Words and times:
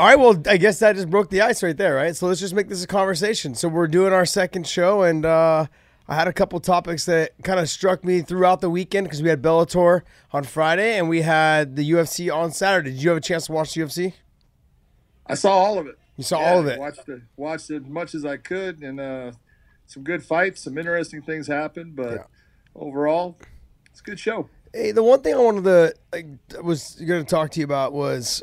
All 0.00 0.06
right, 0.06 0.18
well, 0.18 0.42
I 0.46 0.56
guess 0.56 0.78
that 0.78 0.96
just 0.96 1.10
broke 1.10 1.28
the 1.28 1.42
ice 1.42 1.62
right 1.62 1.76
there, 1.76 1.96
right? 1.96 2.16
So 2.16 2.26
let's 2.26 2.40
just 2.40 2.54
make 2.54 2.70
this 2.70 2.82
a 2.82 2.86
conversation. 2.86 3.54
So 3.54 3.68
we're 3.68 3.86
doing 3.86 4.14
our 4.14 4.24
second 4.24 4.66
show, 4.66 5.02
and 5.02 5.26
uh, 5.26 5.66
I 6.08 6.14
had 6.14 6.26
a 6.26 6.32
couple 6.32 6.58
topics 6.58 7.04
that 7.04 7.32
kind 7.42 7.60
of 7.60 7.68
struck 7.68 8.02
me 8.02 8.22
throughout 8.22 8.62
the 8.62 8.70
weekend 8.70 9.08
because 9.08 9.22
we 9.22 9.28
had 9.28 9.42
Bellator 9.42 10.00
on 10.32 10.44
Friday 10.44 10.96
and 10.96 11.10
we 11.10 11.20
had 11.20 11.76
the 11.76 11.90
UFC 11.90 12.34
on 12.34 12.50
Saturday. 12.50 12.92
Did 12.92 13.02
you 13.02 13.10
have 13.10 13.18
a 13.18 13.20
chance 13.20 13.44
to 13.48 13.52
watch 13.52 13.74
the 13.74 13.82
UFC? 13.82 14.14
I 15.26 15.34
saw 15.34 15.50
all 15.50 15.78
of 15.78 15.86
it. 15.86 15.98
You 16.16 16.24
saw 16.24 16.40
yeah, 16.40 16.50
all 16.50 16.60
of 16.60 16.66
it. 16.66 16.78
Watched 16.78 17.06
it, 17.06 17.20
watched 17.36 17.70
as 17.70 17.82
much 17.82 18.14
as 18.14 18.24
I 18.24 18.38
could, 18.38 18.80
and 18.80 18.98
uh, 18.98 19.32
some 19.86 20.02
good 20.02 20.24
fights, 20.24 20.62
some 20.62 20.78
interesting 20.78 21.20
things 21.20 21.46
happened. 21.46 21.94
But 21.94 22.12
yeah. 22.12 22.22
overall, 22.74 23.36
it's 23.90 24.00
a 24.00 24.04
good 24.04 24.18
show. 24.18 24.48
Hey, 24.72 24.92
the 24.92 25.02
one 25.02 25.20
thing 25.20 25.34
I 25.34 25.40
wanted 25.40 25.64
to 25.64 25.94
like, 26.10 26.26
was 26.62 26.94
going 27.06 27.22
to 27.22 27.30
talk 27.30 27.50
to 27.50 27.60
you 27.60 27.64
about 27.64 27.92
was, 27.92 28.42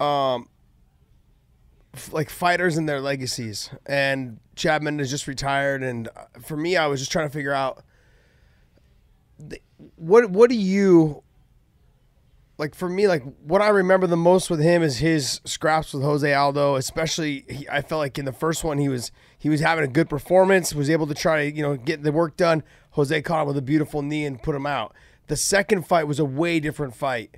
um, 0.00 0.50
like 2.12 2.30
fighters 2.30 2.76
and 2.76 2.88
their 2.88 3.00
legacies. 3.00 3.70
And 3.86 4.38
Chad 4.54 4.82
Mendes 4.82 5.10
just 5.10 5.26
retired, 5.26 5.82
and 5.82 6.08
uh, 6.08 6.24
for 6.42 6.56
me, 6.56 6.76
I 6.76 6.86
was 6.86 7.00
just 7.00 7.12
trying 7.12 7.28
to 7.28 7.32
figure 7.32 7.52
out 7.52 7.82
what 9.96 10.30
what 10.30 10.48
do 10.48 10.56
you 10.56 11.22
like 12.58 12.74
for 12.74 12.88
me 12.88 13.06
like 13.06 13.22
what 13.42 13.60
I 13.60 13.68
remember 13.68 14.06
the 14.06 14.16
most 14.16 14.48
with 14.48 14.60
him 14.60 14.82
is 14.82 14.98
his 14.98 15.40
scraps 15.44 15.92
with 15.92 16.02
Jose 16.02 16.32
Aldo, 16.32 16.76
especially 16.76 17.44
he, 17.48 17.68
I 17.68 17.82
felt 17.82 17.98
like 17.98 18.18
in 18.18 18.24
the 18.24 18.32
first 18.32 18.64
one 18.64 18.78
he 18.78 18.88
was 18.88 19.12
he 19.38 19.48
was 19.48 19.60
having 19.60 19.84
a 19.84 19.88
good 19.88 20.08
performance, 20.08 20.74
was 20.74 20.88
able 20.88 21.06
to 21.06 21.14
try 21.14 21.50
to 21.50 21.56
you 21.56 21.62
know 21.62 21.76
get 21.76 22.02
the 22.02 22.12
work 22.12 22.36
done. 22.36 22.62
Jose 22.92 23.20
caught 23.22 23.42
him 23.42 23.48
with 23.48 23.58
a 23.58 23.62
beautiful 23.62 24.02
knee 24.02 24.24
and 24.24 24.42
put 24.42 24.54
him 24.54 24.66
out. 24.66 24.94
The 25.26 25.36
second 25.36 25.86
fight 25.86 26.06
was 26.06 26.18
a 26.18 26.24
way 26.24 26.60
different 26.60 26.94
fight, 26.94 27.36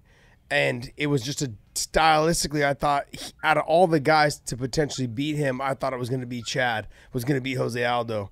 and 0.50 0.92
it 0.96 1.08
was 1.08 1.22
just 1.22 1.42
a 1.42 1.52
stylistically, 1.86 2.64
I 2.64 2.74
thought 2.74 3.06
he, 3.10 3.32
out 3.42 3.58
of 3.58 3.64
all 3.64 3.86
the 3.86 4.00
guys 4.00 4.38
to 4.40 4.56
potentially 4.56 5.06
beat 5.06 5.36
him, 5.36 5.60
I 5.60 5.74
thought 5.74 5.92
it 5.92 5.98
was 5.98 6.08
going 6.08 6.20
to 6.20 6.26
be 6.26 6.42
Chad, 6.42 6.86
was 7.12 7.24
going 7.24 7.36
to 7.36 7.42
be 7.42 7.54
Jose 7.54 7.82
Aldo, 7.82 8.30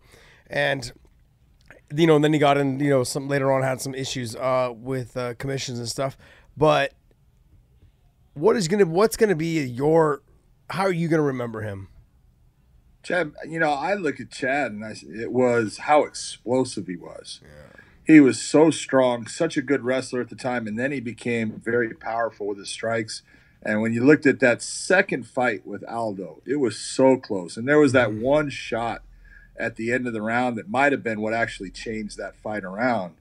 and 0.48 0.92
you 1.94 2.06
know, 2.06 2.16
and 2.16 2.24
then 2.24 2.32
he 2.32 2.38
got 2.38 2.58
in, 2.58 2.80
you 2.80 2.90
know, 2.90 3.04
some 3.04 3.28
later 3.28 3.52
on 3.52 3.62
had 3.62 3.80
some 3.80 3.94
issues 3.94 4.34
uh, 4.34 4.72
with 4.74 5.16
uh, 5.16 5.34
commissions 5.34 5.78
and 5.78 5.88
stuff. 5.88 6.16
But 6.56 6.94
what 8.34 8.56
is 8.56 8.66
gonna, 8.66 8.86
what's 8.86 9.16
gonna 9.16 9.36
be 9.36 9.62
your, 9.64 10.22
how 10.70 10.82
are 10.82 10.92
you 10.92 11.06
gonna 11.06 11.22
remember 11.22 11.60
him? 11.60 11.88
Chad, 13.04 13.32
you 13.48 13.60
know, 13.60 13.70
I 13.70 13.94
look 13.94 14.18
at 14.18 14.32
Chad 14.32 14.72
and 14.72 14.84
I, 14.84 14.96
it 15.08 15.30
was 15.30 15.78
how 15.78 16.04
explosive 16.04 16.88
he 16.88 16.96
was. 16.96 17.40
Yeah 17.42 17.66
he 18.06 18.20
was 18.20 18.40
so 18.40 18.70
strong, 18.70 19.26
such 19.26 19.56
a 19.56 19.62
good 19.62 19.82
wrestler 19.82 20.20
at 20.20 20.28
the 20.28 20.36
time, 20.36 20.68
and 20.68 20.78
then 20.78 20.92
he 20.92 21.00
became 21.00 21.60
very 21.64 21.92
powerful 21.92 22.46
with 22.46 22.58
his 22.58 22.68
strikes. 22.68 23.22
And 23.62 23.82
when 23.82 23.92
you 23.92 24.04
looked 24.04 24.26
at 24.26 24.40
that 24.40 24.62
second 24.62 25.26
fight 25.26 25.66
with 25.66 25.84
Aldo, 25.88 26.42
it 26.46 26.56
was 26.56 26.78
so 26.78 27.16
close. 27.16 27.56
And 27.56 27.66
there 27.66 27.78
was 27.78 27.92
that 27.92 28.10
mm-hmm. 28.10 28.22
one 28.22 28.50
shot 28.50 29.02
at 29.58 29.76
the 29.76 29.92
end 29.92 30.06
of 30.06 30.12
the 30.12 30.22
round 30.22 30.56
that 30.56 30.68
might 30.68 30.92
have 30.92 31.02
been 31.02 31.20
what 31.20 31.32
actually 31.32 31.70
changed 31.70 32.16
that 32.16 32.36
fight 32.36 32.64
around. 32.64 33.14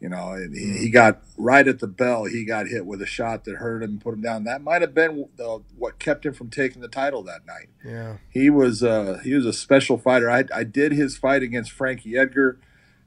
You 0.00 0.10
know, 0.10 0.32
and 0.32 0.54
he, 0.54 0.60
he 0.60 0.72
mm-hmm. 0.72 0.92
got 0.92 1.22
right 1.38 1.66
at 1.66 1.78
the 1.78 1.86
bell. 1.86 2.24
He 2.24 2.44
got 2.44 2.66
hit 2.66 2.84
with 2.84 3.00
a 3.00 3.06
shot 3.06 3.44
that 3.44 3.56
hurt 3.56 3.82
him 3.82 3.90
and 3.92 4.00
put 4.00 4.12
him 4.12 4.20
down. 4.20 4.44
That 4.44 4.60
might 4.60 4.82
have 4.82 4.92
been 4.92 5.28
the, 5.36 5.62
what 5.78 5.98
kept 5.98 6.26
him 6.26 6.34
from 6.34 6.50
taking 6.50 6.82
the 6.82 6.88
title 6.88 7.22
that 7.22 7.46
night. 7.46 7.68
Yeah, 7.82 8.18
he 8.28 8.50
was 8.50 8.82
uh, 8.82 9.20
he 9.24 9.32
was 9.32 9.46
a 9.46 9.54
special 9.54 9.96
fighter. 9.96 10.30
I, 10.30 10.44
I 10.54 10.64
did 10.64 10.92
his 10.92 11.16
fight 11.16 11.42
against 11.42 11.72
Frankie 11.72 12.16
Edgar 12.16 12.58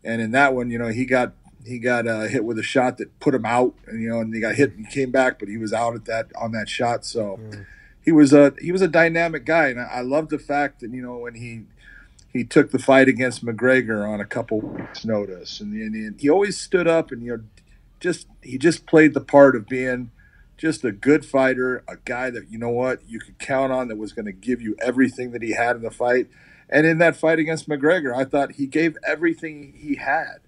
and 0.03 0.21
in 0.21 0.31
that 0.31 0.55
one, 0.55 0.69
you 0.69 0.77
know, 0.77 0.87
he 0.87 1.05
got 1.05 1.33
he 1.65 1.79
got 1.79 2.07
uh, 2.07 2.21
hit 2.21 2.43
with 2.43 2.57
a 2.57 2.63
shot 2.63 2.97
that 2.97 3.19
put 3.19 3.35
him 3.35 3.45
out, 3.45 3.73
and 3.87 4.01
you 4.01 4.09
know, 4.09 4.19
and 4.19 4.33
he 4.33 4.39
got 4.39 4.55
hit 4.55 4.75
and 4.75 4.85
he 4.85 4.91
came 4.91 5.11
back, 5.11 5.39
but 5.39 5.49
he 5.49 5.57
was 5.57 5.73
out 5.73 5.95
at 5.95 6.05
that 6.05 6.27
on 6.39 6.51
that 6.53 6.69
shot. 6.69 7.05
So 7.05 7.37
mm. 7.37 7.65
he 8.03 8.11
was 8.11 8.33
a 8.33 8.53
he 8.61 8.71
was 8.71 8.81
a 8.81 8.87
dynamic 8.87 9.45
guy, 9.45 9.67
and 9.67 9.79
I, 9.79 9.85
I 9.85 10.01
love 10.01 10.29
the 10.29 10.39
fact 10.39 10.79
that 10.81 10.91
you 10.91 11.01
know 11.01 11.17
when 11.17 11.35
he 11.35 11.63
he 12.31 12.43
took 12.43 12.71
the 12.71 12.79
fight 12.79 13.07
against 13.07 13.45
McGregor 13.45 14.07
on 14.07 14.19
a 14.19 14.25
couple 14.25 14.61
weeks' 14.61 15.03
notice, 15.03 15.59
and, 15.59 15.73
and 15.73 16.19
he 16.19 16.29
always 16.29 16.59
stood 16.59 16.87
up 16.87 17.11
and 17.11 17.23
you 17.23 17.37
know 17.37 17.43
just 17.99 18.27
he 18.41 18.57
just 18.57 18.85
played 18.85 19.13
the 19.13 19.21
part 19.21 19.55
of 19.55 19.67
being 19.67 20.11
just 20.57 20.83
a 20.83 20.91
good 20.91 21.25
fighter, 21.25 21.83
a 21.87 21.95
guy 22.03 22.29
that 22.29 22.51
you 22.51 22.57
know 22.57 22.69
what 22.69 23.01
you 23.07 23.19
could 23.19 23.39
count 23.39 23.71
on 23.71 23.87
that 23.87 23.97
was 23.97 24.11
going 24.11 24.25
to 24.25 24.31
give 24.31 24.61
you 24.61 24.75
everything 24.81 25.31
that 25.31 25.41
he 25.41 25.53
had 25.53 25.75
in 25.75 25.81
the 25.81 25.91
fight. 25.91 26.27
And 26.69 26.85
in 26.85 26.99
that 26.99 27.15
fight 27.15 27.39
against 27.39 27.67
McGregor, 27.67 28.15
I 28.15 28.25
thought 28.25 28.53
he 28.53 28.67
gave 28.67 28.97
everything 29.07 29.73
he 29.75 29.95
had. 29.95 30.39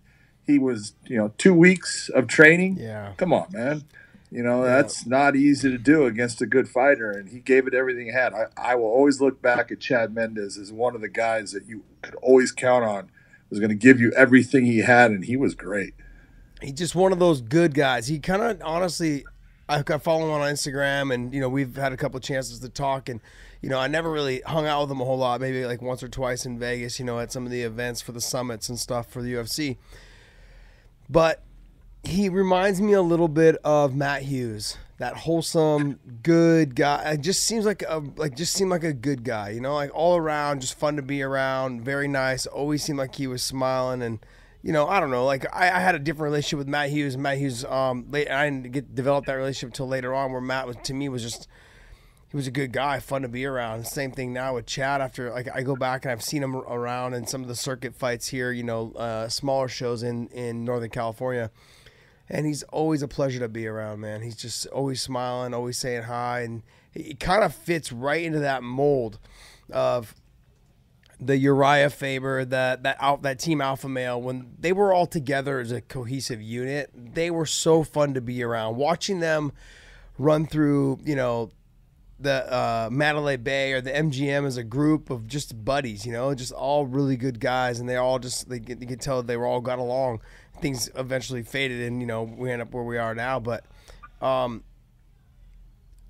He 0.46 0.60
was, 0.60 0.94
you 1.06 1.18
know, 1.18 1.34
two 1.38 1.54
weeks 1.54 2.10
of 2.10 2.28
training. 2.28 2.78
Yeah. 2.80 3.14
Come 3.18 3.34
on, 3.34 3.48
man. 3.52 3.84
You 4.32 4.44
know, 4.44 4.64
yeah. 4.64 4.78
that's 4.78 5.06
not 5.06 5.36
easy 5.36 5.70
to 5.70 5.78
do 5.78 6.06
against 6.06 6.42
a 6.42 6.46
good 6.46 6.70
fighter. 6.70 7.12
And 7.12 7.30
he 7.30 7.40
gave 7.40 7.68
it 7.68 7.74
everything 7.74 8.06
he 8.06 8.14
had. 8.14 8.34
I, 8.34 8.46
I 8.56 8.76
will 8.76 8.86
always 8.86 9.20
look 9.20 9.42
back 9.42 9.72
at 9.72 9.82
Chad 9.82 10.16
Mendes 10.16 10.58
as 10.58 10.72
one 10.72 10.96
of 10.96 11.02
the 11.02 11.10
guys 11.10 11.52
that 11.52 11.66
you 11.66 11.84
could 12.02 12.16
always 12.16 12.52
count 12.54 12.86
on 12.86 13.12
was 13.50 13.60
going 13.60 13.70
to 13.70 13.76
give 13.76 14.00
you 14.00 14.12
everything 14.14 14.66
he 14.66 14.80
had. 14.80 15.12
And 15.12 15.26
he 15.26 15.36
was 15.36 15.54
great. 15.54 15.94
He's 16.62 16.74
just 16.74 16.96
one 16.96 17.12
of 17.12 17.20
those 17.20 17.42
good 17.42 17.74
guys. 17.74 18.08
He 18.08 18.20
kind 18.20 18.42
of 18.42 18.62
honestly, 18.64 19.26
I 19.68 19.82
follow 19.84 20.26
him 20.26 20.32
on 20.32 20.42
Instagram 20.42 21.14
and, 21.14 21.34
you 21.34 21.42
know, 21.42 21.50
we've 21.50 21.76
had 21.76 21.92
a 21.92 21.98
couple 21.98 22.18
of 22.18 22.24
chances 22.24 22.60
to 22.60 22.70
talk. 22.70 23.10
And, 23.10 23.20
you 23.62 23.70
know, 23.70 23.80
I 23.80 23.88
never 23.88 24.10
really 24.10 24.42
hung 24.46 24.66
out 24.66 24.82
with 24.82 24.92
him 24.92 25.02
a 25.02 25.06
whole 25.06 25.18
lot, 25.18 25.42
maybe 25.42 25.66
like 25.66 25.82
once 25.82 26.04
or 26.04 26.08
twice 26.08 26.46
in 26.46 26.58
Vegas, 26.58 27.00
you 27.00 27.06
know, 27.06 27.20
at 27.20 27.34
some 27.34 27.46
of 27.46 27.52
the 27.52 27.64
events 27.64 28.02
for 28.02 28.14
the 28.14 28.22
summits 28.22 28.70
and 28.70 28.80
stuff 28.80 29.10
for 29.10 29.22
the 29.22 29.34
UFC. 29.34 29.78
But 31.12 31.44
he 32.04 32.30
reminds 32.30 32.82
me 32.82 32.94
a 32.94 33.02
little 33.02 33.28
bit 33.28 33.58
of 33.64 33.96
Matt 33.96 34.24
Hughes, 34.24 34.78
that 34.98 35.18
wholesome, 35.18 36.00
good 36.24 36.76
guy. 36.76 37.12
It 37.12 37.22
just 37.22 37.44
seems 37.44 37.66
like 37.66 37.84
a 37.88 38.02
like 38.16 38.36
just 38.36 38.54
seemed 38.54 38.72
like 38.72 38.84
a 38.84 38.94
good 38.94 39.24
guy, 39.24 39.50
you 39.50 39.60
know, 39.60 39.74
like 39.74 39.92
all 39.94 40.16
around, 40.16 40.62
just 40.62 40.80
fun 40.80 40.96
to 40.96 41.02
be 41.02 41.22
around, 41.22 41.84
very 41.84 42.08
nice. 42.08 42.46
Always 42.46 42.84
seemed 42.84 42.98
like 42.98 43.16
he 43.16 43.28
was 43.28 43.44
smiling 43.44 44.02
and 44.02 44.20
you 44.64 44.72
know, 44.72 44.88
I 44.88 45.00
don't 45.00 45.12
know. 45.12 45.26
Like 45.26 45.46
I, 45.54 45.72
I 45.72 45.80
had 45.80 45.96
a 45.96 46.00
different 46.00 46.32
relationship 46.32 46.60
with 46.60 46.68
Matt 46.68 46.90
Hughes. 46.90 47.18
Matt 47.18 47.40
Hughes, 47.40 47.66
um, 47.66 48.06
late, 48.10 48.30
I 48.30 48.46
didn't 48.50 48.72
get 48.72 48.96
develop 48.96 49.26
that 49.26 49.34
relationship 49.34 49.70
until 49.74 49.88
later 49.88 50.14
on, 50.14 50.32
where 50.32 50.42
Matt 50.42 50.66
was 50.66 50.78
to 50.84 50.94
me 50.94 51.10
was 51.10 51.24
just 51.24 51.48
he 52.32 52.38
was 52.38 52.48
a 52.48 52.52
good 52.52 52.72
guy, 52.72 53.00
fun 53.02 53.24
to 53.24 53.28
be 53.28 53.46
around. 53.46 53.86
Same 53.86 54.14
thing 54.14 54.32
now 54.32 54.56
with 54.56 54.66
Chad. 54.66 55.02
After 55.02 55.30
like 55.32 55.50
I 55.54 55.64
go 55.64 55.76
back 55.76 56.06
and 56.06 56.14
I've 56.14 56.24
seen 56.24 56.42
him 56.42 56.56
around 56.56 57.14
in 57.14 57.28
some 57.28 57.42
of 57.42 57.50
the 57.50 57.56
circuit 57.58 57.94
fights 57.94 58.28
here, 58.30 58.54
you 58.54 58.64
know, 58.64 58.94
uh, 58.94 59.28
smaller 59.28 59.68
shows 59.68 60.02
in 60.02 60.28
in 60.30 60.64
Northern 60.64 60.90
California, 60.90 61.52
and 62.30 62.46
he's 62.46 62.64
always 62.64 63.02
a 63.02 63.08
pleasure 63.08 63.40
to 63.40 63.50
be 63.50 63.68
around, 63.68 64.00
man. 64.00 64.22
He's 64.22 64.38
just 64.38 64.66
always 64.68 65.02
smiling, 65.02 65.54
always 65.54 65.78
saying 65.78 66.04
hi, 66.04 66.40
and 66.40 66.64
he 66.94 67.16
kind 67.16 67.44
of 67.44 67.54
fits 67.54 67.92
right 67.92 68.24
into 68.24 68.40
that 68.40 68.64
mold 68.64 69.20
of 69.70 70.16
the 71.20 71.38
Uriah 71.38 71.90
Faber, 71.90 72.46
that 72.46 72.84
that 72.84 72.96
out 73.02 73.24
that 73.24 73.40
team 73.40 73.60
Alpha 73.60 73.90
Male, 73.90 74.22
when 74.22 74.56
they 74.58 74.72
were 74.72 74.94
all 74.94 75.06
together 75.06 75.60
as 75.60 75.74
a 75.74 75.82
cohesive 75.82 76.42
unit, 76.42 76.92
they 76.96 77.30
were 77.30 77.46
so 77.46 77.84
fun 77.84 78.14
to 78.14 78.22
be 78.22 78.42
around. 78.42 78.78
Watching 78.78 79.20
them 79.20 79.52
run 80.18 80.46
through, 80.46 81.00
you 81.04 81.16
know, 81.18 81.52
the 82.22 82.54
uh, 82.54 82.90
Mandalay 82.92 83.38
Bay 83.38 83.74
or 83.74 83.82
the 83.82 83.92
MGM 83.92 84.46
as 84.46 84.58
a 84.58 84.64
group 84.64 85.10
of 85.10 85.28
just 85.28 85.64
buddies, 85.64 86.06
you 86.06 86.12
know, 86.12 86.34
just 86.34 86.52
all 86.52 86.86
really 86.86 87.18
good 87.18 87.40
guys, 87.40 87.80
and 87.80 87.90
they 87.90 87.98
all 87.98 88.20
just 88.20 88.50
they 88.50 88.62
you 88.66 88.88
could 88.88 89.02
tell 89.02 89.24
they 89.24 89.38
were 89.38 89.46
all 89.46 89.62
got 89.62 89.80
along. 89.80 90.22
Things 90.62 90.90
eventually 90.96 91.44
faded, 91.44 91.82
and 91.82 92.02
you 92.02 92.08
know 92.08 92.24
we 92.24 92.52
end 92.52 92.62
up 92.62 92.74
where 92.74 92.84
we 92.84 92.98
are 92.98 93.16
now. 93.16 93.40
But 93.40 93.66
um, 94.22 94.64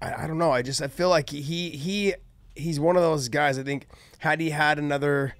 I, 0.01 0.23
I 0.23 0.27
don't 0.27 0.37
know. 0.37 0.51
I 0.51 0.61
just 0.61 0.81
I 0.81 0.87
feel 0.87 1.09
like 1.09 1.29
he 1.29 1.69
he 1.69 2.13
he's 2.55 2.79
one 2.79 2.95
of 2.95 3.01
those 3.01 3.29
guys. 3.29 3.57
I 3.57 3.63
think 3.63 3.87
had 4.19 4.39
he 4.39 4.49
had 4.49 4.79
another 4.79 5.35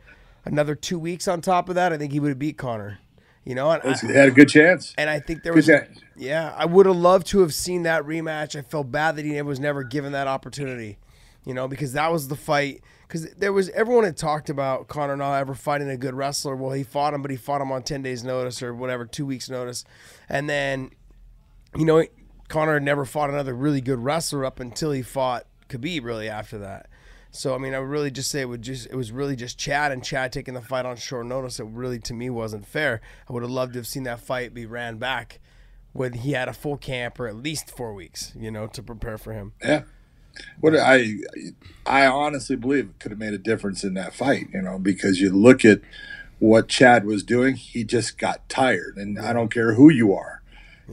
another 0.45 0.75
two 0.75 1.00
weeks 1.00 1.27
on 1.27 1.41
top 1.41 1.69
of 1.69 1.75
that, 1.75 1.91
I 1.91 1.97
think 1.97 2.12
he 2.12 2.19
would 2.19 2.29
have 2.29 2.39
beat 2.39 2.57
Conor. 2.57 3.00
You 3.43 3.55
know, 3.55 3.71
and 3.71 3.99
he 3.99 4.13
had 4.13 4.29
a 4.29 4.31
good 4.31 4.49
chance. 4.49 4.93
And 4.97 5.09
I 5.09 5.19
think 5.19 5.41
there 5.41 5.53
was, 5.53 5.69
yeah, 6.15 6.53
I 6.55 6.65
would 6.65 6.85
have 6.85 6.95
loved 6.95 7.25
to 7.27 7.39
have 7.39 7.53
seen 7.53 7.83
that 7.83 8.03
rematch. 8.03 8.55
I 8.55 8.61
felt 8.61 8.91
bad 8.91 9.15
that 9.15 9.25
he 9.25 9.41
was 9.41 9.59
never 9.59 9.83
given 9.83 10.11
that 10.11 10.27
opportunity. 10.27 10.99
You 11.43 11.55
know, 11.55 11.67
because 11.67 11.93
that 11.93 12.11
was 12.11 12.27
the 12.27 12.35
fight. 12.35 12.83
Because 13.07 13.33
there 13.33 13.51
was 13.51 13.69
everyone 13.69 14.03
had 14.03 14.15
talked 14.15 14.49
about 14.49 14.88
Conor 14.88 15.17
not 15.17 15.33
ever 15.33 15.55
fighting 15.55 15.89
a 15.89 15.97
good 15.97 16.13
wrestler. 16.13 16.55
Well, 16.55 16.71
he 16.71 16.83
fought 16.83 17.15
him, 17.15 17.23
but 17.23 17.31
he 17.31 17.35
fought 17.35 17.61
him 17.61 17.71
on 17.71 17.81
ten 17.81 18.03
days' 18.03 18.23
notice 18.23 18.61
or 18.61 18.75
whatever, 18.75 19.07
two 19.07 19.25
weeks' 19.25 19.49
notice, 19.49 19.83
and 20.29 20.47
then, 20.47 20.91
you 21.75 21.83
know, 21.83 22.05
Conor 22.47 22.75
had 22.75 22.83
never 22.83 23.05
fought 23.05 23.31
another 23.31 23.55
really 23.55 23.81
good 23.81 23.97
wrestler 23.99 24.45
up 24.45 24.59
until 24.59 24.91
he 24.91 25.01
fought 25.01 25.47
Khabib. 25.67 26.03
Really 26.03 26.29
after 26.29 26.59
that. 26.59 26.87
So 27.31 27.56
I 27.56 27.57
mean, 27.57 27.74
I 27.74 27.80
would 27.80 27.89
really 27.89 28.12
just 28.12 28.30
say 28.30 28.42
it 28.42 28.50
would 28.50 28.62
just 28.62 28.88
it 28.88 28.95
was 28.95 29.12
really 29.12 29.36
just 29.36 29.57
Chad 29.57 29.92
and 29.92 30.04
Chad 30.04 30.33
taking 30.33 30.54
the 30.54 30.62
fight 30.62 30.86
on 30.86 30.98
short 30.98 31.25
notice. 31.25 31.60
It 31.60 31.66
really 31.66 32.00
to 32.00 32.13
me 32.13 32.30
wasn't 32.30 32.66
fair. 32.66 33.01
I 33.30 33.33
would 33.33 33.42
have 33.42 33.51
loved 33.51 33.74
to 33.74 33.80
have 33.80 33.88
seen 33.88 34.04
that 34.04 34.19
fight 34.19 34.54
be 34.54 34.66
ran 34.66 34.98
back 34.98 35.39
when 35.94 36.13
he 36.13 36.33
had 36.33 36.48
a 36.48 36.54
full 36.54 36.78
camp 36.78 37.19
or 37.19 37.28
at 37.28 37.36
least 37.36 37.69
four 37.69 37.94
weeks, 37.94 38.33
you 38.38 38.51
know, 38.51 38.68
to 38.68 38.83
prepare 38.83 39.18
for 39.18 39.33
him. 39.33 39.54
Yeah. 39.63 39.83
What 40.60 40.75
I 40.75 41.16
I 41.86 42.06
honestly 42.06 42.57
believe 42.57 42.89
it 42.89 43.00
could 43.00 43.12
have 43.12 43.19
made 43.19 43.33
a 43.33 43.38
difference 43.38 43.83
in 43.83 43.94
that 43.95 44.13
fight, 44.13 44.48
you 44.54 44.62
know, 44.62 44.78
because 44.78 45.19
you 45.19 45.31
look 45.31 45.63
at 45.63 45.81
what 46.39 46.68
Chad 46.68 47.06
was 47.06 47.24
doing, 47.24 47.56
he 47.56 47.83
just 47.83 48.18
got 48.18 48.48
tired. 48.50 48.98
And 48.98 49.19
I 49.19 49.31
don't 49.31 49.54
care 49.54 49.75
who 49.75 49.89
you 49.89 50.13
are. 50.13 50.42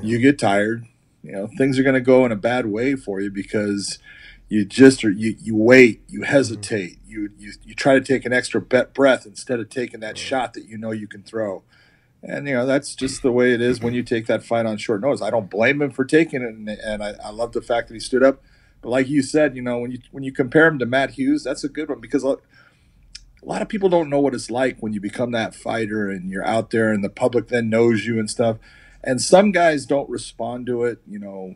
You 0.01 0.19
get 0.19 0.39
tired, 0.39 0.87
you 1.25 1.33
know, 1.33 1.49
things 1.59 1.77
are 1.77 1.83
going 1.83 1.95
to 1.95 2.01
go 2.01 2.25
in 2.25 2.31
a 2.31 2.37
bad 2.37 2.67
way 2.67 2.95
for 2.95 3.21
you 3.21 3.33
because 3.33 3.99
you 4.49 4.65
just 4.65 5.05
are, 5.05 5.11
you 5.11 5.37
you 5.39 5.57
wait, 5.57 6.03
you 6.09 6.23
hesitate, 6.23 7.03
mm-hmm. 7.03 7.11
you 7.11 7.31
you 7.39 7.53
you 7.65 7.75
try 7.75 7.95
to 7.95 8.01
take 8.01 8.25
an 8.25 8.33
extra 8.33 8.61
breath 8.61 9.27
instead 9.27 9.61
of 9.61 9.69
taking 9.69 10.01
that 10.01 10.17
shot 10.17 10.55
that 10.55 10.67
you 10.67 10.79
know 10.79 10.91
you 10.91 11.07
can 11.07 11.23
throw. 11.23 11.63
And 12.23 12.49
you 12.49 12.55
know 12.55 12.67
that's 12.67 12.95
just 12.95 13.23
the 13.23 13.31
way 13.31 13.53
it 13.53 13.61
is 13.61 13.81
when 13.81 13.95
you 13.95 14.03
take 14.03 14.27
that 14.27 14.43
fight 14.43 14.67
on 14.67 14.77
short 14.79 15.03
notice. 15.03 15.23
I 15.23 15.31
don't 15.31 15.51
blame 15.51 15.81
him 15.83 15.91
for 15.91 16.05
taking 16.05 16.43
it, 16.43 16.49
and, 16.49 16.69
and 16.69 17.03
I, 17.03 17.15
I 17.25 17.31
love 17.31 17.53
the 17.53 17.63
fact 17.63 17.89
that 17.89 17.95
he 17.95 18.01
stood 18.01 18.23
up. 18.23 18.43
But 18.81 18.91
like 18.91 19.09
you 19.09 19.23
said, 19.23 19.55
you 19.55 19.63
know 19.63 19.79
when 19.79 19.93
you 19.93 19.99
when 20.11 20.25
you 20.25 20.33
compare 20.33 20.67
him 20.67 20.79
to 20.79 20.87
Matt 20.87 21.13
Hughes, 21.13 21.45
that's 21.45 21.63
a 21.63 21.69
good 21.69 21.89
one 21.89 22.01
because 22.01 22.25
a 22.25 22.39
lot 23.43 23.63
of 23.63 23.69
people 23.69 23.89
don't 23.89 24.11
know 24.11 24.21
what 24.21 24.35
it's 24.35 24.51
like 24.51 24.79
when 24.81 24.93
you 24.93 25.01
become 25.01 25.31
that 25.33 25.55
fighter 25.55 26.11
and 26.11 26.31
you're 26.31 26.47
out 26.47 26.71
there 26.71 26.93
and 26.93 27.05
the 27.05 27.11
public 27.11 27.49
then 27.49 27.71
knows 27.71 28.05
you 28.05 28.19
and 28.19 28.31
stuff. 28.31 28.57
And 29.03 29.21
some 29.21 29.53
guys 29.53 29.87
don't 29.87 30.11
respond 30.11 30.67
to 30.67 30.85
it, 30.85 31.01
you 31.07 31.19
know, 31.19 31.55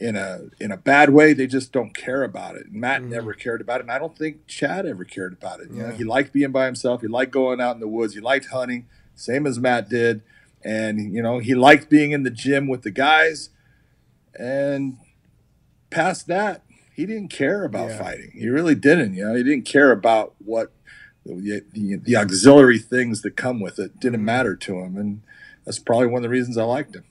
in 0.00 0.16
a 0.16 0.42
in 0.60 0.70
a 0.70 0.76
bad 0.76 1.10
way. 1.10 1.32
They 1.32 1.46
just 1.46 1.72
don't 1.72 1.94
care 1.94 2.22
about 2.22 2.56
it. 2.56 2.72
Matt 2.72 3.02
mm-hmm. 3.02 3.10
never 3.10 3.32
cared 3.34 3.60
about 3.60 3.80
it, 3.80 3.82
and 3.82 3.92
I 3.92 3.98
don't 3.98 4.16
think 4.16 4.46
Chad 4.46 4.86
ever 4.86 5.04
cared 5.04 5.32
about 5.32 5.60
it. 5.60 5.70
You 5.70 5.78
yeah. 5.78 5.88
know, 5.88 5.94
he 5.94 6.04
liked 6.04 6.32
being 6.32 6.52
by 6.52 6.66
himself. 6.66 7.00
He 7.00 7.08
liked 7.08 7.32
going 7.32 7.60
out 7.60 7.74
in 7.74 7.80
the 7.80 7.88
woods. 7.88 8.14
He 8.14 8.20
liked 8.20 8.46
hunting, 8.46 8.86
same 9.14 9.46
as 9.46 9.58
Matt 9.58 9.88
did. 9.88 10.22
And 10.64 11.12
you 11.12 11.22
know, 11.22 11.38
he 11.38 11.54
liked 11.54 11.88
being 11.88 12.12
in 12.12 12.22
the 12.22 12.30
gym 12.30 12.68
with 12.68 12.82
the 12.82 12.90
guys. 12.90 13.50
And 14.38 14.98
past 15.90 16.26
that, 16.28 16.62
he 16.94 17.06
didn't 17.06 17.28
care 17.28 17.64
about 17.64 17.90
yeah. 17.90 17.98
fighting. 17.98 18.32
He 18.34 18.48
really 18.48 18.74
didn't. 18.74 19.14
You 19.14 19.26
know, 19.26 19.34
he 19.34 19.42
didn't 19.42 19.66
care 19.66 19.90
about 19.90 20.34
what 20.38 20.72
the, 21.24 21.62
the, 21.72 21.96
the 21.96 22.16
auxiliary 22.16 22.78
things 22.78 23.22
that 23.22 23.36
come 23.36 23.60
with 23.60 23.78
it 23.78 24.00
didn't 24.00 24.16
mm-hmm. 24.16 24.26
matter 24.26 24.56
to 24.56 24.78
him, 24.78 24.96
and 24.96 25.22
that's 25.64 25.78
probably 25.78 26.06
one 26.06 26.18
of 26.18 26.22
the 26.22 26.28
reasons 26.28 26.56
I 26.56 26.64
liked 26.64 26.94
him. 26.94 27.04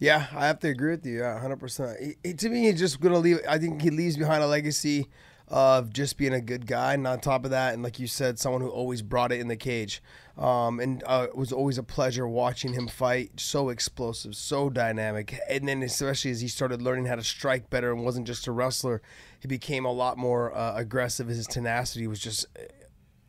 Yeah, 0.00 0.26
I 0.34 0.46
have 0.46 0.58
to 0.60 0.68
agree 0.68 0.92
with 0.92 1.04
you. 1.04 1.18
Yeah, 1.20 1.38
hundred 1.38 1.58
percent. 1.58 1.98
To 2.24 2.48
me, 2.48 2.62
he's 2.62 2.78
just 2.78 3.00
gonna 3.00 3.18
leave. 3.18 3.40
I 3.46 3.58
think 3.58 3.82
he 3.82 3.90
leaves 3.90 4.16
behind 4.16 4.42
a 4.42 4.46
legacy 4.46 5.08
of 5.46 5.92
just 5.92 6.16
being 6.16 6.32
a 6.32 6.40
good 6.40 6.66
guy, 6.66 6.94
and 6.94 7.06
on 7.06 7.20
top 7.20 7.44
of 7.44 7.50
that, 7.50 7.74
and 7.74 7.82
like 7.82 7.98
you 7.98 8.06
said, 8.06 8.38
someone 8.38 8.62
who 8.62 8.68
always 8.68 9.02
brought 9.02 9.30
it 9.30 9.40
in 9.40 9.48
the 9.48 9.56
cage. 9.56 10.02
Um, 10.38 10.80
and 10.80 11.02
uh, 11.06 11.26
it 11.28 11.36
was 11.36 11.52
always 11.52 11.76
a 11.76 11.82
pleasure 11.82 12.26
watching 12.26 12.72
him 12.72 12.88
fight. 12.88 13.38
So 13.38 13.68
explosive, 13.68 14.34
so 14.36 14.70
dynamic, 14.70 15.38
and 15.50 15.68
then 15.68 15.82
especially 15.82 16.30
as 16.30 16.40
he 16.40 16.48
started 16.48 16.80
learning 16.80 17.04
how 17.04 17.16
to 17.16 17.24
strike 17.24 17.68
better 17.68 17.92
and 17.92 18.02
wasn't 18.02 18.26
just 18.26 18.46
a 18.46 18.52
wrestler, 18.52 19.02
he 19.38 19.48
became 19.48 19.84
a 19.84 19.92
lot 19.92 20.16
more 20.16 20.56
uh, 20.56 20.76
aggressive. 20.76 21.28
His 21.28 21.46
tenacity 21.46 22.06
was 22.06 22.20
just 22.20 22.46
uh, 22.58 22.62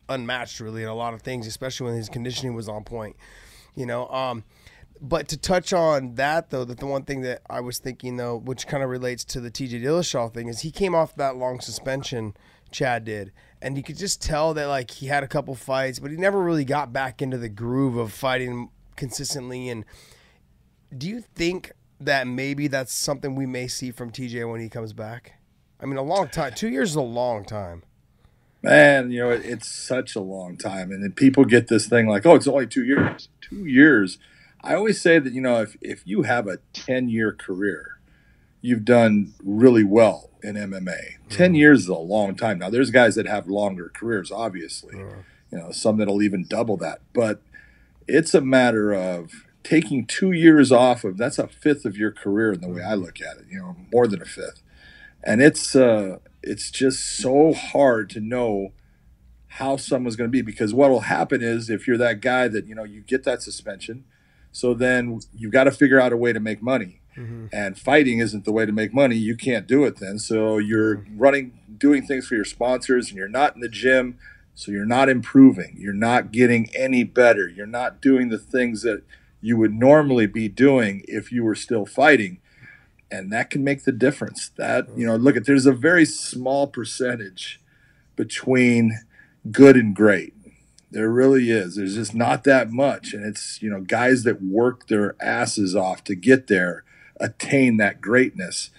unmatched, 0.08 0.58
really, 0.58 0.84
in 0.84 0.88
a 0.88 0.94
lot 0.94 1.12
of 1.12 1.20
things, 1.20 1.46
especially 1.46 1.88
when 1.88 1.96
his 1.96 2.08
conditioning 2.08 2.54
was 2.54 2.66
on 2.66 2.82
point. 2.82 3.14
You 3.74 3.84
know. 3.84 4.08
Um, 4.08 4.44
but 5.02 5.26
to 5.28 5.36
touch 5.36 5.72
on 5.72 6.14
that 6.14 6.50
though, 6.50 6.64
that 6.64 6.78
the 6.78 6.86
one 6.86 7.02
thing 7.04 7.22
that 7.22 7.42
I 7.50 7.60
was 7.60 7.78
thinking 7.78 8.16
though, 8.16 8.36
which 8.36 8.68
kind 8.68 8.84
of 8.84 8.88
relates 8.88 9.24
to 9.24 9.40
the 9.40 9.50
TJ 9.50 9.82
Dillashaw 9.82 10.32
thing, 10.32 10.46
is 10.46 10.60
he 10.60 10.70
came 10.70 10.94
off 10.94 11.16
that 11.16 11.36
long 11.36 11.60
suspension. 11.60 12.34
Chad 12.70 13.04
did, 13.04 13.32
and 13.60 13.76
you 13.76 13.82
could 13.82 13.98
just 13.98 14.22
tell 14.22 14.54
that 14.54 14.66
like 14.66 14.92
he 14.92 15.08
had 15.08 15.22
a 15.22 15.28
couple 15.28 15.54
fights, 15.54 15.98
but 15.98 16.10
he 16.10 16.16
never 16.16 16.40
really 16.40 16.64
got 16.64 16.90
back 16.90 17.20
into 17.20 17.36
the 17.36 17.50
groove 17.50 17.96
of 17.96 18.12
fighting 18.12 18.70
consistently. 18.96 19.68
And 19.68 19.84
do 20.96 21.06
you 21.06 21.20
think 21.20 21.72
that 22.00 22.26
maybe 22.26 22.68
that's 22.68 22.94
something 22.94 23.34
we 23.34 23.44
may 23.44 23.68
see 23.68 23.90
from 23.90 24.10
TJ 24.10 24.50
when 24.50 24.60
he 24.60 24.70
comes 24.70 24.94
back? 24.94 25.34
I 25.80 25.84
mean, 25.84 25.98
a 25.98 26.02
long 26.02 26.28
time. 26.28 26.54
Two 26.54 26.70
years 26.70 26.90
is 26.90 26.96
a 26.96 27.02
long 27.02 27.44
time. 27.44 27.82
Man, 28.62 29.10
you 29.10 29.18
know, 29.18 29.30
it's 29.30 29.68
such 29.68 30.16
a 30.16 30.20
long 30.20 30.56
time. 30.56 30.92
And 30.92 31.14
people 31.14 31.44
get 31.44 31.68
this 31.68 31.88
thing 31.88 32.06
like, 32.06 32.24
oh, 32.24 32.36
it's 32.36 32.46
only 32.46 32.68
two 32.68 32.84
years. 32.84 33.28
Two 33.42 33.66
years 33.66 34.18
I 34.64 34.74
always 34.74 35.00
say 35.00 35.18
that, 35.18 35.32
you 35.32 35.40
know, 35.40 35.60
if, 35.62 35.76
if 35.80 36.06
you 36.06 36.22
have 36.22 36.46
a 36.46 36.58
10 36.72 37.08
year 37.08 37.32
career, 37.32 37.98
you've 38.60 38.84
done 38.84 39.34
really 39.42 39.84
well 39.84 40.30
in 40.42 40.54
MMA. 40.54 40.84
Mm-hmm. 40.84 41.28
10 41.28 41.54
years 41.54 41.80
is 41.82 41.88
a 41.88 41.94
long 41.94 42.36
time. 42.36 42.58
Now, 42.58 42.70
there's 42.70 42.90
guys 42.90 43.14
that 43.16 43.26
have 43.26 43.48
longer 43.48 43.90
careers, 43.92 44.30
obviously, 44.30 44.94
mm-hmm. 44.94 45.20
you 45.50 45.58
know, 45.58 45.72
some 45.72 45.98
that'll 45.98 46.22
even 46.22 46.44
double 46.48 46.76
that. 46.78 47.00
But 47.12 47.42
it's 48.06 48.34
a 48.34 48.40
matter 48.40 48.92
of 48.92 49.46
taking 49.64 50.06
two 50.06 50.32
years 50.32 50.72
off 50.72 51.04
of 51.04 51.16
that's 51.16 51.38
a 51.38 51.46
fifth 51.46 51.84
of 51.84 51.96
your 51.96 52.10
career 52.10 52.52
in 52.52 52.60
the 52.60 52.68
way 52.68 52.82
I 52.82 52.94
look 52.94 53.20
at 53.20 53.38
it, 53.38 53.46
you 53.50 53.58
know, 53.58 53.76
more 53.92 54.06
than 54.06 54.22
a 54.22 54.26
fifth. 54.26 54.62
And 55.24 55.40
it's, 55.40 55.76
uh, 55.76 56.18
it's 56.42 56.70
just 56.70 57.16
so 57.16 57.52
hard 57.52 58.10
to 58.10 58.20
know 58.20 58.72
how 59.46 59.76
someone's 59.76 60.16
going 60.16 60.28
to 60.28 60.32
be 60.32 60.42
because 60.42 60.72
what 60.72 60.90
will 60.90 61.00
happen 61.00 61.42
is 61.42 61.68
if 61.68 61.86
you're 61.86 61.98
that 61.98 62.20
guy 62.20 62.48
that, 62.48 62.66
you 62.66 62.74
know, 62.74 62.84
you 62.84 63.02
get 63.02 63.22
that 63.24 63.42
suspension, 63.42 64.04
so 64.52 64.74
then 64.74 65.20
you've 65.34 65.52
got 65.52 65.64
to 65.64 65.70
figure 65.70 65.98
out 65.98 66.12
a 66.12 66.16
way 66.16 66.32
to 66.32 66.40
make 66.40 66.62
money. 66.62 67.00
Mm-hmm. 67.16 67.46
And 67.52 67.78
fighting 67.78 68.20
isn't 68.20 68.44
the 68.44 68.52
way 68.52 68.64
to 68.64 68.72
make 68.72 68.94
money. 68.94 69.16
You 69.16 69.36
can't 69.36 69.66
do 69.66 69.84
it 69.84 69.96
then. 69.96 70.18
So 70.18 70.58
you're 70.58 70.98
mm-hmm. 70.98 71.18
running, 71.18 71.58
doing 71.76 72.06
things 72.06 72.26
for 72.26 72.34
your 72.34 72.44
sponsors, 72.44 73.08
and 73.08 73.16
you're 73.16 73.28
not 73.28 73.54
in 73.54 73.60
the 73.60 73.68
gym. 73.68 74.18
So 74.54 74.70
you're 74.70 74.84
not 74.84 75.08
improving. 75.08 75.76
You're 75.78 75.94
not 75.94 76.30
getting 76.30 76.68
any 76.74 77.04
better. 77.04 77.48
You're 77.48 77.66
not 77.66 78.00
doing 78.00 78.28
the 78.28 78.38
things 78.38 78.82
that 78.82 79.02
you 79.40 79.56
would 79.56 79.72
normally 79.74 80.26
be 80.26 80.48
doing 80.48 81.02
if 81.08 81.32
you 81.32 81.42
were 81.42 81.54
still 81.54 81.86
fighting. 81.86 82.38
And 83.10 83.32
that 83.32 83.50
can 83.50 83.64
make 83.64 83.84
the 83.84 83.92
difference. 83.92 84.50
That, 84.56 84.86
you 84.96 85.06
know, 85.06 85.16
look 85.16 85.36
at 85.36 85.46
there's 85.46 85.66
a 85.66 85.72
very 85.72 86.04
small 86.04 86.66
percentage 86.66 87.60
between 88.16 89.00
good 89.50 89.76
and 89.76 89.94
great. 89.94 90.34
There 90.92 91.10
really 91.10 91.50
is. 91.50 91.76
There's 91.76 91.94
just 91.94 92.14
not 92.14 92.44
that 92.44 92.70
much. 92.70 93.14
And 93.14 93.24
it's, 93.24 93.62
you 93.62 93.70
know, 93.70 93.80
guys 93.80 94.24
that 94.24 94.42
work 94.42 94.88
their 94.88 95.16
asses 95.20 95.74
off 95.74 96.04
to 96.04 96.14
get 96.14 96.48
there 96.48 96.84
attain 97.18 97.78
that 97.78 98.00
greatness. 98.02 98.70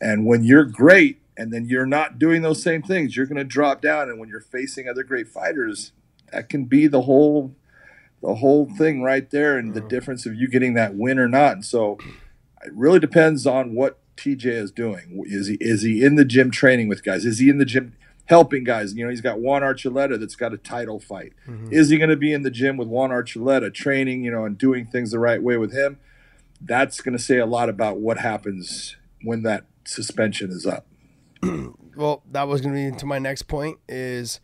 And 0.00 0.26
when 0.26 0.44
you're 0.44 0.66
great 0.66 1.22
and 1.38 1.52
then 1.52 1.64
you're 1.64 1.86
not 1.86 2.18
doing 2.18 2.42
those 2.42 2.62
same 2.62 2.82
things, 2.82 3.16
you're 3.16 3.26
going 3.26 3.38
to 3.38 3.44
drop 3.44 3.80
down. 3.80 4.10
And 4.10 4.20
when 4.20 4.28
you're 4.28 4.40
facing 4.40 4.88
other 4.88 5.02
great 5.02 5.26
fighters, 5.26 5.92
that 6.30 6.50
can 6.50 6.66
be 6.66 6.86
the 6.86 7.02
whole 7.02 7.54
the 8.20 8.36
whole 8.36 8.66
thing 8.66 9.02
right 9.02 9.30
there 9.30 9.58
and 9.58 9.74
the 9.74 9.82
difference 9.82 10.24
of 10.24 10.34
you 10.34 10.48
getting 10.48 10.72
that 10.74 10.94
win 10.94 11.18
or 11.18 11.28
not. 11.28 11.52
And 11.52 11.64
so 11.64 11.98
it 12.64 12.72
really 12.72 12.98
depends 12.98 13.46
on 13.46 13.74
what 13.74 13.98
TJ 14.16 14.46
is 14.46 14.70
doing. 14.70 15.22
Is 15.26 15.48
he 15.48 15.56
is 15.60 15.82
he 15.82 16.02
in 16.02 16.14
the 16.16 16.24
gym 16.24 16.50
training 16.50 16.88
with 16.88 17.04
guys? 17.04 17.24
Is 17.24 17.38
he 17.38 17.48
in 17.48 17.58
the 17.58 17.64
gym? 17.64 17.94
Helping 18.26 18.64
guys. 18.64 18.94
You 18.94 19.04
know, 19.04 19.10
he's 19.10 19.20
got 19.20 19.40
Juan 19.40 19.62
Archuleta 19.62 20.18
that's 20.18 20.36
got 20.36 20.52
a 20.52 20.56
title 20.56 21.00
fight. 21.00 21.32
Mm-hmm. 21.48 21.72
Is 21.72 21.90
he 21.90 21.98
going 21.98 22.10
to 22.10 22.16
be 22.16 22.32
in 22.32 22.42
the 22.42 22.50
gym 22.50 22.76
with 22.76 22.88
Juan 22.88 23.10
Archuleta, 23.10 23.72
training, 23.72 24.24
you 24.24 24.30
know, 24.30 24.44
and 24.44 24.56
doing 24.56 24.86
things 24.86 25.10
the 25.10 25.18
right 25.18 25.42
way 25.42 25.56
with 25.56 25.72
him? 25.72 25.98
That's 26.60 27.00
going 27.00 27.16
to 27.16 27.22
say 27.22 27.38
a 27.38 27.46
lot 27.46 27.68
about 27.68 27.98
what 27.98 28.18
happens 28.18 28.96
when 29.22 29.42
that 29.42 29.64
suspension 29.84 30.50
is 30.50 30.66
up. 30.66 30.86
well, 31.96 32.22
that 32.30 32.48
was 32.48 32.60
going 32.60 32.74
to 32.74 32.92
be 32.92 32.98
to 32.98 33.06
my 33.06 33.18
next 33.18 33.42
point 33.42 33.78
is 33.88 34.40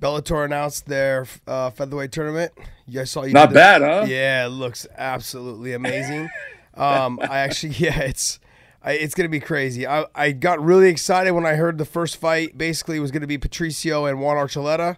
Bellator 0.00 0.44
announced 0.44 0.86
their 0.86 1.26
uh, 1.46 1.70
featherweight 1.70 2.12
tournament. 2.12 2.52
You 2.86 3.00
guys 3.00 3.10
saw 3.10 3.24
you 3.24 3.32
not 3.32 3.52
bad, 3.52 3.82
huh? 3.82 4.06
Yeah, 4.08 4.46
it 4.46 4.50
looks 4.50 4.86
absolutely 4.96 5.74
amazing. 5.74 6.28
um, 6.74 7.20
I 7.22 7.38
actually, 7.38 7.74
yeah, 7.78 8.00
it's 8.00 8.40
I, 8.84 8.92
it's 8.92 9.14
going 9.14 9.24
to 9.24 9.30
be 9.30 9.40
crazy. 9.40 9.86
I, 9.86 10.06
I 10.14 10.32
got 10.32 10.60
really 10.60 10.88
excited 10.88 11.32
when 11.32 11.46
I 11.46 11.54
heard 11.54 11.78
the 11.78 11.84
first 11.84 12.16
fight 12.16 12.58
basically 12.58 12.98
was 12.98 13.10
going 13.10 13.20
to 13.20 13.26
be 13.26 13.38
Patricio 13.38 14.06
and 14.06 14.20
Juan 14.20 14.36
Archuleta. 14.36 14.96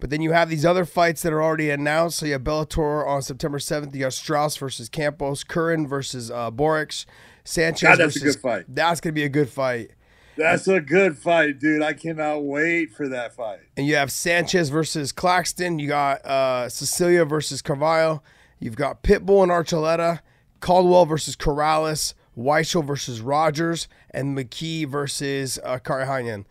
But 0.00 0.10
then 0.10 0.20
you 0.20 0.32
have 0.32 0.50
these 0.50 0.66
other 0.66 0.84
fights 0.84 1.22
that 1.22 1.32
are 1.32 1.42
already 1.42 1.70
announced. 1.70 2.18
So 2.18 2.26
you 2.26 2.32
have 2.32 2.42
Bellator 2.42 3.06
on 3.06 3.22
September 3.22 3.58
7th. 3.58 3.94
You 3.94 4.00
got 4.00 4.12
Straus 4.12 4.56
versus 4.56 4.88
Campos, 4.88 5.44
Curran 5.44 5.86
versus 5.86 6.30
uh, 6.30 6.50
Borics, 6.50 7.06
Sanchez 7.44 7.82
God, 7.82 7.98
that's 7.98 8.14
versus, 8.14 8.22
a 8.22 8.24
good 8.24 8.40
fight. 8.42 8.64
That's 8.68 9.00
going 9.00 9.14
to 9.14 9.18
be 9.18 9.24
a 9.24 9.28
good 9.28 9.48
fight. 9.48 9.92
That's 10.36 10.66
a 10.66 10.80
good 10.80 11.16
fight, 11.16 11.60
dude. 11.60 11.80
I 11.80 11.92
cannot 11.92 12.40
wait 12.40 12.92
for 12.92 13.08
that 13.08 13.34
fight. 13.34 13.60
And 13.76 13.86
you 13.86 13.94
have 13.94 14.10
Sanchez 14.10 14.68
versus 14.68 15.12
Claxton. 15.12 15.78
You 15.78 15.88
got 15.88 16.24
uh, 16.26 16.68
Sicilia 16.68 17.24
versus 17.24 17.62
Carvalho. 17.62 18.22
You've 18.58 18.76
got 18.76 19.02
Pitbull 19.02 19.44
and 19.44 19.52
Archuleta. 19.52 20.20
Caldwell 20.60 21.06
versus 21.06 21.36
Corrales. 21.36 22.14
Weichel 22.36 22.84
versus 22.84 23.20
Rogers, 23.20 23.88
and 24.10 24.36
McKee 24.36 24.86
versus 24.86 25.58
uh, 25.62 25.78
Karakhanyan. 25.78 26.44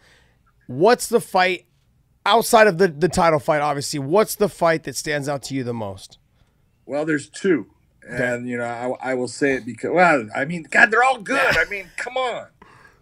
What's 0.68 1.08
the 1.08 1.20
fight 1.20 1.66
outside 2.26 2.68
of 2.68 2.78
the, 2.78 2.88
the 2.88 3.10
title 3.10 3.40
fight? 3.40 3.62
Obviously, 3.62 4.00
what's 4.00 4.36
the 4.36 4.50
fight 4.50 4.84
that 4.84 4.96
stands 4.96 5.28
out 5.28 5.44
to 5.44 5.56
you 5.56 5.64
the 5.64 5.74
most? 5.74 6.18
Well, 6.86 7.06
there's 7.06 7.30
two, 7.30 7.68
and 8.08 8.48
you 8.48 8.58
know 8.58 8.98
I, 9.02 9.12
I 9.12 9.14
will 9.14 9.28
say 9.28 9.54
it 9.54 9.66
because 9.66 9.92
well, 9.92 10.28
I 10.36 10.46
mean, 10.46 10.68
God, 10.70 10.92
they're 10.92 11.04
all 11.04 11.20
good. 11.20 11.58
I 11.58 11.66
mean, 11.66 11.90
come 11.98 12.18
on, 12.18 12.48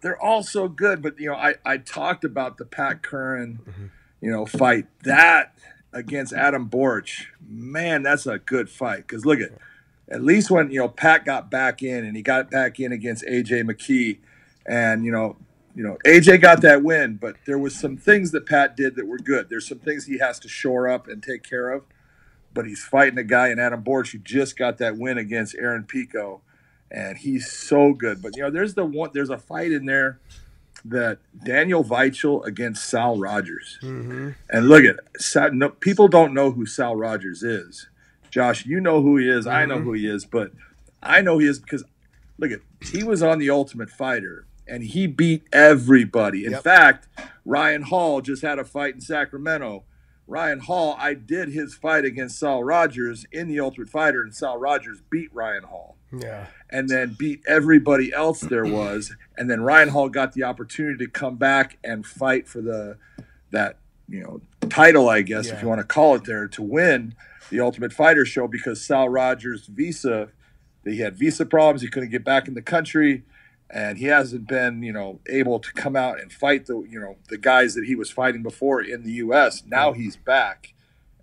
they're 0.02 0.22
all 0.22 0.44
so 0.44 0.68
good. 0.68 1.02
But 1.02 1.20
you 1.20 1.28
know, 1.28 1.36
I 1.36 1.56
I 1.66 1.78
talked 1.78 2.24
about 2.24 2.58
the 2.58 2.66
Pat 2.66 3.02
Curran, 3.02 3.60
mm-hmm. 3.68 3.86
you 4.22 4.32
know, 4.32 4.46
fight 4.46 4.88
that 5.04 5.56
against 5.94 6.34
Adam 6.34 6.70
Borics, 6.70 7.26
Man, 7.46 8.04
that's 8.04 8.26
a 8.26 8.40
good 8.40 8.70
fight. 8.70 9.08
Because 9.08 9.26
look 9.26 9.40
at 9.40 9.52
at 10.12 10.22
least 10.22 10.52
when 10.52 10.70
you 10.72 10.80
know 10.80 10.90
Pat 10.90 11.26
got 11.26 11.50
back 11.50 11.82
in 11.82 12.06
and 12.06 12.16
he 12.16 12.22
got 12.22 12.52
back 12.52 12.80
in 12.80 12.92
against 12.92 13.24
AJ 13.26 13.64
McKee, 13.64 14.20
and 14.66 15.06
you 15.06 15.12
know, 15.12 15.38
you 15.74 15.84
know 15.84 15.98
AJ 16.06 16.42
got 16.42 16.62
that 16.62 16.84
win, 16.84 17.16
but 17.16 17.38
there 17.46 17.58
was 17.58 17.76
some 17.80 17.98
things 17.98 18.32
that 18.32 18.46
Pat 18.46 18.76
did 18.76 18.96
that 18.98 19.08
were 19.08 19.18
good. 19.18 19.50
There's 19.50 19.68
some 19.68 19.80
things 19.80 20.06
he 20.06 20.18
has 20.20 20.40
to 20.40 20.50
shore 20.50 20.90
up 20.90 21.08
and 21.08 21.24
take 21.24 21.44
care 21.44 21.70
of, 21.70 21.84
but 22.54 22.66
he's 22.66 22.84
fighting 22.84 23.18
a 23.18 23.24
guy 23.24 23.50
in 23.50 23.60
Adam 23.60 23.84
Borics 23.84 24.12
who 24.12 24.18
just 24.20 24.58
got 24.58 24.78
that 24.80 24.98
win 24.98 25.18
against 25.18 25.56
Aaron 25.56 25.86
Pico, 25.86 26.42
and 26.92 27.18
he's 27.18 27.50
so 27.52 27.94
good. 27.94 28.22
But 28.22 28.36
you 28.36 28.44
know, 28.44 28.52
there's 28.52 28.74
the 28.74 28.86
one, 28.86 29.12
there's 29.14 29.30
a 29.30 29.38
fight 29.38 29.72
in 29.72 29.86
there. 29.86 30.20
that 30.86 31.20
Daniel 31.46 31.84
Weichel 31.84 32.46
against 32.46 32.90
Saul 32.90 33.18
Rogers. 33.18 33.78
Mm-hmm. 33.82 34.32
And 34.50 34.68
look 34.68 34.84
at 34.84 34.96
it. 34.98 35.54
No, 35.54 35.70
people 35.70 36.08
don't 36.08 36.34
know 36.34 36.52
who 36.52 36.66
Saul 36.66 36.96
Rogers 36.96 37.44
is. 37.44 37.88
Josh, 38.32 38.66
you 38.66 38.82
know 38.82 39.02
who 39.02 39.18
he 39.18 39.30
is. 39.30 39.46
Mm-hmm. 39.46 39.56
I 39.56 39.66
know 39.66 39.76
mm-hmm. 39.76 39.84
who 39.84 39.94
he 39.94 40.08
is, 40.08 40.26
but 40.26 40.52
I 41.04 41.22
know 41.22 41.38
he 41.38 41.48
is 41.48 41.60
because 41.60 41.84
look 42.38 42.52
at 42.52 42.62
he 42.82 43.04
was 43.04 43.22
on 43.22 43.38
the 43.38 43.50
Ultimate 43.50 43.90
Fighter 43.90 44.48
and 44.68 44.84
he 44.84 45.06
beat 45.06 45.44
everybody. 45.52 46.46
In 46.46 46.54
yep. 46.54 46.64
fact, 46.64 47.08
Ryan 47.46 47.84
Hall 47.84 48.22
just 48.22 48.42
had 48.42 48.58
a 48.58 48.64
fight 48.64 48.96
in 48.96 49.02
Sacramento. 49.02 49.84
Ryan 50.28 50.62
Hall, 50.62 50.96
I 50.98 51.14
did 51.14 51.50
his 51.50 51.76
fight 51.76 52.06
against 52.06 52.40
Saul 52.40 52.64
Rogers 52.64 53.26
in 53.34 53.50
the 53.50 53.60
Ultimate 53.60 53.90
Fighter, 53.90 54.22
and 54.22 54.34
Saul 54.34 54.58
Rogers 54.58 55.02
beat 55.10 55.34
Ryan 55.34 55.64
Hall. 55.64 55.98
Yeah. 56.18 56.48
And 56.70 56.88
then 56.88 57.16
beat 57.20 57.42
everybody 57.48 58.14
else 58.14 58.40
there 58.40 58.66
was. 58.66 59.14
And 59.38 59.50
then 59.50 59.62
Ryan 59.62 59.90
Hall 59.90 60.08
got 60.08 60.34
the 60.34 60.44
opportunity 60.44 61.06
to 61.06 61.12
come 61.12 61.36
back 61.36 61.78
and 61.84 62.06
fight 62.06 62.48
for 62.48 62.62
the 62.62 62.98
that, 63.52 63.78
you 64.08 64.22
know, 64.24 64.42
title, 64.70 65.10
I 65.10 65.22
guess, 65.22 65.48
yeah. 65.48 65.56
if 65.56 65.62
you 65.62 65.68
want 65.68 65.80
to 65.80 65.88
call 65.88 66.16
it 66.16 66.24
there, 66.24 66.48
to 66.48 66.62
win 66.62 67.14
the 67.52 67.60
Ultimate 67.60 67.94
Fighter 67.94 68.26
show 68.26 68.48
because 68.48 68.84
Saul 68.84 69.10
Rogers' 69.10 69.68
visa, 69.68 70.30
he 70.84 71.00
had 71.00 71.18
visa 71.18 71.46
problems. 71.46 71.84
He 71.84 71.90
couldn't 71.90 72.10
get 72.10 72.24
back 72.24 72.48
in 72.48 72.56
the 72.56 72.62
country 72.62 73.24
and 73.74 73.98
he 73.98 74.06
hasn't 74.06 74.48
been 74.48 74.84
you 74.84 74.92
know 74.92 75.20
able 75.30 75.60
to 75.60 75.72
come 75.74 75.96
out 75.96 76.20
and 76.20 76.32
fight 76.32 76.66
the 76.66 76.86
you 76.90 77.00
know 77.00 77.16
the 77.30 77.38
guys 77.38 77.74
that 77.76 77.86
he 77.86 77.96
was 77.96 78.12
fighting 78.12 78.44
before 78.44 78.82
in 78.82 79.04
the 79.04 79.14
US 79.14 79.64
now 79.66 79.92
mm-hmm. 79.92 80.02
he's 80.02 80.18
back. 80.18 80.74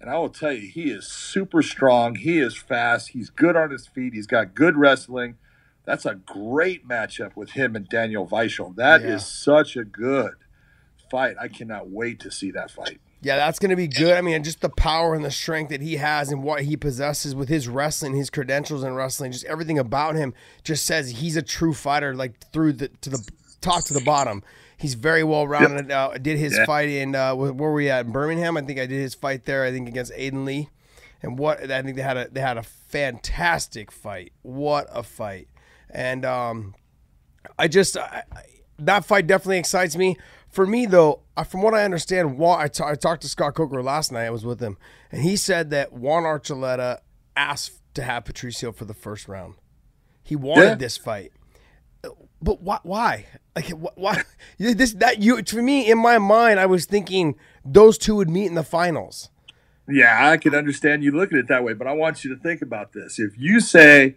And 0.01 0.09
I 0.09 0.17
will 0.17 0.29
tell 0.29 0.53
you 0.53 0.69
he 0.69 0.91
is 0.93 1.09
super 1.09 1.61
strong. 1.61 2.15
He 2.15 2.39
is 2.39 2.57
fast. 2.57 3.09
He's 3.09 3.31
good 3.31 3.57
on 3.57 3.73
his 3.73 3.89
feet. 3.89 4.15
He's 4.15 4.29
got 4.29 4.55
good 4.55 4.77
wrestling. 4.77 5.39
That's 5.85 6.07
a 6.07 6.15
great 6.15 6.87
matchup 6.87 7.35
with 7.35 7.51
him 7.51 7.75
and 7.75 7.89
Daniel 7.89 8.25
Weichel. 8.25 8.77
That 8.77 9.03
yeah. 9.03 9.15
is 9.15 9.27
such 9.27 9.77
a 9.77 9.85
good 9.85 10.35
fight. 11.11 11.35
I 11.41 11.49
cannot 11.49 11.91
wait 11.91 12.21
to 12.21 12.31
see 12.31 12.53
that 12.53 12.71
fight 12.71 13.01
yeah, 13.21 13.37
that's 13.37 13.59
going 13.59 13.71
to 13.71 13.77
be 13.77 13.89
good. 13.89 14.17
I 14.17 14.21
mean, 14.21 14.45
just 14.45 14.61
the 14.61 14.69
power 14.69 15.15
and 15.15 15.25
the 15.25 15.31
strength 15.31 15.71
that 15.71 15.81
he 15.81 15.97
has 15.97 16.31
and 16.31 16.43
what 16.43 16.63
he 16.63 16.77
possesses 16.77 17.35
with 17.35 17.49
his 17.49 17.67
wrestling, 17.67 18.15
his 18.15 18.31
credentials 18.31 18.85
in 18.85 18.95
wrestling, 18.95 19.33
just 19.33 19.45
everything 19.47 19.79
about 19.79 20.15
him 20.15 20.35
just 20.63 20.87
says 20.87 21.11
he's 21.11 21.37
a 21.37 21.43
true 21.43 21.75
fighter, 21.75 22.15
like 22.15 22.39
through 22.53 22.75
the 22.75 22.89
to 22.89 23.11
the 23.11 23.29
top 23.61 23.85
to 23.85 23.95
the 23.95 24.01
bottom. 24.03 24.45
He's 24.77 24.95
very 24.95 25.25
well 25.25 25.49
rounded. 25.49 25.89
Yep. 25.89 26.15
Uh, 26.15 26.19
did 26.19 26.39
his 26.39 26.57
yeah. 26.57 26.65
fight 26.65 26.89
in 26.89 27.17
uh, 27.17 27.35
where 27.35 27.53
were 27.53 27.73
we 27.73 27.91
at 27.91 28.07
in 28.07 28.13
Birmingham? 28.13 28.57
I 28.57 28.63
think 28.63 28.79
I 28.79 28.87
did 28.87 29.01
his 29.01 29.15
fight 29.15 29.45
there. 29.45 29.65
I 29.65 29.73
think 29.73 29.89
against 29.89 30.13
Aiden 30.13 30.45
Lee, 30.45 30.69
and 31.21 31.37
what 31.37 31.69
I 31.69 31.83
think 31.83 31.97
they 31.97 32.03
had 32.03 32.17
a 32.17 32.29
they 32.31 32.41
had 32.41 32.57
a 32.57 32.63
fantastic 32.63 33.91
fight. 33.91 34.33
What 34.43 34.87
a 34.93 35.03
fight! 35.03 35.49
And 35.91 36.25
um, 36.25 36.77
I 37.59 37.67
just 37.67 37.97
I, 37.97 38.23
that 38.79 39.05
fight 39.05 39.27
definitely 39.27 39.59
excites 39.59 39.97
me. 39.97 40.17
For 40.59 40.67
me, 40.67 40.87
though, 40.87 41.21
uh, 41.37 41.45
from 41.45 41.63
what 41.63 41.73
I 41.73 41.85
understand, 41.85 42.37
Juan, 42.37 42.61
I, 42.61 42.67
t- 42.67 42.83
I 42.83 42.97
talked 42.97 43.23
to 43.23 43.29
Scott 43.29 43.55
Coker 43.55 43.81
last 43.81 44.11
night. 44.11 44.25
I 44.25 44.31
was 44.31 44.45
with 44.45 44.59
him, 44.59 44.77
and 45.13 45.23
he 45.23 45.37
said 45.37 45.71
that 45.71 45.93
Juan 45.93 46.25
Archuleta 46.25 46.99
asked 47.37 47.81
to 47.95 48.03
have 48.03 48.25
Patricio 48.25 48.73
for 48.73 48.85
the 48.85 48.93
first 48.93 49.29
round. 49.29 49.55
He 50.25 50.35
wanted 50.35 50.65
yeah. 50.65 50.75
this 50.75 50.97
fight, 50.97 51.31
but 52.43 52.61
why? 52.61 52.81
Why? 52.83 53.27
Like 53.55 53.69
why? 53.69 54.25
This 54.59 54.95
that 54.95 55.23
you 55.23 55.41
for 55.45 55.63
me 55.63 55.89
in 55.89 55.99
my 55.99 56.19
mind, 56.19 56.59
I 56.59 56.67
was 56.67 56.87
thinking 56.87 57.37
those 57.65 57.97
two 57.97 58.17
would 58.17 58.29
meet 58.29 58.47
in 58.47 58.55
the 58.55 58.65
finals. 58.65 59.31
Yeah, 59.89 60.29
I 60.29 60.39
can 60.39 60.57
understand 60.57 61.05
you 61.05 61.13
looking 61.13 61.39
at 61.39 61.45
it 61.45 61.49
that 61.51 61.63
way, 61.63 61.75
but 61.75 61.87
I 61.87 61.93
want 61.93 62.25
you 62.25 62.35
to 62.35 62.43
think 62.43 62.63
about 62.63 62.95
this. 62.95 63.21
If 63.21 63.39
you 63.39 63.61
say 63.61 64.17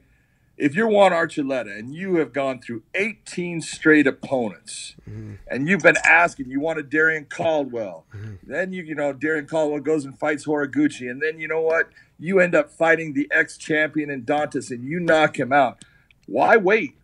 if 0.57 0.75
you're 0.75 0.87
Juan 0.87 1.11
Archuleta 1.11 1.77
and 1.77 1.93
you 1.93 2.15
have 2.15 2.33
gone 2.33 2.59
through 2.59 2.83
18 2.93 3.61
straight 3.61 4.05
opponents 4.05 4.95
mm-hmm. 5.09 5.35
and 5.47 5.67
you've 5.67 5.81
been 5.81 5.97
asking, 6.05 6.49
you 6.49 6.59
wanted 6.59 6.89
Darrion 6.89 7.25
Caldwell, 7.29 8.05
mm-hmm. 8.13 8.35
then 8.43 8.71
you, 8.73 8.83
you 8.83 8.95
know, 8.95 9.13
Darrion 9.13 9.47
Caldwell 9.47 9.79
goes 9.79 10.05
and 10.05 10.17
fights 10.19 10.45
Horiguchi. 10.45 11.09
And 11.09 11.21
then 11.21 11.39
you 11.39 11.47
know 11.47 11.61
what? 11.61 11.89
You 12.19 12.39
end 12.39 12.53
up 12.53 12.69
fighting 12.69 13.13
the 13.13 13.27
ex 13.31 13.57
champion 13.57 14.09
in 14.09 14.23
Dantas 14.23 14.69
and 14.69 14.83
you 14.83 14.99
knock 14.99 15.39
him 15.39 15.51
out. 15.51 15.83
Why 16.27 16.57
wait? 16.57 16.95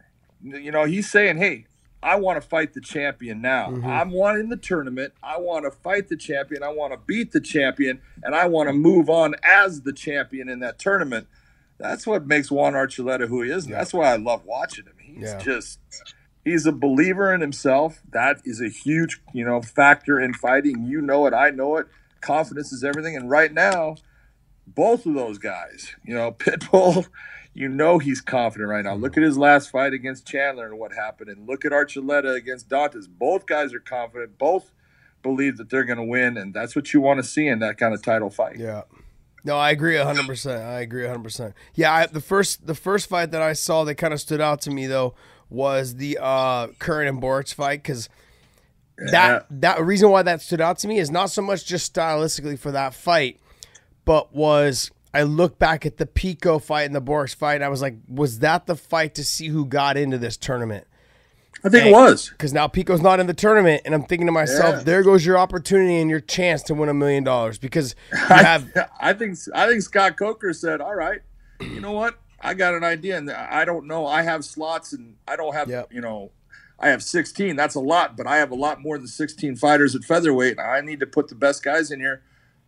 You 0.44 0.72
know, 0.72 0.86
he's 0.86 1.10
saying, 1.10 1.38
hey, 1.38 1.66
I 2.04 2.18
want 2.18 2.40
to 2.40 2.48
fight 2.48 2.74
the 2.74 2.82
champion 2.82 3.42
now. 3.42 3.70
Mm-hmm. 3.70 3.88
I'm 3.88 4.12
wanting 4.12 4.50
the 4.50 4.58
tournament. 4.58 5.14
I 5.24 5.40
want 5.40 5.66
to 5.66 5.72
fight 5.72 6.10
the 6.10 6.16
champion. 6.16 6.62
I 6.62 6.70
want 6.70 6.94
to 6.94 7.00
beat 7.06 7.32
the 7.32 7.42
champion. 7.42 8.02
And 8.22 8.36
I 8.36 8.46
want 8.46 8.70
to 8.70 8.74
move 8.74 9.10
on 9.10 9.36
as 9.44 9.82
the 9.82 9.94
champion 9.94 10.48
in 10.48 10.60
that 10.60 10.78
tournament 10.78 11.28
that's 11.78 12.08
what 12.08 12.26
makes 12.26 12.50
Juan 12.50 12.74
Archuleta 12.74 13.28
who 13.28 13.42
he 13.42 13.52
is. 13.52 13.68
Yeah. 13.68 13.78
that's 13.78 13.94
why 13.94 14.12
I 14.12 14.18
love 14.18 14.46
watching 14.46 14.86
him. 14.86 14.96
He's 15.00 15.24
yeah. 15.24 15.40
just 15.40 15.80
he's 16.44 16.66
a 16.66 16.72
believer 16.72 17.34
in 17.34 17.42
himself. 17.42 18.02
That 18.12 18.38
is 18.46 18.62
a 18.62 18.70
huge, 18.70 19.22
you 19.34 19.46
know, 19.46 19.62
factor 19.62 20.20
in 20.20 20.34
fighting. 20.34 20.86
You 20.86 21.02
know 21.02 21.26
it, 21.28 21.34
I 21.34 21.50
know 21.50 21.78
it. 21.78 21.88
Confidence 22.22 22.72
is 22.72 22.84
everything. 22.84 23.16
And 23.16 23.30
right 23.30 23.54
now, 23.54 23.96
both 24.66 25.06
of 25.06 25.14
those 25.14 25.38
guys, 25.38 25.96
you 26.04 26.16
know, 26.16 26.32
Pitbull, 26.40 27.08
you 27.54 27.68
know 27.68 27.98
he's 28.00 28.22
confident 28.22 28.70
right 28.70 28.84
now. 28.84 28.96
Look 28.96 29.14
mm-hmm. 29.14 29.24
at 29.24 29.28
his 29.28 29.38
last 29.38 29.72
fight 29.72 29.94
against 29.94 30.28
Chandler 30.28 30.68
and 30.68 30.80
what 30.80 30.94
happened, 30.94 31.30
and 31.30 31.48
look 31.48 31.66
at 31.66 31.72
Archuleta 31.72 32.36
against 32.36 32.70
Dantas. 32.70 33.08
Both 33.08 33.46
guys 33.46 33.74
are 33.74 33.80
confident. 33.80 34.38
Both 34.38 34.72
believe 35.24 35.58
that 35.58 35.70
they're 35.70 35.84
going 35.84 35.98
to 35.98 36.04
win, 36.04 36.38
and 36.38 36.54
that's 36.54 36.76
what 36.76 36.94
you 36.94 37.02
want 37.02 37.18
to 37.20 37.24
see 37.24 37.48
in 37.48 37.60
that 37.60 37.78
kind 37.78 37.94
of 37.94 38.02
title 38.02 38.30
fight. 38.30 38.58
Yeah. 38.58 38.84
No, 39.48 39.58
I 39.58 39.72
agree 39.72 39.96
hundred 39.96 40.28
percent. 40.28 40.62
I 40.62 40.82
agree 40.82 41.08
hundred 41.08 41.24
percent. 41.24 41.54
Yeah, 41.74 41.94
I, 41.94 42.06
the 42.06 42.20
first 42.20 42.68
the 42.68 42.76
first 42.76 43.08
fight 43.08 43.32
that 43.32 43.42
I 43.42 43.54
saw 43.54 43.86
that 43.86 43.96
kind 43.96 44.14
of 44.14 44.20
stood 44.20 44.42
out 44.42 44.60
to 44.64 44.70
me 44.70 44.88
though 44.88 45.16
was 45.50 45.96
the 45.96 46.18
uh, 46.22 46.68
Curran 46.80 47.08
and 47.08 47.22
Borics 47.22 47.54
fight 47.54 47.82
because 47.82 48.10
that 48.98 49.46
that 49.50 49.82
reason 49.82 50.10
why 50.10 50.22
that 50.24 50.42
stood 50.42 50.60
out 50.60 50.80
to 50.80 50.90
me 50.90 51.00
is 51.00 51.10
not 51.10 51.30
so 51.30 51.42
much 51.42 51.66
just 51.66 51.96
stylistically 51.96 52.60
for 52.60 52.74
that 52.74 52.94
fight, 52.94 53.40
but 54.04 54.36
was 54.36 54.92
I 55.14 55.24
look 55.24 55.58
back 55.58 55.86
at 55.86 55.96
the 55.96 56.06
Pico 56.06 56.60
fight 56.60 56.84
and 56.84 56.94
the 56.94 57.02
Borics 57.02 57.34
fight 57.34 57.56
and 57.56 57.64
I 57.64 57.70
was 57.70 57.82
like, 57.82 57.96
was 58.10 58.40
that 58.40 58.66
the 58.66 58.76
fight 58.76 59.16
to 59.16 59.24
see 59.24 59.48
who 59.48 59.66
got 59.66 59.96
into 59.96 60.18
this 60.18 60.36
tournament? 60.36 60.88
I 61.64 61.70
think 61.70 61.88
it 61.88 61.92
was 61.92 62.30
because 62.30 62.54
now 62.54 62.68
Pico's 62.68 63.02
not 63.02 63.20
in 63.20 63.28
the 63.28 63.34
tournament, 63.34 63.82
and 63.86 63.94
I'm 63.96 64.04
thinking 64.04 64.28
to 64.28 64.32
myself, 64.32 64.78
yeah. 64.78 64.84
there 64.84 65.04
goes 65.04 65.26
your 65.26 65.38
opportunity 65.38 65.98
and 65.98 66.10
your 66.10 66.20
chance 66.20 66.62
to 66.64 66.74
win 66.74 66.90
a 66.90 66.94
million 66.94 67.24
dollars 67.24 67.58
because 67.58 67.96
have. 68.14 68.72
I 69.00 69.14
think 69.14 69.38
I 69.54 69.68
think 69.68 69.82
Scott 69.82 70.18
Coker 70.18 70.54
said, 70.54 70.82
"All 70.82 70.96
right, 70.96 71.22
you 71.60 71.82
know 71.82 71.94
what? 71.94 72.20
I 72.40 72.54
got 72.54 72.76
an 72.76 72.84
idea, 72.84 73.18
and 73.18 73.32
I 73.32 73.66
don't 73.66 73.88
know. 73.88 74.06
I 74.06 74.22
have 74.22 74.46
slots, 74.46 74.94
and 74.94 75.16
I 75.28 75.36
don't 75.36 75.54
have 75.54 75.70
yep. 75.70 75.92
you 75.92 76.02
know." 76.02 76.32
I 76.80 76.90
have 76.90 77.02
16. 77.02 77.56
That's 77.56 77.74
a 77.74 77.80
lot, 77.80 78.16
but 78.16 78.28
I 78.28 78.38
have 78.38 78.52
a 78.52 78.56
lot 78.56 78.82
more 78.82 79.00
than 79.00 79.08
16 79.08 79.56
fighters 79.56 79.96
at 79.96 80.04
featherweight. 80.04 80.60
And 80.60 80.62
I 80.62 80.82
need 80.82 81.00
to 81.00 81.08
put 81.08 81.28
the 81.28 81.34
best 81.34 81.64
guys 81.64 81.90
in 81.90 82.00
here. 82.00 82.22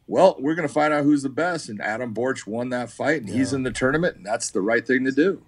Well, 0.08 0.36
we're 0.39 0.55
going 0.55 0.67
to 0.67 0.74
find 0.74 0.91
out 0.91 1.03
who's 1.03 1.22
the 1.22 1.29
best. 1.29 1.69
And 1.69 1.79
Adam 1.79 2.13
Borics 2.13 2.48
won 2.48 2.69
that 2.69 2.89
fight, 2.89 3.22
and 3.22 3.29
yeah. 3.29 3.36
he's 3.36 3.53
in 3.53 3.62
the 3.62 3.72
tournament, 3.72 4.17
and 4.17 4.25
that's 4.25 4.50
the 4.50 4.62
right 4.62 4.86
thing 4.86 5.05
to 5.05 5.12
do. 5.12 5.43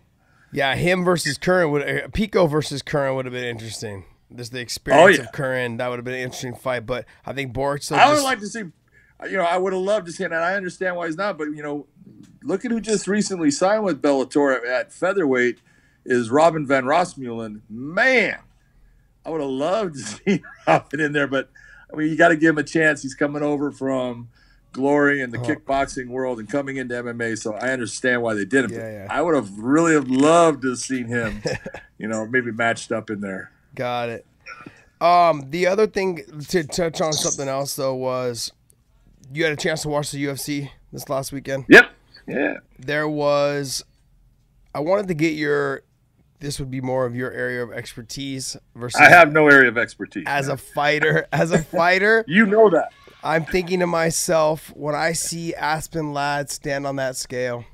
Yeah, 0.54 0.76
him 0.76 1.04
versus 1.04 1.38
Curran 1.38 1.72
would 1.72 1.88
uh, 1.88 2.08
Pico 2.10 2.48
versus 2.48 2.82
Curran 2.82 3.16
would 3.16 3.26
have 3.26 3.34
been 3.34 3.46
interesting. 3.46 4.06
Just 4.36 4.52
the 4.52 4.60
experience 4.60 5.20
oh, 5.20 5.22
yeah. 5.22 5.28
of 5.28 5.34
Curran 5.34 5.78
that 5.78 5.90
would 5.90 5.98
have 5.98 6.06
been 6.06 6.14
an 6.14 6.22
interesting 6.22 6.56
fight. 6.56 6.86
But 6.86 7.06
I 7.26 7.34
think 7.34 7.54
Borics. 7.54 7.92
I 7.92 8.08
would 8.08 8.16
just... 8.16 8.24
like 8.24 8.40
to 8.40 8.48
see. 8.48 8.64
You 9.30 9.38
know, 9.38 9.44
I 9.44 9.58
would 9.58 9.72
have 9.72 9.82
loved 9.82 10.08
to 10.08 10.12
see 10.12 10.24
and 10.24 10.34
I 10.34 10.56
understand 10.56 10.96
why 10.96 11.06
he's 11.06 11.18
not. 11.18 11.38
But 11.38 11.50
you 11.50 11.62
know, 11.62 11.86
look 12.44 12.66
at 12.66 12.72
who 12.72 12.82
just 12.82 13.08
recently 13.08 13.52
signed 13.52 13.84
with 13.84 14.02
Bellator 14.02 14.66
at 14.68 14.92
featherweight 14.92 15.60
is 16.06 16.30
Robin 16.32 16.66
van 16.66 16.86
Roosmalen. 16.86 17.62
Man, 17.70 18.40
I 19.26 19.30
would 19.30 19.42
have 19.42 19.50
loved 19.50 19.96
to 19.96 20.02
see 20.02 20.44
Robin 20.68 21.00
in 21.00 21.12
there, 21.12 21.28
but 21.28 21.50
I 21.92 21.96
mean, 21.96 22.10
you 22.10 22.18
got 22.18 22.30
to 22.30 22.36
give 22.36 22.52
him 22.52 22.58
a 22.58 22.64
chance. 22.64 23.02
He's 23.04 23.16
coming 23.16 23.44
over 23.44 23.72
from 23.72 24.30
glory 24.72 25.22
in 25.22 25.32
the 25.32 25.40
oh. 25.40 25.44
kickboxing 25.44 26.08
world 26.08 26.40
and 26.40 26.50
coming 26.50 26.78
into 26.78 26.96
MMA. 26.96 27.38
So 27.38 27.54
I 27.54 27.70
understand 27.70 28.22
why 28.22 28.34
they 28.34 28.46
did 28.46 28.66
it. 28.66 28.72
Yeah, 28.72 28.92
yeah. 28.92 29.08
I 29.10 29.22
would 29.22 29.36
have 29.36 29.58
really 29.58 29.94
have 29.94 30.10
loved 30.10 30.62
to 30.64 30.70
have 30.70 30.80
seen 30.80 31.08
him, 31.08 31.42
you 31.98 32.08
know, 32.08 32.26
maybe 32.26 32.52
matched 32.52 32.92
up 32.92 33.10
in 33.10 33.22
there. 33.22 33.52
Got 33.76 34.10
it. 34.10 34.26
Um, 35.00 35.50
the 35.50 35.66
other 35.66 35.88
thing 35.88 36.24
to 36.50 36.64
touch 36.64 37.02
on 37.02 37.12
something 37.12 37.48
else 37.48 37.76
though 37.76 37.96
was 37.96 38.52
you 39.34 39.44
had 39.44 39.54
a 39.54 39.56
chance 39.56 39.82
to 39.82 39.90
watch 39.90 40.12
the 40.12 40.24
UFC 40.24 40.70
this 40.92 41.10
last 41.10 41.32
weekend. 41.32 41.66
Yep. 41.70 41.92
Yeah. 42.28 42.58
There 42.78 43.08
was. 43.08 43.84
I 44.74 44.80
wanted 44.80 45.08
to 45.08 45.14
get 45.14 45.34
your. 45.34 45.84
This 46.40 46.60
would 46.60 46.72
be 46.72 46.82
more 46.82 47.06
of 47.06 47.16
your 47.16 47.32
area 47.32 47.64
of 47.64 47.72
expertise 47.72 48.58
versus. 48.76 49.00
I 49.00 49.10
have 49.10 49.32
no 49.32 49.48
area 49.48 49.70
of 49.70 49.78
expertise. 49.78 50.24
As 50.28 50.48
man. 50.48 50.56
a 50.56 50.58
fighter, 50.58 51.28
as 51.32 51.52
a 51.52 51.62
fighter, 51.62 52.24
you 52.28 52.46
know 52.46 52.70
that. 52.70 52.92
I'm 53.24 53.46
thinking 53.46 53.80
to 53.80 53.88
myself 53.88 54.72
when 54.76 54.96
I 54.96 55.14
see 55.14 55.54
Aspen 55.54 56.14
Ladd 56.14 56.50
stand 56.50 56.88
on 56.88 56.96
that 56.96 57.16
scale, 57.16 57.66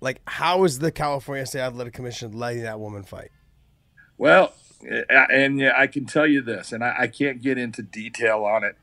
like 0.00 0.20
how 0.26 0.64
is 0.64 0.78
the 0.78 0.90
California 0.90 1.44
State 1.46 1.60
Athletic 1.60 1.92
Commission 1.92 2.32
letting 2.32 2.62
that 2.62 2.80
woman 2.80 3.02
fight? 3.02 3.30
Well, 4.16 4.54
and 4.82 5.58
yeah, 5.58 5.72
I 5.76 5.86
can 5.86 6.06
tell 6.06 6.26
you 6.26 6.40
this, 6.40 6.72
and 6.72 6.82
I, 6.84 6.94
I 7.00 7.06
can't 7.06 7.42
get 7.42 7.58
into 7.58 7.82
detail 7.82 8.44
on 8.44 8.64
it, 8.64 8.76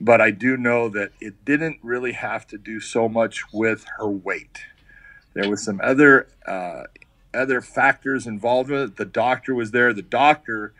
but 0.00 0.20
I 0.20 0.30
do 0.30 0.56
know 0.56 0.88
that 0.88 1.12
it 1.20 1.44
didn't 1.44 1.78
really 1.82 2.12
have 2.12 2.46
to 2.48 2.58
do 2.58 2.80
so 2.80 3.08
much 3.08 3.52
with 3.52 3.84
her 3.98 4.08
weight. 4.08 4.64
There 5.34 5.48
was 5.48 5.64
some 5.64 5.80
other 5.82 6.28
uh, 6.46 6.84
other 7.32 7.60
factors 7.60 8.26
involved 8.26 8.70
with 8.70 8.80
it. 8.80 8.96
The 8.96 9.04
doctor 9.04 9.54
was 9.54 9.70
there. 9.70 9.92
The 9.92 10.02
doctor 10.02 10.72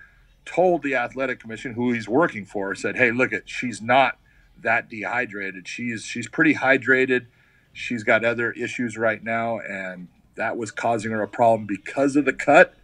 told 0.44 0.82
the 0.82 0.94
athletic 0.94 1.40
commission 1.40 1.74
who 1.74 1.92
he's 1.92 2.08
working 2.08 2.44
for 2.44 2.74
said, 2.74 2.96
"Hey, 2.96 3.10
look 3.10 3.32
at 3.32 3.48
she's 3.48 3.80
not 3.80 4.18
that 4.60 4.88
dehydrated. 4.88 5.68
She's 5.68 6.04
she's 6.04 6.28
pretty 6.28 6.54
hydrated. 6.54 7.26
She's 7.72 8.02
got 8.02 8.24
other 8.24 8.52
issues 8.52 8.96
right 8.96 9.22
now, 9.22 9.58
and 9.60 10.08
that 10.34 10.56
was 10.56 10.70
causing 10.70 11.12
her 11.12 11.22
a 11.22 11.28
problem 11.28 11.66
because 11.66 12.16
of 12.16 12.24
the 12.24 12.32
cut." 12.32 12.74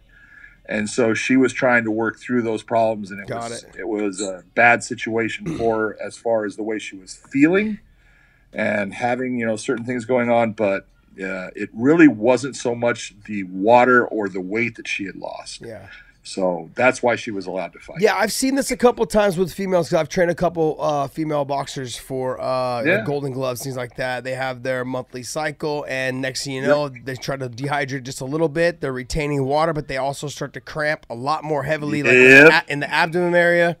And 0.69 0.89
so 0.89 1.13
she 1.13 1.37
was 1.37 1.53
trying 1.53 1.85
to 1.85 1.91
work 1.91 2.19
through 2.19 2.41
those 2.41 2.61
problems, 2.61 3.09
and 3.09 3.21
it 3.21 3.27
Got 3.27 3.49
was 3.51 3.63
it. 3.63 3.75
it 3.79 3.87
was 3.87 4.21
a 4.21 4.43
bad 4.53 4.83
situation 4.83 5.45
for 5.57 5.77
her 5.79 5.97
as 6.01 6.17
far 6.17 6.45
as 6.45 6.55
the 6.55 6.63
way 6.63 6.77
she 6.79 6.95
was 6.97 7.15
feeling 7.15 7.79
and 8.53 8.93
having 8.93 9.39
you 9.39 9.45
know 9.45 9.55
certain 9.55 9.85
things 9.85 10.05
going 10.05 10.29
on. 10.29 10.51
But 10.53 10.87
uh, 11.21 11.49
it 11.55 11.69
really 11.73 12.07
wasn't 12.07 12.55
so 12.55 12.75
much 12.75 13.15
the 13.25 13.43
water 13.43 14.05
or 14.05 14.29
the 14.29 14.41
weight 14.41 14.75
that 14.75 14.87
she 14.87 15.05
had 15.05 15.15
lost. 15.15 15.61
Yeah. 15.61 15.87
So 16.27 16.69
that's 16.75 17.01
why 17.01 17.15
she 17.15 17.31
was 17.31 17.45
allowed 17.45 17.71
to 17.73 17.79
fight. 17.79 18.01
Yeah, 18.01 18.15
I've 18.15 18.33
seen 18.33 18.55
this 18.55 18.69
a 18.69 18.75
couple 18.77 19.05
times 19.05 19.37
with 19.37 19.53
females 19.53 19.87
because 19.87 20.01
I've 20.01 20.09
trained 20.09 20.29
a 20.29 20.35
couple 20.35 20.75
uh, 20.79 21.07
female 21.07 21.45
boxers 21.45 21.95
for 21.95 22.39
uh, 22.41 22.83
Yeah. 22.83 23.03
Golden 23.05 23.31
Gloves, 23.31 23.63
things 23.63 23.77
like 23.77 23.95
that. 23.95 24.23
They 24.25 24.35
have 24.35 24.61
their 24.61 24.83
monthly 24.83 25.23
cycle, 25.23 25.85
and 25.87 26.21
next 26.21 26.43
thing 26.43 26.55
you 26.55 26.61
know, 26.63 26.89
they 26.89 27.15
try 27.15 27.37
to 27.37 27.47
dehydrate 27.49 28.03
just 28.03 28.19
a 28.19 28.25
little 28.25 28.49
bit. 28.49 28.81
They're 28.81 28.91
retaining 28.91 29.45
water, 29.45 29.71
but 29.71 29.87
they 29.87 29.95
also 29.97 30.27
start 30.27 30.51
to 30.53 30.59
cramp 30.61 31.05
a 31.09 31.15
lot 31.15 31.43
more 31.45 31.63
heavily, 31.63 32.03
like 32.03 32.11
in, 32.13 32.19
the, 32.19 32.49
Yep. 32.51 32.65
in 32.67 32.79
the 32.81 32.93
abdomen 32.93 33.33
area, 33.33 33.77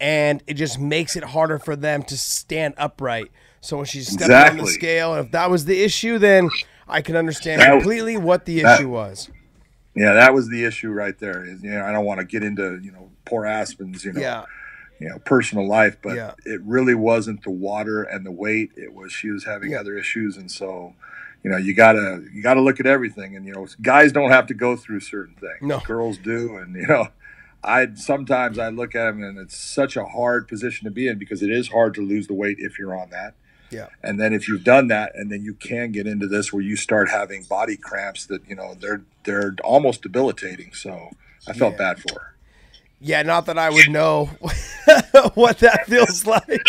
and 0.00 0.42
it 0.48 0.54
just 0.54 0.80
makes 0.80 1.14
it 1.14 1.22
harder 1.22 1.58
for 1.60 1.76
them 1.76 2.02
to 2.04 2.16
stand 2.18 2.74
upright. 2.76 3.30
So 3.60 3.76
when 3.76 3.86
she's 3.86 4.08
stepping 4.08 4.34
on 4.34 4.40
the 4.56 4.62
Exactly. 4.62 4.72
scale, 4.72 5.14
if 5.14 5.30
that 5.30 5.48
was 5.48 5.64
the 5.64 5.82
issue, 5.82 6.18
then 6.18 6.50
I 6.88 7.00
can 7.02 7.14
understand 7.16 7.62
That- 7.62 7.70
completely 7.70 8.16
what 8.16 8.44
the 8.46 8.62
that- 8.62 8.80
issue 8.80 8.88
was. 8.90 9.30
Yeah, 9.94 10.14
that 10.14 10.34
was 10.34 10.48
the 10.48 10.64
issue 10.64 10.90
right 10.90 11.16
there. 11.18 11.44
Is, 11.44 11.62
you 11.62 11.70
know, 11.70 11.84
I 11.84 11.92
don't 11.92 12.04
want 12.04 12.20
to 12.20 12.26
get 12.26 12.42
into 12.42 12.80
you 12.82 12.92
know 12.92 13.10
poor 13.24 13.46
Aspen's 13.46 14.04
you 14.04 14.12
know 14.12 14.20
Yeah. 14.20 14.44
you 15.00 15.08
know 15.08 15.18
personal 15.20 15.66
life, 15.68 15.96
but 16.02 16.16
Yeah. 16.16 16.32
it 16.44 16.60
really 16.64 16.94
wasn't 16.94 17.42
the 17.44 17.50
water 17.50 18.02
and 18.02 18.24
the 18.26 18.32
weight. 18.32 18.72
It 18.76 18.92
was 18.94 19.12
she 19.12 19.30
was 19.30 19.44
having 19.44 19.72
Yeah. 19.72 19.80
other 19.80 19.96
issues, 19.96 20.36
and 20.36 20.50
so 20.50 20.94
you 21.42 21.50
know 21.50 21.56
you 21.56 21.74
gotta 21.74 22.24
you 22.32 22.42
gotta 22.42 22.60
look 22.60 22.80
at 22.80 22.86
everything. 22.86 23.36
And 23.36 23.46
you 23.46 23.52
know 23.54 23.66
guys 23.82 24.12
don't 24.12 24.30
have 24.30 24.46
to 24.48 24.54
go 24.54 24.76
through 24.76 25.00
certain 25.00 25.34
things. 25.36 25.62
No. 25.62 25.80
girls 25.80 26.18
do, 26.18 26.56
and 26.56 26.74
you 26.74 26.86
know. 26.86 27.08
I 27.66 27.94
sometimes 27.94 28.58
I 28.58 28.68
look 28.68 28.94
at 28.94 29.06
them 29.12 29.22
and 29.22 29.38
it's 29.38 29.56
such 29.56 29.96
a 29.96 30.04
hard 30.04 30.46
position 30.48 30.84
to 30.84 30.90
be 30.90 31.08
in 31.08 31.16
because 31.18 31.42
it 31.42 31.50
is 31.50 31.68
hard 31.68 31.94
to 31.94 32.02
lose 32.02 32.26
the 32.26 32.34
weight 32.34 32.58
if 32.58 32.78
you're 32.78 32.94
on 32.94 33.08
that. 33.08 33.32
Yeah. 33.74 33.86
And 34.02 34.20
then 34.20 34.32
if 34.32 34.48
you've 34.48 34.64
done 34.64 34.88
that, 34.88 35.12
and 35.14 35.30
then 35.30 35.42
you 35.42 35.54
can 35.54 35.92
get 35.92 36.06
into 36.06 36.26
this 36.26 36.52
where 36.52 36.62
you 36.62 36.76
start 36.76 37.10
having 37.10 37.42
body 37.44 37.76
cramps 37.76 38.26
that 38.26 38.42
you 38.48 38.54
know 38.54 38.74
they're 38.80 39.02
they're 39.24 39.54
almost 39.64 40.02
debilitating. 40.02 40.72
So 40.72 41.10
I 41.48 41.52
felt 41.52 41.72
Yeah. 41.72 41.78
bad 41.78 41.98
for 42.00 42.20
her. 42.20 42.30
Yeah, 43.00 43.22
not 43.22 43.44
that 43.46 43.58
I 43.58 43.68
would 43.68 43.90
know 43.90 44.26
what 45.34 45.58
that 45.58 45.86
feels 45.86 46.24
like. 46.26 46.46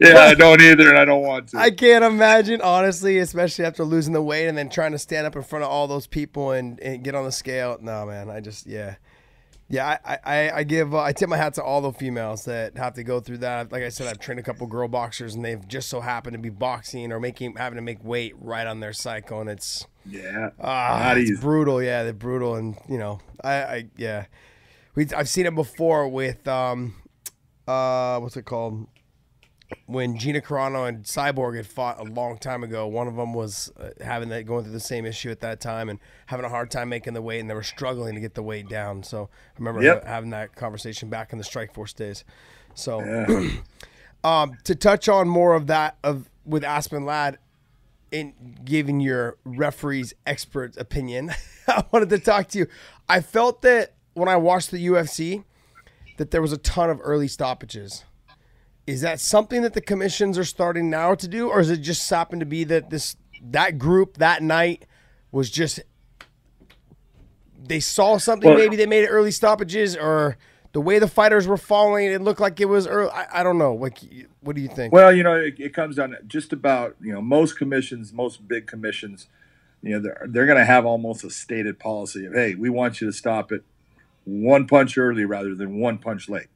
Yeah, 0.00 0.18
I 0.18 0.34
don't 0.34 0.60
either, 0.60 0.88
and 0.88 0.98
I 0.98 1.04
don't 1.04 1.22
want 1.22 1.48
to. 1.50 1.58
I 1.58 1.70
can't 1.70 2.04
imagine, 2.04 2.60
honestly, 2.60 3.18
especially 3.18 3.64
after 3.64 3.84
losing 3.84 4.12
the 4.12 4.22
weight 4.22 4.46
and 4.48 4.56
then 4.58 4.68
trying 4.68 4.92
to 4.92 4.98
stand 4.98 5.26
up 5.26 5.34
in 5.36 5.42
front 5.42 5.64
of 5.64 5.70
all 5.70 5.86
those 5.86 6.06
people 6.06 6.50
and, 6.52 6.78
and 6.80 7.02
get 7.02 7.14
on 7.14 7.24
the 7.24 7.32
scale. 7.32 7.78
No, 7.80 8.04
man, 8.06 8.28
I 8.28 8.40
just, 8.40 8.66
yeah. 8.66 8.96
Yeah, 9.68 9.98
I, 10.04 10.18
I, 10.24 10.50
I 10.58 10.62
give, 10.62 10.94
uh, 10.94 11.00
I 11.02 11.12
tip 11.12 11.28
my 11.28 11.36
hat 11.36 11.54
to 11.54 11.62
all 11.62 11.80
the 11.80 11.92
females 11.92 12.44
that 12.44 12.76
have 12.76 12.94
to 12.94 13.02
go 13.02 13.18
through 13.18 13.38
that. 13.38 13.72
Like 13.72 13.82
I 13.82 13.88
said, 13.88 14.06
I've 14.06 14.20
trained 14.20 14.38
a 14.38 14.42
couple 14.44 14.64
girl 14.68 14.86
boxers 14.86 15.34
and 15.34 15.44
they've 15.44 15.66
just 15.66 15.88
so 15.88 16.00
happened 16.00 16.34
to 16.34 16.38
be 16.38 16.50
boxing 16.50 17.10
or 17.10 17.18
making, 17.18 17.56
having 17.56 17.74
to 17.76 17.82
make 17.82 18.04
weight 18.04 18.34
right 18.38 18.64
on 18.66 18.78
their 18.78 18.92
cycle. 18.92 19.40
And 19.40 19.50
it's, 19.50 19.84
yeah, 20.08 20.50
Ah, 20.60 21.00
not 21.08 21.18
it's 21.18 21.32
easy. 21.32 21.40
brutal. 21.40 21.82
Yeah, 21.82 22.04
they're 22.04 22.12
brutal, 22.12 22.54
and 22.54 22.76
you 22.88 22.96
know, 22.96 23.18
I, 23.42 23.54
I 23.54 23.86
yeah, 23.96 24.26
we 24.94 25.08
I've 25.16 25.28
seen 25.28 25.46
it 25.46 25.54
before 25.56 26.06
with 26.08 26.46
um, 26.46 26.94
uh, 27.66 28.20
what's 28.20 28.36
it 28.36 28.44
called? 28.44 28.86
When 29.86 30.16
Gina 30.18 30.40
Carano 30.40 30.88
and 30.88 31.04
Cyborg 31.04 31.56
had 31.56 31.66
fought 31.66 31.98
a 32.00 32.04
long 32.04 32.38
time 32.38 32.62
ago, 32.64 32.86
one 32.86 33.08
of 33.08 33.16
them 33.16 33.34
was 33.34 33.72
uh, 33.78 33.90
having 34.04 34.28
that 34.30 34.44
going 34.46 34.64
through 34.64 34.72
the 34.72 34.80
same 34.80 35.04
issue 35.06 35.30
at 35.30 35.40
that 35.40 35.60
time 35.60 35.88
and 35.88 35.98
having 36.26 36.44
a 36.44 36.48
hard 36.48 36.70
time 36.70 36.88
making 36.88 37.14
the 37.14 37.22
weight, 37.22 37.40
and 37.40 37.50
they 37.50 37.54
were 37.54 37.62
struggling 37.62 38.14
to 38.14 38.20
get 38.20 38.34
the 38.34 38.42
weight 38.42 38.68
down. 38.68 39.02
So 39.02 39.28
I 39.54 39.58
remember 39.58 39.82
Yep. 39.82 40.04
having 40.04 40.30
that 40.30 40.54
conversation 40.54 41.08
back 41.08 41.32
in 41.32 41.38
the 41.38 41.44
Strikeforce 41.44 41.94
days. 41.94 42.24
So 42.74 43.00
Yeah. 43.04 43.50
um, 44.24 44.56
to 44.64 44.74
touch 44.74 45.08
on 45.08 45.28
more 45.28 45.54
of 45.54 45.66
that 45.68 45.96
of 46.04 46.30
with 46.44 46.62
Aspen 46.64 47.04
Ladd 47.04 47.38
in 48.12 48.34
giving 48.64 49.00
your 49.00 49.36
referee's 49.44 50.14
expert 50.26 50.76
opinion, 50.76 51.32
I 51.68 51.84
wanted 51.90 52.08
to 52.10 52.18
talk 52.18 52.48
to 52.48 52.58
you. 52.58 52.66
I 53.08 53.20
felt 53.20 53.62
that 53.62 53.94
when 54.14 54.28
I 54.28 54.36
watched 54.36 54.70
the 54.70 54.84
UFC, 54.86 55.42
that 56.16 56.30
there 56.30 56.40
was 56.40 56.52
a 56.52 56.56
ton 56.56 56.88
of 56.88 57.00
early 57.02 57.28
stoppages. 57.28 58.04
Is 58.86 59.00
that 59.00 59.18
something 59.18 59.62
that 59.62 59.74
the 59.74 59.80
commissions 59.80 60.38
are 60.38 60.44
starting 60.44 60.88
now 60.88 61.14
to 61.14 61.26
do, 61.26 61.48
or 61.48 61.60
is 61.60 61.70
it 61.70 61.78
just 61.78 62.08
happened 62.08 62.40
to 62.40 62.46
be 62.46 62.64
that 62.64 62.90
this 62.90 63.16
that 63.42 63.78
group 63.78 64.16
that 64.18 64.42
night 64.42 64.86
was 65.32 65.50
just 65.50 65.80
they 67.62 67.80
saw 67.80 68.16
something 68.18 68.48
Well- 68.50 68.58
maybe 68.58 68.76
they 68.76 68.86
made 68.86 69.06
early 69.06 69.30
stoppages, 69.32 69.96
or 69.96 70.36
the 70.72 70.80
way 70.80 70.98
the 70.98 71.08
fighters 71.08 71.46
were 71.46 71.56
falling, 71.56 72.06
it 72.06 72.20
looked 72.20 72.40
like 72.40 72.60
it 72.60 72.66
was 72.66 72.86
early. 72.86 73.10
I, 73.10 73.40
I 73.40 73.42
don't 73.42 73.58
know. 73.58 73.74
Like, 73.74 73.98
what 74.40 74.54
do 74.54 74.62
you 74.62 74.68
think? 74.68 74.92
Well, 74.92 75.12
you 75.12 75.22
know, 75.22 75.34
it, 75.34 75.58
it 75.58 75.74
comes 75.74 75.96
down 75.96 76.10
to 76.10 76.22
just 76.26 76.52
about 76.52 76.96
you 77.00 77.12
know 77.12 77.20
most 77.20 77.58
commissions, 77.58 78.12
most 78.12 78.46
big 78.46 78.66
commissions, 78.66 79.26
you 79.82 79.92
know, 79.92 80.00
they're 80.00 80.26
they're 80.28 80.46
going 80.46 80.58
to 80.58 80.64
have 80.64 80.86
almost 80.86 81.24
a 81.24 81.30
stated 81.30 81.78
policy 81.78 82.26
of 82.26 82.34
hey, 82.34 82.54
we 82.54 82.70
want 82.70 83.00
you 83.00 83.06
to 83.08 83.12
stop 83.12 83.50
it 83.52 83.64
one 84.24 84.66
punch 84.66 84.96
early 84.98 85.24
rather 85.24 85.54
than 85.54 85.78
one 85.78 85.98
punch 85.98 86.28
late. 86.28 86.48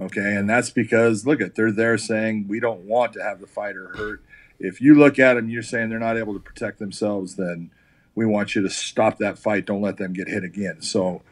Okay, 0.00 0.34
and 0.34 0.48
that's 0.48 0.70
because 0.70 1.26
look 1.26 1.40
at 1.40 1.54
they're 1.56 1.72
there 1.72 1.98
saying 1.98 2.46
we 2.48 2.58
don't 2.58 2.80
want 2.80 3.12
to 3.12 3.22
have 3.22 3.40
the 3.40 3.46
fighter 3.46 3.92
hurt. 3.96 4.22
If 4.58 4.80
you 4.80 4.94
look 4.94 5.18
at 5.18 5.34
them, 5.34 5.50
you're 5.50 5.62
saying 5.62 5.90
they're 5.90 5.98
not 5.98 6.16
able 6.16 6.34
to 6.34 6.40
protect 6.40 6.78
themselves, 6.78 7.36
then 7.36 7.70
we 8.14 8.24
want 8.26 8.54
you 8.54 8.62
to 8.62 8.70
stop 8.70 9.18
that 9.18 9.38
fight. 9.38 9.66
Don't 9.66 9.82
let 9.82 9.98
them 9.98 10.12
get 10.12 10.28
hit 10.28 10.44
again. 10.44 10.82
So, 10.82 11.22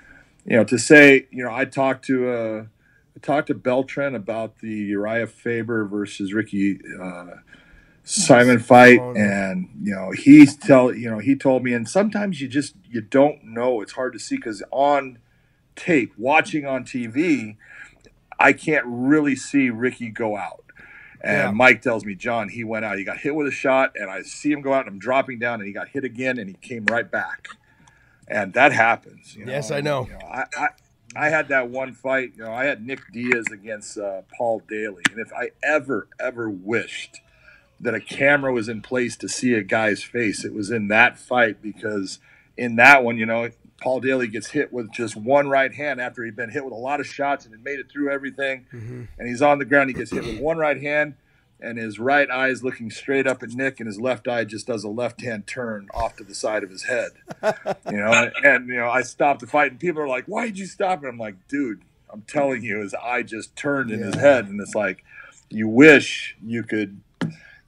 you 0.45 0.57
know, 0.57 0.65
to 0.65 0.79
say, 0.79 1.27
you 1.31 1.45
know, 1.45 1.53
I 1.53 1.65
talked 1.65 2.05
to 2.07 2.31
uh, 2.31 2.65
I 3.17 3.21
talked 3.21 3.49
to 3.49 3.55
Beltran 3.55 4.15
about 4.15 4.59
the 4.59 4.71
Uriah 4.71 5.27
Faber 5.27 5.85
versus 5.87 6.33
Ricky 6.33 6.79
uh, 7.01 7.37
Simon 8.05 8.59
fight, 8.59 9.01
and 9.01 9.69
you 9.83 9.95
know, 9.95 10.13
he's 10.13 10.57
tell 10.57 10.95
you 10.95 11.11
know 11.11 11.19
he 11.19 11.37
told 11.37 11.63
me, 11.63 11.73
and 11.73 11.89
sometimes 11.89 12.41
you 12.41 12.49
just 12.49 12.75
you 12.89 13.01
don't 13.01 13.45
know. 13.45 13.81
It's 13.81 13.93
hard 13.93 14.13
to 14.13 14.19
see 14.19 14.37
because 14.37 14.63
on 14.71 15.19
tape, 15.77 16.13
watching 16.17 16.67
on 16.67 16.85
TV, 16.85 17.57
I 18.39 18.53
can't 18.53 18.85
really 18.87 19.37
see 19.37 19.71
Ricky 19.71 20.09
go 20.11 20.37
out. 20.37 20.65
And 21.21 21.37
Yeah. 21.37 21.51
Mike 21.51 21.83
tells 21.83 22.05
me, 22.05 22.15
John, 22.15 22.49
he 22.49 22.63
went 22.63 22.85
out. 22.85 22.97
He 22.97 23.05
got 23.05 23.19
hit 23.19 23.35
with 23.35 23.49
a 23.49 23.53
shot, 23.53 23.93
and 23.97 24.09
I 24.11 24.23
see 24.23 24.53
him 24.53 24.61
go 24.63 24.73
out, 24.73 24.87
and 24.87 24.95
I'm 24.95 24.99
dropping 25.01 25.41
down, 25.41 25.61
and 25.61 25.67
he 25.67 25.73
got 25.73 25.89
hit 25.89 26.05
again, 26.05 26.39
and 26.39 26.49
he 26.49 26.55
came 26.55 26.85
right 26.87 27.11
back. 27.11 27.49
And 28.29 28.53
that 28.53 28.73
happens. 28.73 29.35
you 29.35 29.45
Yes, 29.47 29.71
I 29.71 29.81
know. 29.81 30.07
you 30.07 30.13
know, 30.13 30.27
I, 30.27 30.45
I, 30.57 30.69
I 31.17 31.29
had 31.31 31.49
that 31.49 31.71
one 31.71 31.93
fight. 31.93 32.35
You 32.37 32.45
know, 32.45 32.53
I 32.53 32.67
had 32.67 32.87
Nick 32.87 33.01
Diaz 33.13 33.47
against 33.53 33.99
uh, 33.99 34.23
Paul 34.37 34.63
Daley, 34.69 35.03
and 35.11 35.19
if 35.19 35.33
I 35.33 35.51
ever, 35.63 36.09
ever 36.21 36.49
wished 36.49 37.21
that 37.81 37.95
a 37.95 38.01
camera 38.01 38.53
was 38.53 38.69
in 38.69 38.83
place 38.83 39.17
to 39.17 39.29
see 39.29 39.55
a 39.55 39.63
guy's 39.63 40.03
face, 40.03 40.45
it 40.45 40.53
was 40.53 40.71
in 40.71 40.89
that 40.89 41.19
fight 41.19 41.63
because 41.63 42.19
in 42.57 42.77
that 42.77 43.03
one, 43.03 43.17
you 43.17 43.27
know, 43.27 43.51
Paul 43.81 44.01
Daley 44.01 44.27
gets 44.27 44.49
hit 44.49 44.73
with 44.73 44.91
just 44.93 45.17
one 45.17 45.49
right 45.49 45.73
hand 45.73 46.01
after 46.01 46.25
he'd 46.25 46.35
been 46.37 46.51
hit 46.51 46.65
with 46.65 46.73
a 46.73 46.77
lot 46.77 46.99
of 47.01 47.07
shots 47.07 47.45
and 47.45 47.55
had 47.55 47.63
made 47.63 47.79
it 47.79 47.89
through 47.91 48.11
everything. 48.11 48.67
Mhm. 48.73 49.09
And 49.19 49.29
he's 49.29 49.41
on 49.43 49.59
the 49.59 49.65
ground. 49.65 49.91
He 49.91 49.95
gets 49.95 50.11
hit 50.11 50.25
with 50.25 50.41
one 50.41 50.59
right 50.59 50.81
hand, 50.81 51.15
and 51.61 51.79
his 51.79 51.99
right 52.01 52.29
eye 52.31 52.49
is 52.49 52.65
looking 52.65 52.91
straight 52.91 53.27
up 53.29 53.43
at 53.43 53.51
Nick, 53.51 53.79
and 53.79 53.87
his 53.87 54.01
left 54.01 54.27
eye 54.27 54.45
just 54.45 54.67
does 54.67 54.83
a 54.83 54.89
left 54.89 55.21
hand 55.23 55.47
turn 55.47 55.89
off 55.95 56.17
to 56.17 56.25
the 56.25 56.35
side 56.35 56.65
of 56.65 56.71
his 56.71 56.85
head. 56.85 57.11
You 57.91 57.97
know, 57.99 58.11
and, 58.13 58.33
and 58.45 58.69
you 58.69 58.77
know, 58.77 58.91
I 58.91 59.03
stopped 59.03 59.41
the 59.41 59.47
fight, 59.47 59.71
and 59.71 59.81
people 59.81 60.03
are 60.03 60.09
like, 60.09 60.25
"Why 60.27 60.47
did 60.47 60.59
you 60.59 60.67
stop?" 60.67 60.99
And 61.01 61.09
I'm 61.09 61.19
like, 61.19 61.37
"Dude, 61.49 61.83
I'm 62.13 62.23
telling 62.23 62.63
you, 62.63 62.81
his 62.81 62.95
eye 62.95 63.23
just 63.23 63.55
turned 63.57 63.91
in 63.91 64.01
his 64.03 64.15
head, 64.17 64.47
and 64.47 64.61
it's 64.61 64.75
like, 64.75 65.05
you 65.51 65.69
wish 65.69 66.37
you 66.45 66.63
could." 66.65 67.01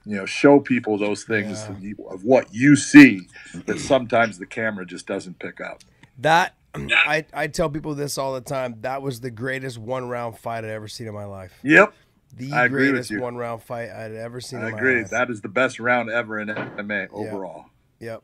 You 0.03 0.15
know, 0.17 0.25
show 0.25 0.59
people 0.59 0.97
those 0.97 1.23
things 1.25 1.63
Yeah. 1.79 1.93
of 2.09 2.23
what 2.23 2.51
you 2.51 2.75
see 2.75 3.27
that 3.67 3.77
sometimes 3.79 4.39
the 4.39 4.47
camera 4.47 4.83
just 4.83 5.05
doesn't 5.05 5.37
pick 5.37 5.61
up. 5.61 5.83
That 6.19 6.53
I, 6.75 7.25
I 7.33 7.47
tell 7.47 7.69
people 7.69 7.95
this 7.95 8.17
all 8.17 8.33
the 8.33 8.41
time. 8.41 8.77
That 8.81 9.01
was 9.01 9.19
the 9.21 9.31
greatest 9.31 9.77
one 9.77 10.07
round 10.07 10.37
fight 10.37 10.63
I'd 10.63 10.69
ever 10.71 10.87
seen 10.87 11.07
in 11.07 11.13
my 11.13 11.25
life. 11.25 11.53
Yep, 11.63 11.93
The 12.37 12.53
I 12.53 12.67
greatest 12.67 13.17
one 13.17 13.35
round 13.35 13.61
fight 13.63 13.89
I'd 13.89 14.13
ever 14.13 14.39
seen 14.39 14.59
I 14.59 14.67
in 14.67 14.71
my 14.71 14.77
agree. 14.77 15.01
life. 15.01 15.09
That 15.09 15.29
is 15.29 15.41
the 15.41 15.49
best 15.49 15.79
round 15.79 16.09
ever 16.09 16.39
in 16.39 16.47
MMA 16.49 17.09
overall. 17.11 17.65
Yep. 17.99 18.23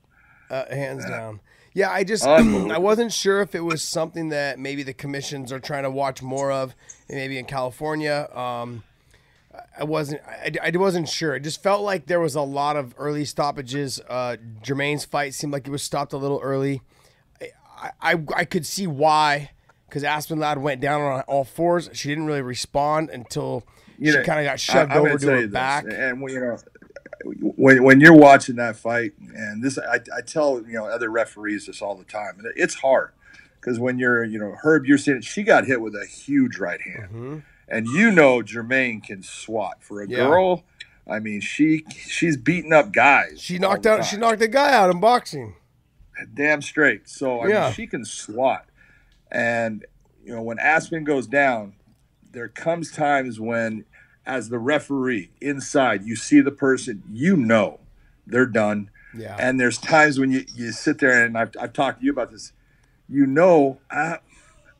Uh, 0.49 0.65
hands 0.73 1.05
down. 1.05 1.41
Yeah, 1.73 1.91
I 1.91 2.03
just 2.03 2.25
I 2.27 2.77
wasn't 2.77 3.11
sure 3.11 3.41
if 3.41 3.53
it 3.53 3.59
was 3.59 3.83
something 3.83 4.29
that 4.29 4.59
maybe 4.59 4.81
the 4.83 4.93
commissions 4.93 5.51
are 5.51 5.59
trying 5.59 5.83
to 5.83 5.91
watch 5.91 6.21
more 6.21 6.51
of, 6.51 6.73
maybe 7.09 7.37
in 7.37 7.45
California. 7.45 8.29
Um, 8.33 8.83
I 9.77 9.83
wasn't 9.83 10.21
I, 10.25 10.51
I 10.63 10.71
wasn't 10.77 11.09
sure. 11.09 11.35
It 11.35 11.41
just 11.41 11.61
felt 11.61 11.83
like 11.83 12.05
there 12.05 12.19
was 12.19 12.35
a 12.35 12.41
lot 12.41 12.77
of 12.77 12.95
early 12.97 13.25
stoppages. 13.25 13.99
Uh, 14.07 14.37
Germaine's 14.63 15.03
fight 15.05 15.33
seemed 15.33 15.51
like 15.53 15.67
it 15.67 15.71
was 15.71 15.83
stopped 15.83 16.13
a 16.13 16.17
little 16.17 16.39
early. 16.41 16.81
I, 17.77 17.91
I, 18.13 18.23
I 18.35 18.45
could 18.45 18.65
see 18.65 18.87
why 18.87 19.51
because 19.87 20.03
Aspen 20.03 20.39
Ladd 20.39 20.57
went 20.57 20.81
down 20.81 21.01
on 21.01 21.21
all 21.21 21.43
fours. 21.45 21.89
She 21.93 22.09
didn't 22.09 22.25
really 22.25 22.41
respond 22.41 23.09
until 23.09 23.63
You 23.97 24.11
she 24.11 24.23
kind 24.23 24.39
of 24.39 24.45
got 24.45 24.59
shoved 24.59 24.91
I'm 24.91 24.99
over 25.01 25.17
to 25.17 25.27
her 25.27 25.41
this, 25.43 25.51
back. 25.51 25.85
and 25.89 26.21
when, 26.21 26.33
you 26.33 26.39
know, 26.41 26.57
when 27.55 27.83
when 27.83 27.99
you're 27.99 28.13
watching 28.15 28.55
that 28.57 28.75
fight, 28.75 29.13
and 29.35 29.63
this, 29.63 29.77
I, 29.77 29.99
I 30.15 30.21
tell 30.21 30.61
you 30.65 30.73
know 30.73 30.85
other 30.87 31.09
referees 31.09 31.65
this 31.67 31.81
all 31.81 31.95
the 31.95 32.03
time, 32.03 32.35
and 32.39 32.47
it's 32.55 32.75
hard 32.75 33.11
because 33.59 33.79
when 33.79 33.97
you're, 33.99 34.23
you 34.23 34.39
know, 34.39 34.55
Herb, 34.61 34.85
you're 34.85 34.97
seeing 34.97 35.21
she 35.21 35.43
got 35.43 35.65
hit 35.65 35.81
with 35.81 35.95
a 35.95 36.05
huge 36.05 36.57
right 36.57 36.81
hand, 36.81 37.09
Mhm. 37.11 37.43
and 37.67 37.87
you 37.87 38.11
know 38.11 38.41
Germaine 38.41 39.01
can 39.01 39.23
swat 39.23 39.83
for 39.83 40.01
a 40.01 40.07
Yeah. 40.07 40.17
girl. 40.17 40.63
I 41.09 41.19
mean, 41.19 41.39
she 41.41 41.85
she's 41.89 42.37
beating 42.37 42.73
up 42.73 42.91
guys. 42.91 43.39
She 43.41 43.57
knocked 43.57 43.85
out. 43.85 44.03
She 44.05 44.17
knocked 44.17 44.41
a 44.41 44.47
guy 44.47 44.73
out 44.73 44.89
in 44.89 44.99
boxing. 44.99 45.55
Damn 46.33 46.61
straight. 46.61 47.07
So 47.09 47.41
I 47.41 47.47
Yeah. 47.47 47.63
mean, 47.65 47.73
she 47.73 47.87
can 47.87 48.05
swat, 48.05 48.65
and 49.31 49.85
you 50.23 50.33
know 50.33 50.41
when 50.41 50.59
Aspen 50.59 51.03
goes 51.03 51.27
down, 51.27 51.73
there 52.31 52.47
comes 52.47 52.91
times 52.91 53.39
when, 53.39 53.85
as 54.25 54.49
the 54.49 54.59
referee 54.59 55.31
inside, 55.41 56.03
you 56.05 56.15
see 56.15 56.41
the 56.41 56.51
person, 56.51 57.03
you 57.11 57.35
know, 57.37 57.79
they're 58.25 58.45
done, 58.45 58.89
Yeah. 59.15 59.35
and 59.39 59.59
there's 59.59 59.77
times 59.77 60.19
when 60.19 60.31
you 60.31 60.45
you 60.53 60.71
sit 60.71 60.99
there 60.99 61.23
and 61.25 61.37
I've 61.37 61.51
I've 61.59 61.73
talked 61.73 61.99
to 61.99 62.05
you 62.05 62.11
about 62.11 62.31
this, 62.31 62.51
you 63.07 63.25
know, 63.25 63.79
I, 63.89 64.19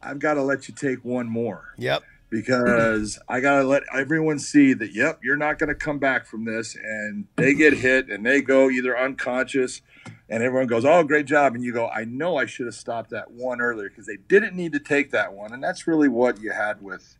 I've 0.02 0.20
got 0.20 0.36
to 0.36 0.42
let 0.44 0.68
you 0.68 0.76
take 0.76 1.04
one 1.06 1.28
more 1.28 1.74
Yep. 1.78 2.04
because 2.30 3.18
I 3.28 3.40
gotta 3.40 3.64
let 3.64 3.84
everyone 3.94 4.38
see 4.40 4.74
that. 4.74 4.94
Yep, 4.94 5.20
you're 5.24 5.38
not 5.38 5.58
gonna 5.60 5.76
come 5.76 5.98
back 5.98 6.26
from 6.28 6.46
this, 6.46 6.76
and 6.76 7.26
they 7.38 7.54
get 7.54 7.74
hit 7.74 8.10
and 8.10 8.26
they 8.26 8.42
go 8.42 8.70
either 8.70 8.98
unconscious, 8.98 9.82
and 10.30 10.44
everyone 10.44 10.68
goes, 10.68 10.86
"Oh, 10.86 11.04
great 11.04 11.26
job," 11.26 11.56
and 11.56 11.64
you 11.64 11.74
go, 11.74 11.88
"I 11.90 12.06
know 12.06 12.38
I 12.38 12.46
should 12.46 12.66
have 12.66 12.76
stopped 12.76 13.10
that 13.12 13.32
one 13.32 13.62
earlier 13.62 13.90
because 13.90 14.06
they 14.06 14.18
didn't 14.18 14.56
need 14.56 14.74
to 14.74 14.80
take 14.80 15.12
that 15.12 15.34
one," 15.34 15.54
and 15.54 15.64
that's 15.64 15.88
really 15.88 16.08
what 16.08 16.42
you 16.42 16.52
had 16.52 16.82
with 16.82 17.16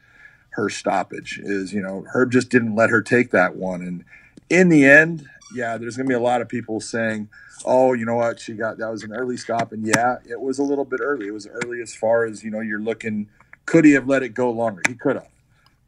her 0.52 0.70
stoppage. 0.70 1.40
Is 1.44 1.74
you 1.74 1.82
know 1.82 2.06
Herb 2.14 2.32
just 2.32 2.50
didn't 2.50 2.76
let 2.76 2.90
her 2.90 3.02
take 3.02 3.32
that 3.32 3.56
one, 3.56 3.82
and 3.82 4.04
in 4.50 4.70
the 4.70 4.86
end, 4.86 5.28
yeah, 5.54 5.78
there's 5.78 5.98
gonna 5.98 6.10
be 6.10 6.16
a 6.16 6.20
lot 6.20 6.42
of 6.42 6.50
people 6.50 6.80
saying. 6.80 7.30
Oh, 7.66 7.94
you 7.94 8.06
know 8.06 8.16
what? 8.16 8.40
She 8.40 8.54
got 8.54 8.78
that 8.78 8.92
was 8.92 9.04
an 9.04 9.12
early 9.14 9.36
stop, 9.36 9.72
and 9.72 9.86
yeah, 9.86 10.18
it 10.30 10.40
was 10.40 10.60
a 10.60 10.64
little 10.64 10.86
bit 10.86 11.00
early. 11.02 11.28
It 11.28 11.34
was 11.34 11.48
early 11.48 11.82
as 11.82 11.96
far 11.96 12.24
as 12.24 12.44
you 12.44 12.52
know. 12.52 12.60
You're 12.60 12.80
looking 12.80 13.30
could 13.68 13.86
he 13.86 13.92
have 13.92 14.08
let 14.08 14.24
it 14.24 14.30
go 14.34 14.50
longer? 14.50 14.82
He 14.88 14.96
could 14.96 15.18
have. 15.18 15.28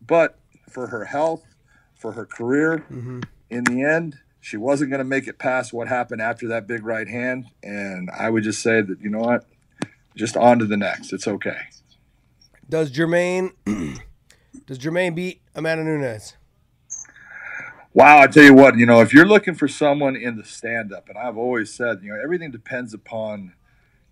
But 0.06 0.38
for 0.70 0.88
her 0.88 1.06
health, 1.06 1.44
for 1.96 2.12
her 2.12 2.26
career, 2.26 2.80
hmm 2.90 3.22
in 3.50 3.64
the 3.64 3.84
end, 3.84 4.16
she 4.42 4.58
wasn't 4.58 4.90
going 4.90 5.00
to 5.00 5.06
make 5.06 5.28
it 5.28 5.38
past 5.38 5.74
what 5.74 5.88
happened 5.88 6.22
after 6.22 6.48
that 6.50 6.68
big 6.68 6.86
right 6.86 7.08
hand. 7.08 7.46
And 7.64 8.10
I 8.12 8.30
would 8.30 8.44
just 8.44 8.62
say 8.62 8.82
that, 8.82 9.02
you 9.02 9.10
know 9.10 9.20
what? 9.20 9.46
Just 10.16 10.38
on 10.38 10.60
to 10.60 10.66
the 10.66 10.78
next. 10.78 11.14
It's 11.14 11.28
okay. 11.28 11.58
Does 12.70 12.92
Germaine? 12.92 13.52
does 14.66 14.78
Germaine 14.78 15.16
beat 15.16 15.42
Amanda 15.56 15.84
Nunes? 15.84 16.36
Wow, 17.94 18.20
I 18.20 18.28
tell 18.28 18.44
you 18.44 18.54
what, 18.54 18.78
you 18.78 18.86
know, 18.86 19.02
if 19.02 19.14
you're 19.14 19.26
looking 19.26 19.56
for 19.56 19.68
someone 19.68 20.16
in 20.16 20.38
the 20.38 20.44
stand 20.44 20.94
up, 20.94 21.10
and 21.10 21.18
I've 21.18 21.38
always 21.38 21.74
said, 21.74 22.02
you 22.04 22.14
know, 22.14 22.20
everything 22.24 22.52
depends 22.52 22.94
upon, 22.94 23.54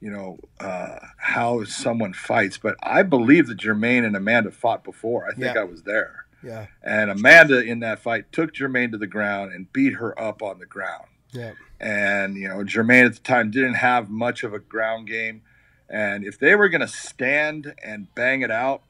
you 0.02 0.10
know, 0.10 0.40
uh, 0.60 0.98
how 1.18 1.64
someone 1.64 2.14
fights. 2.14 2.58
But 2.58 2.76
I 2.82 3.04
believe 3.04 3.48
that 3.48 3.58
Germaine 3.58 4.04
and 4.04 4.16
Amanda 4.16 4.50
fought 4.50 4.84
before. 4.84 5.26
I 5.28 5.30
think 5.36 5.54
Yeah. 5.56 5.62
I 5.62 5.64
was 5.64 5.84
there. 5.84 6.26
Yeah. 6.44 6.68
And 6.84 7.10
Amanda 7.12 7.60
in 7.62 7.80
that 7.80 8.00
fight 8.00 8.32
took 8.32 8.54
Germaine 8.54 8.92
to 8.92 8.98
the 8.98 9.08
ground 9.08 9.54
and 9.54 9.72
beat 9.74 9.94
her 9.96 10.20
up 10.20 10.42
on 10.42 10.60
the 10.60 10.66
ground. 10.66 11.06
Yeah. 11.32 11.54
And, 11.80 12.36
you 12.36 12.48
know, 12.48 12.64
Germaine 12.64 13.06
at 13.06 13.14
the 13.14 13.20
time 13.20 13.52
didn't 13.52 13.76
have 13.76 14.10
much 14.10 14.44
of 14.44 14.54
a 14.54 14.60
ground 14.60 15.08
game. 15.08 15.42
And 15.90 16.26
if 16.26 16.40
they 16.40 16.56
were 16.56 16.70
going 16.70 16.82
to 16.82 16.88
stand 16.88 17.74
and 17.84 18.14
bang 18.16 18.42
it 18.42 18.52
out, 18.52 18.84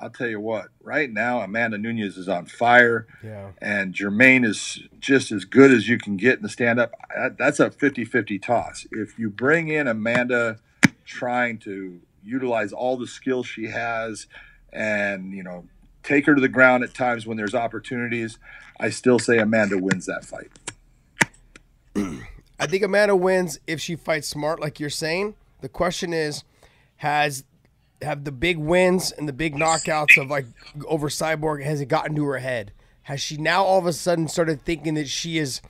I'll 0.00 0.10
tell 0.10 0.28
you 0.28 0.38
what, 0.38 0.68
right 0.80 1.10
now, 1.10 1.40
Amanda 1.40 1.76
Nunes 1.76 2.16
is 2.16 2.28
on 2.28 2.46
fire 2.46 3.06
Yeah. 3.22 3.50
and 3.60 3.92
Germaine 3.92 4.44
is 4.44 4.80
just 5.00 5.32
as 5.32 5.44
good 5.44 5.72
as 5.72 5.88
you 5.88 5.98
can 5.98 6.16
get 6.16 6.36
in 6.36 6.42
the 6.42 6.48
stand 6.48 6.78
up. 6.78 6.92
That's 7.36 7.58
a 7.58 7.70
50 7.72 8.04
50 8.04 8.38
toss. 8.38 8.86
If 8.92 9.18
you 9.18 9.28
bring 9.28 9.68
in 9.68 9.88
Amanda 9.88 10.58
trying 11.04 11.58
to 11.58 12.00
utilize 12.22 12.72
all 12.72 12.96
the 12.96 13.08
skills 13.08 13.46
she 13.48 13.64
has 13.66 14.28
and, 14.72 15.32
you 15.32 15.42
know, 15.42 15.64
take 16.08 16.26
her 16.26 16.34
to 16.34 16.40
the 16.40 16.48
ground 16.48 16.82
at 16.82 16.94
times 16.94 17.26
when 17.26 17.36
there's 17.36 17.54
opportunities, 17.54 18.38
I 18.80 18.90
still 18.90 19.18
say 19.18 19.38
Amanda 19.38 19.78
wins 19.78 20.06
that 20.06 20.24
fight. 20.24 20.50
I 22.58 22.66
think 22.66 22.82
Amanda 22.82 23.14
wins 23.14 23.60
if 23.66 23.80
she 23.80 23.94
fights 23.94 24.26
smart, 24.26 24.60
like 24.60 24.80
you're 24.80 24.90
saying. 24.90 25.34
The 25.60 25.68
question 25.68 26.12
is, 26.12 26.44
has 26.96 27.44
have 28.00 28.24
the 28.24 28.32
big 28.32 28.58
wins 28.58 29.10
and 29.12 29.28
the 29.28 29.32
big 29.32 29.54
knockouts 29.54 30.20
of 30.20 30.30
like 30.30 30.46
over 30.86 31.08
Cyborg 31.08 31.64
has 31.64 31.80
it 31.80 31.86
gotten 31.86 32.14
to 32.16 32.24
her 32.24 32.38
head? 32.38 32.72
Has 33.02 33.20
she 33.20 33.36
now 33.36 33.64
all 33.64 33.78
of 33.78 33.86
a 33.86 33.92
sudden 33.92 34.28
started 34.28 34.64
thinking 34.64 34.94
that 34.94 35.08
she 35.08 35.38
is 35.38 35.60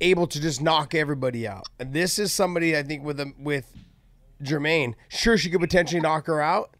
able 0.00 0.26
to 0.26 0.40
just 0.40 0.60
knock 0.60 0.94
everybody 0.94 1.46
out? 1.46 1.66
And 1.78 1.92
this 1.92 2.18
is 2.18 2.32
somebody 2.32 2.76
I 2.76 2.82
think 2.82 3.04
with 3.04 3.20
a, 3.20 3.32
with 3.38 3.72
Germaine. 4.42 4.96
Sure, 5.08 5.38
she 5.38 5.50
could 5.50 5.60
potentially 5.60 6.00
knock 6.00 6.26
her 6.26 6.40
out, 6.40 6.74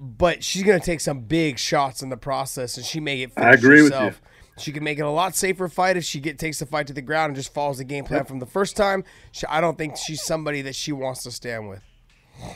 but 0.00 0.42
she's 0.44 0.62
gonna 0.62 0.80
take 0.80 1.00
some 1.00 1.20
big 1.20 1.58
shots 1.58 2.02
in 2.02 2.08
the 2.08 2.16
process, 2.16 2.76
and 2.76 2.84
she 2.84 3.00
may 3.00 3.18
get. 3.18 3.32
I 3.36 3.52
agree 3.52 3.82
with 3.82 3.92
herself. 3.92 4.20
you. 4.22 4.28
She 4.62 4.70
can 4.70 4.84
make 4.84 4.98
it 4.98 5.02
a 5.02 5.10
lot 5.10 5.34
safer 5.34 5.68
fight 5.68 5.96
if 5.96 6.04
she 6.04 6.20
get 6.20 6.38
takes 6.38 6.60
the 6.60 6.66
fight 6.66 6.86
to 6.86 6.92
the 6.92 7.02
ground 7.02 7.30
and 7.30 7.36
just 7.36 7.52
follows 7.52 7.78
the 7.78 7.84
game 7.84 8.04
plan 8.04 8.24
from 8.24 8.38
the 8.38 8.46
first 8.46 8.76
time. 8.76 9.02
She, 9.32 9.46
I 9.48 9.60
don't 9.60 9.76
think 9.76 9.96
she's 9.96 10.22
somebody 10.22 10.62
that 10.62 10.76
she 10.76 10.92
wants 10.92 11.24
to 11.24 11.32
stand 11.32 11.68
with. 11.68 11.82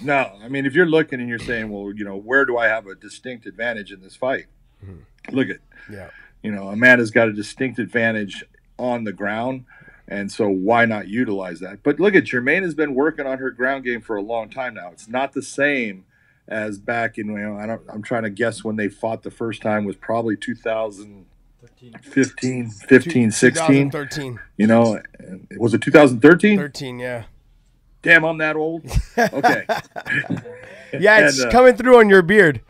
No, 0.01 0.33
I 0.43 0.49
mean, 0.49 0.65
if 0.65 0.75
you're 0.75 0.87
looking 0.87 1.19
and 1.21 1.29
you're 1.29 1.39
saying, 1.41 1.71
well, 1.71 1.93
you 1.93 2.05
know, 2.05 2.17
where 2.17 2.45
do 2.45 2.57
I 2.57 2.67
have 2.69 2.87
a 2.87 2.95
distinct 2.95 3.47
advantage 3.47 3.91
in 3.93 4.01
this 4.01 4.15
fight? 4.15 4.47
Hmm. 4.85 4.99
Look 5.31 5.49
at, 5.51 5.59
Yeah. 5.91 6.11
you 6.43 6.51
know, 6.53 6.69
Amanda's 6.69 7.11
got 7.11 7.29
a 7.29 7.33
distinct 7.33 7.79
advantage 7.81 8.45
on 8.79 9.03
the 9.05 9.13
ground. 9.13 9.65
And 10.07 10.31
so 10.33 10.49
why 10.49 10.85
not 10.85 11.09
utilize 11.09 11.61
that? 11.61 11.83
But 11.83 11.99
look 12.01 12.15
at 12.15 12.25
Germaine 12.25 12.63
has 12.63 12.75
been 12.75 12.95
working 12.95 13.27
on 13.27 13.39
her 13.39 13.51
ground 13.51 13.85
game 13.85 14.01
for 14.01 14.17
a 14.17 14.23
long 14.23 14.49
time 14.51 14.75
now. 14.75 14.91
It's 14.93 15.09
not 15.09 15.33
the 15.33 15.43
same 15.43 16.05
as 16.49 16.79
back 16.79 17.19
in, 17.19 17.27
you 17.29 17.37
know, 17.39 17.57
I 17.57 17.67
don't, 17.67 17.83
I'm 17.89 18.03
trying 18.03 18.25
to 18.25 18.31
guess 18.31 18.65
when 18.65 18.77
they 18.77 18.89
fought 18.89 19.23
the 19.23 19.31
first 19.31 19.63
time 19.63 19.85
was 19.85 19.97
probably 19.97 20.37
2015, 20.37 22.71
15, 22.71 23.31
16. 23.31 23.91
2013. 23.91 24.41
You 24.57 24.67
know, 24.67 25.01
was 25.59 25.75
it 25.75 25.83
2013? 25.83 26.59
13, 26.59 26.99
yeah. 26.99 27.25
Damn, 28.03 28.25
I'm 28.25 28.39
that 28.39 28.57
old. 28.57 28.85
Okay. 29.19 29.65
Yeah, 30.99 31.27
it's 31.27 31.39
And, 31.39 31.49
uh, 31.49 31.53
coming 31.53 31.77
through 31.77 31.99
on 31.99 32.09
your 32.09 32.23
beard. 32.23 32.63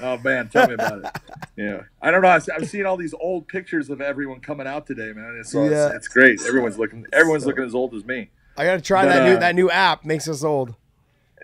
Oh 0.00 0.16
man, 0.18 0.48
tell 0.48 0.68
me 0.68 0.74
about 0.74 1.04
it. 1.04 1.10
Yeah, 1.56 1.80
I 2.00 2.12
don't 2.12 2.22
know. 2.22 2.28
I've, 2.28 2.48
I've 2.54 2.68
seen 2.68 2.86
all 2.86 2.96
these 2.96 3.14
old 3.14 3.48
pictures 3.48 3.90
of 3.90 4.00
everyone 4.00 4.38
coming 4.38 4.68
out 4.68 4.86
today, 4.86 5.12
man. 5.12 5.36
It's, 5.40 5.50
so 5.50 5.64
Yeah. 5.64 5.86
it's, 5.86 5.96
it's 5.96 6.08
great. 6.08 6.40
Everyone's 6.46 6.78
looking. 6.78 7.04
Everyone's 7.12 7.46
looking 7.46 7.64
as 7.64 7.74
old 7.74 7.94
as 7.94 8.04
me. 8.04 8.30
I 8.56 8.64
gotta 8.64 8.80
try 8.80 9.02
but, 9.04 9.08
that 9.08 9.24
new 9.24 9.36
uh, 9.36 9.40
that 9.40 9.54
new 9.56 9.68
app. 9.70 10.04
Makes 10.04 10.28
us 10.28 10.44
old. 10.44 10.76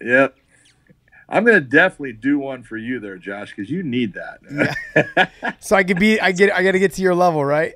Yep. 0.00 0.36
I'm 1.28 1.44
gonna 1.44 1.60
definitely 1.60 2.12
do 2.12 2.38
one 2.38 2.62
for 2.62 2.76
you 2.76 3.00
there, 3.00 3.16
Josh, 3.16 3.52
because 3.54 3.70
you 3.70 3.82
need 3.82 4.14
that. 4.14 5.30
So 5.60 5.74
I 5.76 5.82
could 5.84 5.98
be. 5.98 6.20
I 6.20 6.32
get. 6.32 6.52
I 6.52 6.62
gotta 6.62 6.78
get 6.78 6.92
to 6.94 7.02
your 7.02 7.14
level, 7.14 7.44
right? 7.44 7.74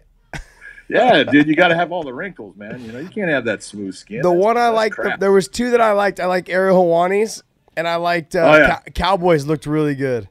Yeah, 0.90 1.22
dude, 1.22 1.46
you 1.48 1.54
got 1.54 1.68
to 1.68 1.74
have 1.74 1.92
all 1.92 2.02
the 2.02 2.14
wrinkles, 2.14 2.56
man. 2.56 2.82
You 2.82 2.92
know, 2.92 2.98
you 2.98 3.08
can't 3.10 3.28
have 3.30 3.44
that 3.44 3.62
smooth 3.62 3.94
skin. 3.94 4.22
The 4.22 4.28
That's- 4.30 4.42
one 4.42 4.56
I 4.56 4.68
liked. 4.68 4.94
crap. 4.96 5.20
there 5.20 5.32
was 5.32 5.46
two 5.46 5.70
that 5.72 5.82
I 5.82 5.92
liked. 5.92 6.18
I 6.18 6.24
like 6.26 6.48
Ariel 6.48 6.82
Helwani's, 6.82 7.42
and 7.76 7.86
I 7.86 7.96
liked 7.96 8.34
uh, 8.34 8.38
Oh, 8.40 8.56
yeah. 8.56 8.68
Cow- 8.68 8.82
Cowboys. 8.94 9.44
Looked 9.44 9.66
really 9.66 9.94
good. 9.94 10.28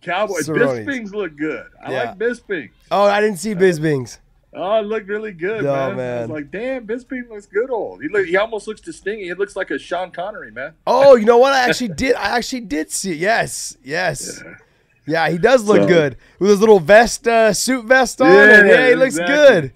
Cowboys. 0.00 0.46
Cerrone's. 0.46 0.86
Bispings 0.86 1.12
look 1.12 1.36
good. 1.36 1.66
I 1.84 1.92
Yeah. 1.92 2.02
like 2.04 2.18
Bispings. 2.18 2.70
Oh, 2.90 3.02
I 3.04 3.20
didn't 3.20 3.38
see 3.38 3.54
Bispings. 3.54 4.18
Oh, 4.52 4.80
it 4.80 4.82
looked 4.86 5.06
really 5.06 5.30
good, 5.32 5.64
Oh, 5.64 5.94
man. 5.94 6.18
I 6.18 6.20
was 6.22 6.30
like, 6.30 6.50
damn, 6.50 6.84
Bisping 6.86 7.28
looks 7.30 7.46
good 7.46 7.70
old. 7.70 8.02
He 8.02 8.08
look, 8.08 8.26
he 8.26 8.36
almost 8.36 8.66
looks 8.66 8.80
distinct. 8.80 9.22
He 9.22 9.32
looks 9.34 9.54
like 9.54 9.70
a 9.70 9.78
Sean 9.78 10.10
Connery, 10.10 10.50
man. 10.50 10.74
Oh, 10.86 11.14
you 11.14 11.24
know 11.24 11.38
what? 11.38 11.52
I 11.52 11.68
actually 11.68 11.88
did. 11.94 12.16
I 12.16 12.36
actually 12.36 12.62
did 12.62 12.90
see 12.90 13.12
it. 13.12 13.18
Yes, 13.18 13.76
yes. 13.84 14.42
Yeah. 14.44 14.54
Yeah, 15.06 15.28
he 15.30 15.38
does 15.38 15.64
look 15.64 15.82
So- 15.82 15.88
good 15.88 16.16
with 16.38 16.50
his 16.50 16.60
little 16.60 16.80
vest, 16.80 17.26
uh, 17.28 17.52
suit 17.52 17.84
vest 17.86 18.20
on. 18.20 18.28
Yeah, 18.32 18.58
and 18.60 18.68
yeah, 18.68 18.88
he 18.88 18.94
looks 18.96 19.16
exactly. 19.18 19.72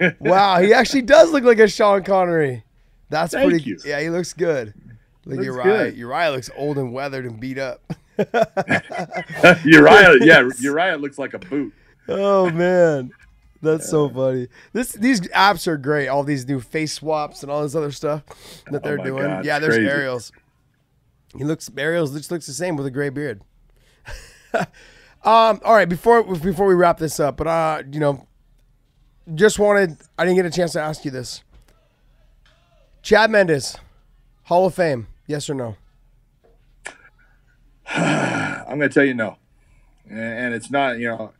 good. 0.00 0.16
wow, 0.20 0.60
he 0.60 0.72
actually 0.72 1.02
does 1.02 1.30
look 1.32 1.44
like 1.44 1.58
a 1.58 1.68
Sean 1.68 2.02
Connery. 2.02 2.64
That's 3.08 3.32
Thank 3.34 3.50
pretty. 3.50 3.64
you. 3.70 3.78
Yeah, 3.84 4.00
he 4.00 4.10
looks 4.10 4.32
good. 4.32 4.74
Look, 5.24 5.36
Looks 5.36 5.46
Uriah. 5.46 5.62
good. 5.64 5.96
Uriah 5.96 6.30
looks 6.30 6.50
old 6.56 6.76
and 6.78 6.92
weathered 6.92 7.24
and 7.24 7.38
beat 7.40 7.58
up. 7.58 7.80
Uriah, 9.64 10.16
yeah, 10.20 10.48
Uriah 10.60 10.96
looks 10.96 11.18
like 11.18 11.34
a 11.34 11.38
boot. 11.38 11.72
oh 12.08 12.50
man, 12.50 13.10
that's 13.62 13.88
so 13.88 14.08
funny. 14.08 14.48
This 14.72 14.92
these 14.92 15.20
apps 15.28 15.66
are 15.66 15.76
great. 15.76 16.08
All 16.08 16.22
these 16.22 16.46
new 16.46 16.60
face 16.60 16.92
swaps 16.92 17.42
and 17.42 17.50
all 17.50 17.62
this 17.62 17.74
other 17.74 17.92
stuff 17.92 18.24
that 18.70 18.82
they're 18.82 19.00
Oh 19.00 19.04
doing. 19.04 19.24
God, 19.24 19.44
yeah, 19.44 19.58
there's 19.58 19.74
crazy. 19.74 19.90
Ariel's. 19.90 20.32
He 21.36 21.44
looks 21.44 21.70
Ariel's 21.76 22.12
just 22.12 22.30
looks 22.30 22.46
the 22.46 22.52
same 22.52 22.76
with 22.76 22.86
a 22.86 22.90
gray 22.90 23.08
beard. 23.08 23.42
um, 24.54 24.66
all 25.24 25.74
right, 25.74 25.88
before 25.88 26.22
before 26.22 26.66
we 26.66 26.74
wrap 26.74 26.98
this 26.98 27.20
up, 27.20 27.36
but 27.36 27.46
uh, 27.46 27.82
you 27.90 28.00
know, 28.00 28.26
just 29.34 29.58
wanted 29.58 29.96
I 30.18 30.24
didn't 30.24 30.36
get 30.36 30.46
a 30.46 30.50
chance 30.50 30.72
to 30.72 30.80
ask 30.80 31.04
you 31.04 31.10
this. 31.10 31.42
Chad 33.02 33.30
Mendes, 33.30 33.76
Hall 34.44 34.66
of 34.66 34.74
Fame, 34.74 35.06
yes 35.26 35.48
or 35.48 35.54
no? 35.54 35.76
I'm 37.88 38.78
going 38.78 38.80
to 38.80 38.88
tell 38.88 39.04
you 39.04 39.14
no, 39.14 39.36
and 40.10 40.54
it's 40.54 40.70
not 40.70 40.98
you 40.98 41.08
know 41.08 41.32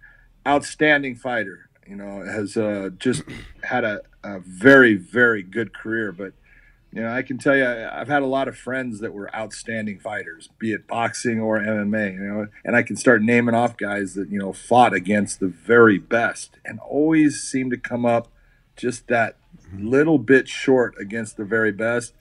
outstanding 0.47 1.17
fighter. 1.17 1.66
You 1.89 1.97
know 1.97 2.25
has 2.25 2.57
uh, 2.57 2.91
just 2.99 3.23
had 3.63 3.85
a, 3.85 4.01
a 4.25 4.41
very 4.41 4.95
very 4.95 5.43
good 5.43 5.73
career, 5.75 6.13
but 6.13 6.33
you 6.97 7.03
know, 7.03 7.13
I 7.13 7.21
can 7.21 7.37
tell 7.37 7.55
you, 7.55 7.67
I've 7.67 8.09
had 8.09 8.23
a 8.23 8.27
lot 8.27 8.49
of 8.49 8.57
friends 8.57 9.01
that 9.01 9.13
were 9.13 9.35
outstanding 9.37 9.99
fighters, 9.99 10.49
be 10.59 10.73
it 10.73 10.87
boxing 10.87 11.39
or 11.39 11.59
MMA, 11.59 12.15
you 12.15 12.21
know, 12.21 12.47
and 12.65 12.75
I 12.75 12.83
can 12.83 12.97
start 12.97 13.21
naming 13.23 13.55
off 13.55 13.77
guys 13.77 14.15
that, 14.15 14.31
you 14.31 14.39
know, 14.39 14.55
fought 14.55 14.95
against 14.95 15.39
the 15.39 15.49
very 15.49 15.99
best 15.99 16.57
and 16.65 16.81
always 16.81 17.43
seem 17.43 17.69
to 17.69 17.77
come 17.77 18.07
up 18.07 18.29
just 18.77 19.09
that 19.09 19.37
little 19.77 20.17
bit 20.19 20.49
short 20.49 20.95
against 20.99 21.37
the 21.37 21.45
very 21.45 21.71
best. 21.71 22.15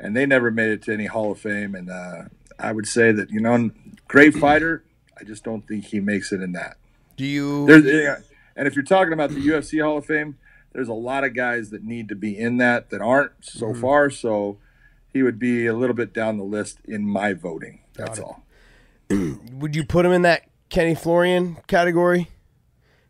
And 0.00 0.16
they 0.16 0.26
never 0.26 0.50
made 0.50 0.70
it 0.70 0.82
to 0.84 0.92
any 0.92 1.06
Hall 1.06 1.30
of 1.30 1.38
Fame. 1.38 1.76
And 1.76 1.88
uh, 1.88 2.22
I 2.58 2.72
would 2.72 2.88
say 2.88 3.12
that, 3.12 3.30
you 3.30 3.40
know, 3.40 3.70
great 4.08 4.34
fighter, 4.34 4.82
I 5.20 5.22
just 5.22 5.44
don't 5.44 5.68
think 5.68 5.84
he 5.84 6.00
makes 6.00 6.32
it 6.32 6.40
in 6.40 6.50
that. 6.52 6.78
Do 7.16 7.24
you? 7.24 7.66
There's, 7.66 8.24
and 8.56 8.66
if 8.68 8.74
you're 8.74 8.84
talking 8.84 9.12
about 9.12 9.30
the 9.30 9.40
UFC 9.40 9.82
Hall 9.82 9.98
of 9.98 10.06
Fame, 10.06 10.38
there's 10.72 10.88
a 10.88 10.94
lot 10.94 11.24
of 11.24 11.34
guys 11.34 11.70
that 11.70 11.82
need 11.82 12.08
to 12.08 12.14
be 12.14 12.38
in 12.38 12.58
that 12.58 12.90
that 12.90 13.00
aren't 13.00 13.32
so 13.40 13.66
mm-hmm. 13.66 13.80
far. 13.80 14.10
So 14.10 14.58
he 15.12 15.22
would 15.22 15.38
be 15.38 15.66
a 15.66 15.74
little 15.74 15.94
bit 15.94 16.12
down 16.12 16.38
the 16.38 16.44
list 16.44 16.78
in 16.84 17.06
my 17.06 17.32
voting. 17.32 17.80
That's 17.94 18.18
all. 18.18 18.44
would 19.10 19.74
you 19.74 19.84
put 19.84 20.06
him 20.06 20.12
in 20.12 20.22
that 20.22 20.44
Kenny 20.68 20.94
Florian 20.94 21.56
category? 21.66 22.28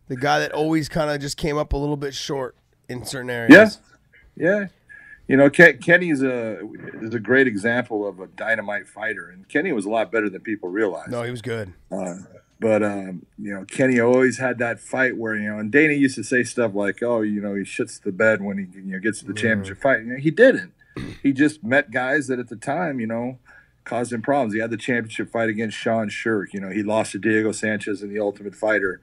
The 0.09 0.17
guy 0.17 0.41
that 0.41 0.53
always 0.53 0.89
kind 0.89 1.11
of 1.11 1.21
just 1.21 1.37
came 1.37 1.57
up 1.57 1.73
a 1.73 1.77
little 1.77 1.97
bit 1.97 2.15
short 2.15 2.57
in 2.89 3.05
certain 3.05 3.31
areas. 3.31 3.79
Yeah, 4.37 4.61
yeah. 4.61 4.67
You 5.29 5.37
know, 5.37 5.49
Kenny's 5.49 6.23
a 6.23 6.59
is 7.01 7.15
a 7.15 7.21
great 7.21 7.47
example 7.47 8.05
of 8.05 8.19
a 8.19 8.27
dynamite 8.27 8.89
fighter, 8.89 9.29
and 9.29 9.49
Kenny 9.49 9.71
was 9.71 9.85
a 9.85 9.89
lot 9.89 10.11
better 10.11 10.29
than 10.29 10.41
people 10.41 10.69
realize. 10.69 11.09
No, 11.09 11.23
he 11.23 11.31
was 11.31 11.41
good. 11.41 11.73
Uh, 11.89 12.17
but 12.61 12.83
um, 12.83 13.25
you 13.39 13.55
know, 13.55 13.65
Kenny 13.65 13.99
always 13.99 14.39
had 14.39 14.59
that 14.59 14.81
fight 14.81 15.17
where 15.17 15.35
you 15.35 15.51
know, 15.51 15.59
and 15.59 15.73
Dana 15.73 15.95
used 15.95 16.15
to 16.17 16.23
say 16.23 16.45
stuff 16.45 16.75
like, 16.75 17.03
"Oh, 17.03 17.23
you 17.23 17.41
know, 17.41 17.55
he 17.55 17.63
shits 17.63 18.01
the 18.01 18.13
bed 18.13 18.43
when 18.43 18.59
he 18.59 18.65
you 18.79 18.93
know 18.93 18.99
gets 18.99 19.21
to 19.21 19.27
the 19.27 19.33
championship 19.33 19.81
fight." 19.81 20.01
You 20.01 20.13
know, 20.13 20.17
he 20.19 20.31
didn't. 20.31 20.73
He 21.23 21.33
just 21.33 21.65
met 21.65 21.91
guys 21.91 22.27
that 22.27 22.39
at 22.39 22.49
the 22.49 22.57
time, 22.57 23.01
you 23.01 23.07
know, 23.07 23.39
caused 23.85 24.13
him 24.13 24.21
problems. 24.21 24.53
He 24.53 24.61
had 24.61 24.71
the 24.71 24.77
championship 24.77 25.33
fight 25.33 25.49
against 25.49 25.77
Sean 25.77 26.11
Sherk. 26.11 26.53
You 26.53 26.61
know, 26.61 26.69
he 26.69 26.83
lost 26.83 27.13
to 27.13 27.19
Diego 27.19 27.53
Sanchez 27.53 28.03
in 28.03 28.13
the 28.13 28.21
Ultimate 28.21 28.55
Fighter, 28.55 29.01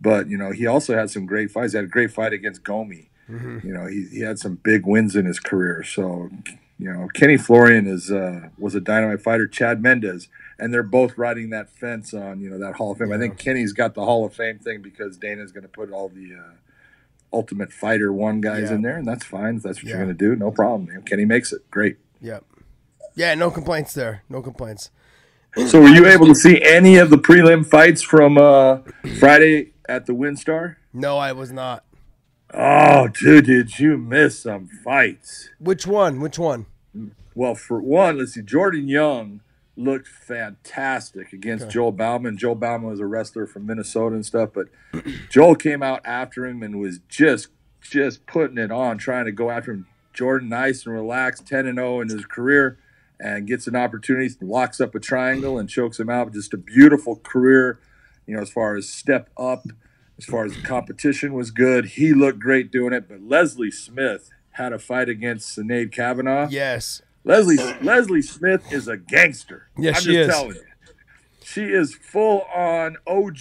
but 0.00 0.28
you 0.28 0.36
know, 0.36 0.50
he 0.50 0.66
also 0.66 0.96
had 0.96 1.08
some 1.10 1.26
great 1.26 1.52
fights. 1.52 1.72
He 1.72 1.78
had 1.78 1.84
a 1.84 1.88
great 1.88 2.10
fight 2.10 2.32
against 2.32 2.64
Gomi. 2.64 3.06
Mm-hmm. 3.30 3.66
You 3.66 3.72
know, 3.72 3.86
he, 3.86 4.06
he 4.10 4.20
had 4.20 4.40
some 4.40 4.56
big 4.56 4.84
wins 4.84 5.14
in 5.14 5.26
his 5.26 5.38
career. 5.38 5.84
So, 5.84 6.30
you 6.78 6.92
know, 6.92 7.08
Kenny 7.14 7.36
Florian 7.36 7.86
is 7.86 8.10
uh, 8.10 8.48
was 8.58 8.74
a 8.74 8.80
dynamite 8.80 9.22
fighter. 9.22 9.46
Chad 9.46 9.80
Mendes 9.80 10.28
and 10.58 10.72
they're 10.72 10.82
both 10.82 11.18
riding 11.18 11.50
that 11.50 11.70
fence 11.70 12.14
on 12.14 12.40
you 12.40 12.50
know 12.50 12.58
that 12.58 12.74
Hall 12.74 12.92
of 12.92 12.98
Fame. 12.98 13.08
Yeah. 13.08 13.16
I 13.16 13.18
think 13.18 13.38
Kenny's 13.38 13.72
got 13.72 13.94
the 13.94 14.04
Hall 14.04 14.24
of 14.24 14.34
Fame 14.34 14.58
thing 14.58 14.82
because 14.82 15.16
Dana's 15.16 15.52
going 15.52 15.62
to 15.62 15.68
put 15.68 15.90
all 15.90 16.08
the 16.08 16.34
uh, 16.34 16.54
Ultimate 17.32 17.72
Fighter 17.72 18.12
one 18.12 18.40
guys 18.40 18.70
yeah. 18.70 18.76
in 18.76 18.82
there, 18.82 18.96
and 18.96 19.06
that's 19.06 19.24
fine. 19.24 19.56
If 19.56 19.62
that's 19.62 19.78
what 19.78 19.84
yeah. 19.84 19.96
you're 19.96 20.04
going 20.04 20.16
to 20.16 20.24
do. 20.24 20.36
No 20.36 20.50
problem. 20.50 20.88
Man. 20.88 21.02
Kenny 21.02 21.24
makes 21.24 21.52
it 21.52 21.70
great. 21.70 21.98
Yep. 22.20 22.44
Yeah, 23.14 23.34
no 23.34 23.50
complaints 23.50 23.94
there. 23.94 24.22
No 24.28 24.42
complaints. 24.42 24.90
So, 25.68 25.80
were 25.80 25.88
you 25.88 26.06
able 26.06 26.26
to 26.26 26.34
see 26.34 26.60
any 26.62 26.98
of 26.98 27.08
the 27.08 27.16
prelim 27.16 27.64
fights 27.64 28.02
from 28.02 28.36
uh, 28.36 28.80
Friday 29.18 29.72
at 29.88 30.04
the 30.04 30.12
WinStar? 30.12 30.76
No, 30.92 31.16
I 31.16 31.32
was 31.32 31.50
not. 31.50 31.82
Oh, 32.52 33.08
dude, 33.08 33.46
did 33.46 33.78
you 33.78 33.96
miss 33.96 34.40
some 34.40 34.68
fights? 34.84 35.48
Which 35.58 35.86
one? 35.86 36.20
Which 36.20 36.38
one? 36.38 36.66
Well, 37.34 37.54
for 37.54 37.80
one, 37.80 38.18
let's 38.18 38.34
see. 38.34 38.42
Jordan 38.42 38.86
Young 38.86 39.40
looked 39.76 40.08
fantastic 40.08 41.32
against 41.32 41.64
okay. 41.64 41.72
Joel 41.72 41.92
Bauman. 41.92 42.36
Joel 42.36 42.54
Bauman 42.54 42.88
was 42.88 43.00
a 43.00 43.06
wrestler 43.06 43.46
from 43.46 43.66
Minnesota 43.66 44.14
and 44.14 44.24
stuff, 44.26 44.50
but 44.54 44.68
Joel 45.30 45.54
came 45.54 45.82
out 45.82 46.00
after 46.04 46.46
him 46.46 46.62
and 46.62 46.80
was 46.80 47.00
just 47.08 47.48
just 47.80 48.26
putting 48.26 48.58
it 48.58 48.72
on, 48.72 48.98
trying 48.98 49.26
to 49.26 49.32
go 49.32 49.50
after 49.50 49.72
him. 49.72 49.86
Jordan, 50.12 50.48
nice 50.48 50.86
and 50.86 50.94
relaxed, 50.94 51.46
10 51.46 51.66
and 51.66 51.78
0 51.78 52.00
in 52.00 52.08
his 52.08 52.24
career, 52.24 52.78
and 53.20 53.46
gets 53.46 53.66
an 53.66 53.76
opportunity, 53.76 54.34
locks 54.40 54.80
up 54.80 54.94
a 54.94 55.00
triangle 55.00 55.58
and 55.58 55.68
chokes 55.68 56.00
him 56.00 56.08
out. 56.08 56.32
Just 56.32 56.54
a 56.54 56.56
beautiful 56.56 57.16
career, 57.16 57.78
you 58.26 58.34
know, 58.34 58.42
as 58.42 58.50
far 58.50 58.76
as 58.76 58.88
step 58.88 59.28
up, 59.36 59.66
as 60.16 60.24
far 60.24 60.46
as 60.46 60.56
the 60.56 60.62
competition 60.62 61.34
was 61.34 61.50
good. 61.50 61.84
He 61.84 62.14
looked 62.14 62.38
great 62.38 62.70
doing 62.70 62.94
it, 62.94 63.08
but 63.08 63.22
Leslie 63.22 63.70
Smith 63.70 64.30
had 64.52 64.72
a 64.72 64.78
fight 64.78 65.10
against 65.10 65.56
Sinead 65.56 65.92
Kavanagh. 65.92 66.48
Yes. 66.50 67.02
Leslie 67.26 67.56
Leslie 67.82 68.22
Smith 68.22 68.72
is 68.72 68.86
a 68.86 68.96
gangster. 68.96 69.68
Yes, 69.76 69.96
I'm 69.96 70.02
she 70.02 70.16
is. 70.16 70.28
telling 70.28 70.54
you. 70.54 70.62
She 71.44 71.64
is 71.64 71.94
full 71.94 72.42
on 72.54 72.96
OG. 73.06 73.38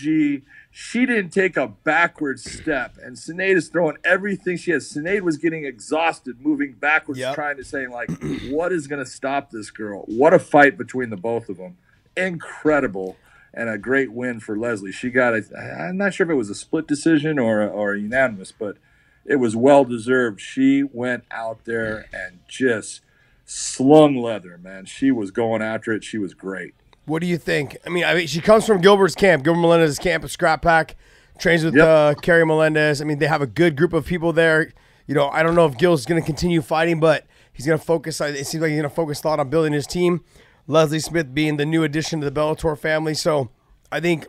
She 0.72 1.06
didn't 1.06 1.30
take 1.30 1.56
a 1.56 1.68
backward 1.68 2.40
step, 2.40 2.98
and 3.02 3.16
Sinead 3.16 3.56
is 3.56 3.70
throwing 3.70 3.98
everything 4.04 4.58
she 4.58 4.72
has. 4.72 4.92
Sinead 4.92 5.22
was 5.22 5.38
getting 5.38 5.66
exhausted, 5.66 6.42
moving 6.42 6.74
backwards, 6.74 7.20
yep. 7.20 7.36
trying 7.36 7.58
to 7.58 7.64
say 7.64 7.88
like, 7.88 8.10
"What 8.50 8.74
is 8.74 8.88
going 8.88 9.04
to 9.04 9.10
stop 9.10 9.52
this 9.52 9.70
girl?" 9.70 10.04
What 10.08 10.34
a 10.34 10.40
fight 10.40 10.78
between 10.78 11.12
the 11.12 11.18
both 11.18 11.48
of 11.48 11.58
them! 11.58 11.78
Incredible 12.18 13.18
and 13.54 13.70
a 13.70 13.78
great 13.78 14.12
win 14.12 14.40
for 14.40 14.58
Leslie. 14.58 14.92
She 14.92 15.12
got 15.12 15.36
a, 15.36 15.44
I'm 15.80 15.98
not 15.98 16.16
sure 16.16 16.26
if 16.26 16.32
it 16.32 16.36
was 16.36 16.50
a 16.50 16.56
split 16.56 16.88
decision 16.88 17.38
or 17.38 17.62
or 17.62 17.96
unanimous, 17.96 18.52
but 18.52 18.78
it 19.26 19.36
was 19.36 19.56
well 19.56 19.86
deserved. 19.86 20.42
She 20.42 20.82
went 20.82 21.24
out 21.32 21.66
there 21.66 22.08
and 22.12 22.40
just 22.48 23.02
slung 23.46 24.18
leather, 24.18 24.58
man. 24.58 24.86
She 24.86 25.12
was 25.12 25.32
going 25.32 25.62
after 25.62 25.92
it. 25.94 26.04
She 26.04 26.18
was 26.18 26.34
great. 26.34 26.74
What 27.06 27.22
do 27.22 27.28
you 27.28 27.38
think? 27.38 27.78
I 27.86 27.90
mean, 27.90 28.04
I 28.04 28.16
mean, 28.16 28.28
she 28.28 28.42
comes 28.42 28.66
from 28.66 28.82
Gilbert's 28.82 29.16
camp, 29.16 29.44
Gilbert 29.44 29.62
Melendez's 29.62 30.00
camp 30.00 30.24
of 30.24 30.32
Scrap 30.32 30.64
Pack, 30.64 30.96
trains 31.38 31.64
with 31.64 31.76
yep. 31.76 31.88
uh, 31.88 32.14
Kerry 32.16 32.46
Melendez. 32.46 33.02
I 33.02 33.06
mean, 33.06 33.20
they 33.20 33.28
have 33.28 33.42
a 33.42 33.48
good 33.48 33.76
group 33.76 33.94
of 33.94 34.06
people 34.06 34.34
there. 34.34 34.74
You 35.06 35.14
know, 35.14 35.30
I 35.30 35.44
don't 35.44 35.54
know 35.54 35.68
if 35.68 35.78
Gil's 35.78 36.06
going 36.06 36.20
to 36.20 36.26
continue 36.26 36.64
fighting, 36.64 37.00
but 37.00 37.26
he's 37.54 37.68
going 37.68 37.78
to 37.78 37.86
focus. 37.86 38.20
It 38.22 38.48
seems 38.48 38.62
like 38.62 38.70
he's 38.70 38.80
going 38.80 38.90
to 38.90 38.96
focus 38.96 39.24
a 39.24 39.28
lot 39.28 39.40
on 39.40 39.50
building 39.50 39.74
his 39.74 39.86
team. 39.86 40.24
Leslie 40.68 41.00
Smith 41.00 41.32
being 41.32 41.58
the 41.58 41.66
new 41.66 41.84
addition 41.84 42.22
to 42.22 42.30
the 42.30 42.40
Bellator 42.40 42.76
family. 42.76 43.14
So 43.14 43.52
I 43.92 44.00
think 44.00 44.26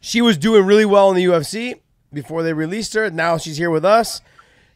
she 0.00 0.22
was 0.22 0.38
doing 0.38 0.64
really 0.64 0.84
well 0.84 1.10
in 1.10 1.16
the 1.16 1.24
UFC 1.24 1.80
before 2.12 2.44
they 2.44 2.52
released 2.52 2.94
her. 2.94 3.10
Now 3.10 3.36
she's 3.36 3.56
here 3.56 3.70
with 3.70 3.84
us 3.84 4.20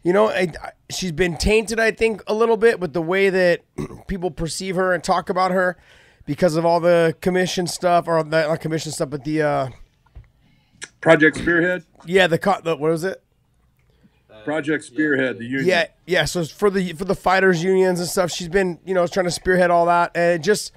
you 0.02 0.12
know, 0.12 0.28
I, 0.28 0.52
she's 0.90 1.12
been 1.12 1.36
tainted, 1.36 1.78
I 1.78 1.92
think, 1.92 2.22
a 2.26 2.34
little 2.34 2.56
bit 2.56 2.80
with 2.80 2.92
the 2.92 3.02
way 3.02 3.30
that 3.30 3.60
people 4.08 4.30
perceive 4.30 4.76
her 4.76 4.92
and 4.92 5.02
talk 5.02 5.28
about 5.28 5.50
her 5.52 5.76
because 6.26 6.56
of 6.56 6.64
all 6.64 6.80
the 6.80 7.16
commission 7.20 7.66
stuff, 7.66 8.06
or 8.08 8.22
the, 8.22 8.46
not 8.48 8.60
commission 8.60 8.92
stuff, 8.92 9.10
but 9.10 9.24
the 9.24 9.42
uh, 9.42 9.68
Project 11.00 11.36
Spearhead. 11.36 11.84
Yeah, 12.06 12.26
the, 12.26 12.38
the 12.64 12.76
what 12.76 12.90
was 12.90 13.04
it? 13.04 13.22
Project 14.44 14.84
Spearhead, 14.84 15.38
the 15.38 15.44
union. 15.44 15.66
Yeah, 15.66 15.86
yeah. 16.06 16.24
So 16.24 16.44
for 16.44 16.68
the 16.70 16.92
for 16.94 17.04
the 17.04 17.14
fighters 17.14 17.62
unions 17.62 18.00
and 18.00 18.08
stuff, 18.08 18.30
she's 18.30 18.48
been 18.48 18.80
you 18.84 18.94
know 18.94 19.06
trying 19.06 19.26
to 19.26 19.30
spearhead 19.30 19.70
all 19.70 19.86
that, 19.86 20.12
and 20.14 20.40
it 20.40 20.44
just 20.44 20.72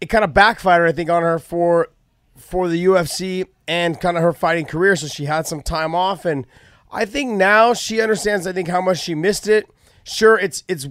it 0.00 0.06
kind 0.06 0.24
of 0.24 0.34
backfired, 0.34 0.88
I 0.88 0.92
think, 0.92 1.10
on 1.10 1.22
her 1.22 1.38
for 1.38 1.88
for 2.36 2.68
the 2.68 2.84
UFC 2.84 3.46
and 3.68 4.00
kind 4.00 4.16
of 4.16 4.22
her 4.22 4.32
fighting 4.32 4.66
career. 4.66 4.96
So 4.96 5.06
she 5.06 5.26
had 5.26 5.46
some 5.46 5.62
time 5.62 5.94
off 5.94 6.24
and 6.24 6.46
I 6.92 7.04
think 7.04 7.32
now 7.32 7.74
she 7.74 8.00
understands. 8.00 8.46
I 8.46 8.52
think 8.52 8.68
how 8.68 8.80
much 8.80 8.98
she 8.98 9.14
missed 9.14 9.48
it. 9.48 9.68
Sure, 10.04 10.38
it's 10.38 10.64
it's 10.68 10.88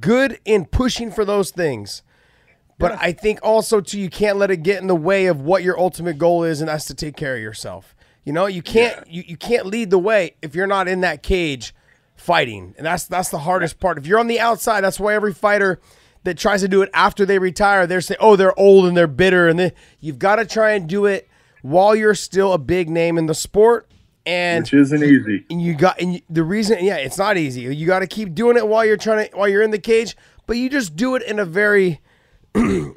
good 0.00 0.38
in 0.44 0.64
pushing 0.64 1.10
for 1.10 1.24
those 1.24 1.50
things, 1.50 2.02
but. 2.78 2.92
I 2.92 3.12
think 3.12 3.40
also 3.42 3.80
too 3.80 3.98
you 3.98 4.10
can't 4.10 4.38
let 4.38 4.50
it 4.50 4.58
get 4.58 4.80
in 4.80 4.86
the 4.86 4.94
way 4.94 5.26
of 5.26 5.40
what 5.40 5.62
your 5.62 5.78
ultimate 5.78 6.18
goal 6.18 6.44
is, 6.44 6.60
and 6.60 6.68
that's 6.68 6.84
to 6.86 6.94
take 6.94 7.16
care 7.16 7.36
of 7.36 7.42
yourself. 7.42 7.94
You 8.24 8.32
know, 8.32 8.46
you 8.46 8.62
can't 8.62 8.96
yeah. 9.06 9.12
you, 9.12 9.24
you 9.28 9.36
can't 9.36 9.66
lead 9.66 9.90
the 9.90 9.98
way 9.98 10.36
if 10.42 10.54
you're 10.54 10.66
not 10.66 10.88
in 10.88 11.00
that 11.00 11.22
cage 11.22 11.74
fighting, 12.16 12.74
and 12.76 12.86
that's 12.86 13.04
that's 13.06 13.30
the 13.30 13.40
hardest 13.40 13.80
part. 13.80 13.98
If 13.98 14.06
you're 14.06 14.20
on 14.20 14.28
the 14.28 14.40
outside, 14.40 14.82
that's 14.82 15.00
why 15.00 15.14
every 15.14 15.32
fighter 15.32 15.80
that 16.24 16.36
tries 16.36 16.60
to 16.60 16.68
do 16.68 16.82
it 16.82 16.90
after 16.92 17.24
they 17.24 17.38
retire, 17.38 17.86
they're 17.86 18.00
saying, 18.00 18.18
"Oh, 18.20 18.36
they're 18.36 18.58
old 18.58 18.86
and 18.86 18.96
they're 18.96 19.06
bitter," 19.06 19.48
and 19.48 19.58
they, 19.58 19.72
you've 20.00 20.18
got 20.18 20.36
to 20.36 20.44
try 20.44 20.72
and 20.72 20.88
do 20.88 21.06
it 21.06 21.28
while 21.62 21.94
you're 21.94 22.14
still 22.14 22.52
a 22.52 22.58
big 22.58 22.88
name 22.88 23.18
in 23.18 23.26
the 23.26 23.34
sport 23.34 23.90
and 24.26 24.64
which 24.64 24.74
isn't 24.74 25.02
easy. 25.02 25.44
And 25.50 25.62
you 25.62 25.74
got 25.74 26.00
and 26.00 26.14
you, 26.14 26.20
the 26.28 26.42
reason, 26.42 26.84
yeah, 26.84 26.96
it's 26.96 27.18
not 27.18 27.36
easy. 27.36 27.62
You 27.62 27.86
got 27.86 28.00
to 28.00 28.06
keep 28.06 28.34
doing 28.34 28.56
it 28.56 28.66
while 28.66 28.84
you're 28.84 28.96
trying 28.96 29.28
to 29.28 29.36
while 29.36 29.48
you're 29.48 29.62
in 29.62 29.70
the 29.70 29.78
cage, 29.78 30.16
but 30.46 30.56
you 30.56 30.68
just 30.68 30.96
do 30.96 31.14
it 31.14 31.22
in 31.22 31.38
a 31.38 31.44
very 31.44 32.00
in 32.54 32.94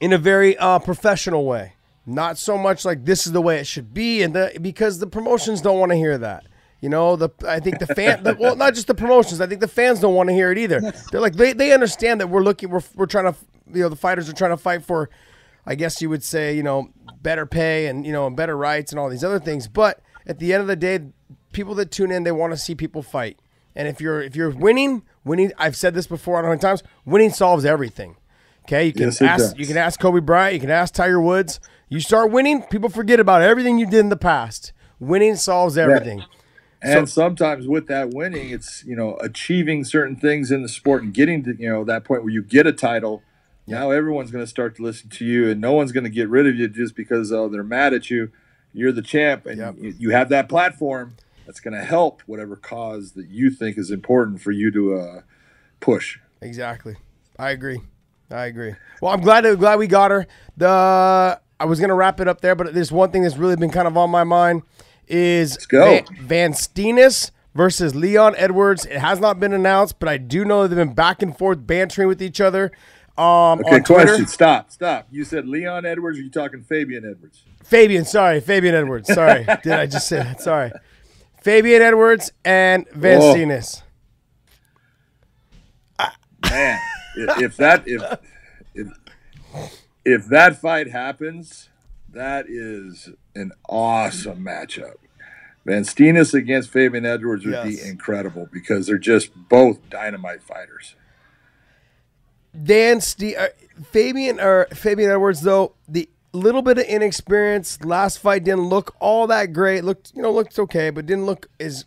a 0.00 0.18
very 0.18 0.56
uh, 0.56 0.78
professional 0.78 1.44
way. 1.44 1.74
Not 2.06 2.38
so 2.38 2.56
much 2.56 2.84
like 2.84 3.04
this 3.04 3.26
is 3.26 3.32
the 3.32 3.42
way 3.42 3.58
it 3.58 3.66
should 3.66 3.92
be, 3.92 4.22
and 4.22 4.34
the 4.34 4.58
because 4.62 4.98
the 4.98 5.06
promotions 5.06 5.60
don't 5.60 5.78
want 5.78 5.92
to 5.92 5.96
hear 5.96 6.16
that. 6.18 6.46
You 6.80 6.88
know, 6.88 7.16
the 7.16 7.28
I 7.46 7.60
think 7.60 7.80
the 7.80 7.86
fan, 7.86 8.22
the, 8.22 8.36
well, 8.38 8.56
not 8.56 8.74
just 8.74 8.86
the 8.86 8.94
promotions. 8.94 9.40
I 9.40 9.46
think 9.46 9.60
the 9.60 9.68
fans 9.68 10.00
don't 10.00 10.14
want 10.14 10.28
to 10.28 10.32
hear 10.32 10.52
it 10.52 10.58
either. 10.58 10.80
They're 11.10 11.20
like 11.20 11.34
they, 11.34 11.52
they 11.52 11.72
understand 11.72 12.20
that 12.20 12.28
we're 12.28 12.42
looking, 12.42 12.70
we're 12.70 12.82
we're 12.94 13.06
trying 13.06 13.32
to, 13.32 13.36
you 13.74 13.82
know, 13.82 13.88
the 13.88 13.96
fighters 13.96 14.28
are 14.28 14.32
trying 14.32 14.52
to 14.52 14.56
fight 14.56 14.84
for 14.84 15.10
I 15.68 15.74
guess 15.74 16.00
you 16.00 16.08
would 16.08 16.22
say, 16.24 16.56
you 16.56 16.62
know, 16.62 16.88
better 17.20 17.44
pay 17.44 17.88
and, 17.88 18.06
you 18.06 18.12
know, 18.12 18.26
and 18.26 18.34
better 18.34 18.56
rights 18.56 18.90
and 18.90 18.98
all 18.98 19.10
these 19.10 19.22
other 19.22 19.38
things. 19.38 19.68
But 19.68 20.00
at 20.26 20.38
the 20.38 20.54
end 20.54 20.62
of 20.62 20.66
the 20.66 20.76
day, 20.76 21.00
people 21.52 21.74
that 21.74 21.90
tune 21.90 22.10
in, 22.10 22.24
they 22.24 22.32
want 22.32 22.54
to 22.54 22.56
see 22.56 22.74
people 22.74 23.02
fight. 23.02 23.38
And 23.76 23.86
if 23.86 24.00
you're 24.00 24.22
if 24.22 24.34
you're 24.34 24.50
winning, 24.50 25.02
winning, 25.24 25.52
I've 25.58 25.76
said 25.76 25.92
this 25.92 26.06
before 26.06 26.40
a 26.40 26.42
hundred 26.42 26.62
times, 26.62 26.82
winning 27.04 27.30
solves 27.30 27.66
everything. 27.66 28.16
Okay, 28.64 28.86
you 28.86 28.92
can 28.92 29.02
Yes, 29.02 29.20
ask 29.20 29.38
does. 29.38 29.58
you 29.58 29.66
can 29.66 29.76
ask 29.76 30.00
Kobe 30.00 30.20
Bryant, 30.20 30.54
you 30.54 30.60
can 30.60 30.70
ask 30.70 30.94
Tiger 30.94 31.20
Woods. 31.20 31.60
You 31.90 32.00
start 32.00 32.30
winning, 32.30 32.62
people 32.62 32.88
forget 32.88 33.20
about 33.20 33.42
everything 33.42 33.78
you 33.78 33.86
did 33.86 34.00
in 34.00 34.08
the 34.08 34.16
past. 34.16 34.72
Winning 34.98 35.36
solves 35.36 35.78
everything. 35.78 36.24
And 36.80 37.08
sometimes 37.08 37.66
with 37.66 37.88
that 37.88 38.10
winning, 38.10 38.50
it's 38.50 38.84
you 38.84 38.96
know 38.96 39.16
achieving 39.20 39.84
certain 39.84 40.16
things 40.16 40.50
in 40.50 40.62
the 40.62 40.68
sport 40.68 41.02
and 41.02 41.12
getting 41.12 41.44
to 41.44 41.54
you 41.58 41.68
know 41.68 41.84
that 41.84 42.04
point 42.04 42.22
where 42.22 42.32
you 42.32 42.42
get 42.42 42.66
a 42.66 42.72
title. 42.72 43.22
Now 43.68 43.90
everyone's 43.90 44.30
going 44.30 44.42
to 44.44 44.48
start 44.48 44.76
to 44.76 44.82
listen 44.82 45.08
to 45.10 45.24
you, 45.24 45.50
and 45.50 45.60
no 45.60 45.72
one's 45.72 45.92
going 45.92 46.04
to 46.04 46.10
get 46.10 46.28
rid 46.28 46.46
of 46.46 46.56
you 46.56 46.68
just 46.68 46.94
because 46.96 47.32
oh 47.32 47.48
they're 47.48 47.62
mad 47.62 47.94
at 47.94 48.10
you. 48.10 48.30
You're 48.72 48.92
the 48.92 49.02
champ, 49.02 49.46
and 49.46 49.58
Yep. 49.58 49.74
you, 49.80 49.94
you 49.98 50.10
have 50.10 50.28
that 50.28 50.48
platform 50.48 51.16
that's 51.46 51.60
going 51.60 51.74
to 51.74 51.84
help 51.84 52.22
whatever 52.26 52.56
cause 52.56 53.12
that 53.12 53.28
you 53.28 53.50
think 53.50 53.78
is 53.78 53.90
important 53.90 54.40
for 54.40 54.52
you 54.52 54.70
to 54.70 54.94
uh, 54.98 55.20
push. 55.80 56.18
Exactly. 56.40 56.96
I 57.38 57.50
agree. 57.50 57.80
I 58.30 58.46
agree. 58.46 58.74
Well, 59.00 59.12
I'm 59.12 59.20
glad 59.22 59.44
glad 59.58 59.78
we 59.78 59.86
got 59.86 60.10
her. 60.10 60.26
The 60.56 61.40
I 61.60 61.64
was 61.64 61.80
gonna 61.80 61.94
wrap 61.94 62.20
it 62.20 62.28
up 62.28 62.40
there, 62.40 62.54
but 62.54 62.74
there's 62.74 62.92
one 62.92 63.10
thing 63.10 63.22
that's 63.22 63.36
really 63.36 63.56
been 63.56 63.70
kind 63.70 63.88
of 63.88 63.96
on 63.96 64.10
my 64.10 64.24
mind 64.24 64.62
is. 65.06 65.66
Van, 65.70 66.04
Van 66.20 66.52
Steenis 66.52 67.30
versus 67.54 67.94
Leon 67.94 68.34
Edwards. 68.36 68.84
It 68.86 68.98
has 68.98 69.18
not 69.18 69.40
been 69.40 69.52
announced, 69.52 69.98
but 69.98 70.08
I 70.08 70.18
do 70.18 70.44
know 70.44 70.66
they've 70.66 70.76
been 70.76 70.94
back 70.94 71.22
and 71.22 71.36
forth 71.36 71.66
bantering 71.66 72.06
with 72.08 72.22
each 72.22 72.40
other. 72.40 72.70
Um, 73.18 73.60
Okay, 73.60 73.76
on 73.76 73.82
Twitter. 73.82 74.04
question. 74.06 74.26
Stop, 74.26 74.70
stop. 74.70 75.08
You 75.10 75.24
said 75.24 75.46
Leon 75.48 75.84
Edwards. 75.84 76.18
Or 76.18 76.22
you 76.22 76.30
talking 76.30 76.62
Fabian 76.62 77.04
Edwards? 77.04 77.42
Fabian, 77.64 78.04
sorry, 78.04 78.40
Fabian 78.40 78.74
Edwards. 78.74 79.12
Sorry, 79.12 79.44
did 79.64 79.72
I 79.72 79.86
just 79.86 80.06
say 80.08 80.18
that? 80.18 80.40
Sorry, 80.40 80.70
Fabian 81.42 81.82
Edwards 81.82 82.32
and 82.44 82.86
Van 82.92 83.18
Whoa. 83.20 83.34
Man, 86.48 86.78
if, 87.16 87.42
if 87.42 87.56
that 87.56 87.82
if, 87.86 88.02
if 88.74 88.88
if 90.04 90.26
that 90.26 90.60
fight 90.60 90.88
happens, 90.90 91.68
that 92.10 92.46
is 92.48 93.10
an 93.34 93.50
awesome 93.68 94.44
matchup. 94.44 94.94
Van 95.66 95.82
Steenis 95.82 96.32
against 96.32 96.70
Fabian 96.70 97.04
Edwards 97.04 97.44
would 97.44 97.52
Yes. 97.52 97.66
be 97.66 97.88
incredible 97.88 98.48
because 98.52 98.86
they're 98.86 98.96
just 98.96 99.30
both 99.48 99.78
dynamite 99.90 100.42
fighters. 100.42 100.94
Dan 102.64 103.00
Ste- 103.00 103.36
uh, 103.36 103.48
Fabian 103.90 104.40
or 104.40 104.66
Fabian 104.74 105.10
Edwards 105.10 105.42
though 105.42 105.74
the 105.88 106.08
little 106.32 106.62
bit 106.62 106.78
of 106.78 106.84
inexperience 106.84 107.82
last 107.84 108.18
fight 108.18 108.44
didn't 108.44 108.68
look 108.68 108.94
all 109.00 109.26
that 109.28 109.52
great. 109.52 109.84
Looked 109.84 110.12
you 110.14 110.22
know 110.22 110.30
looked 110.32 110.58
okay 110.58 110.90
but 110.90 111.06
didn't 111.06 111.26
look 111.26 111.48
as 111.60 111.84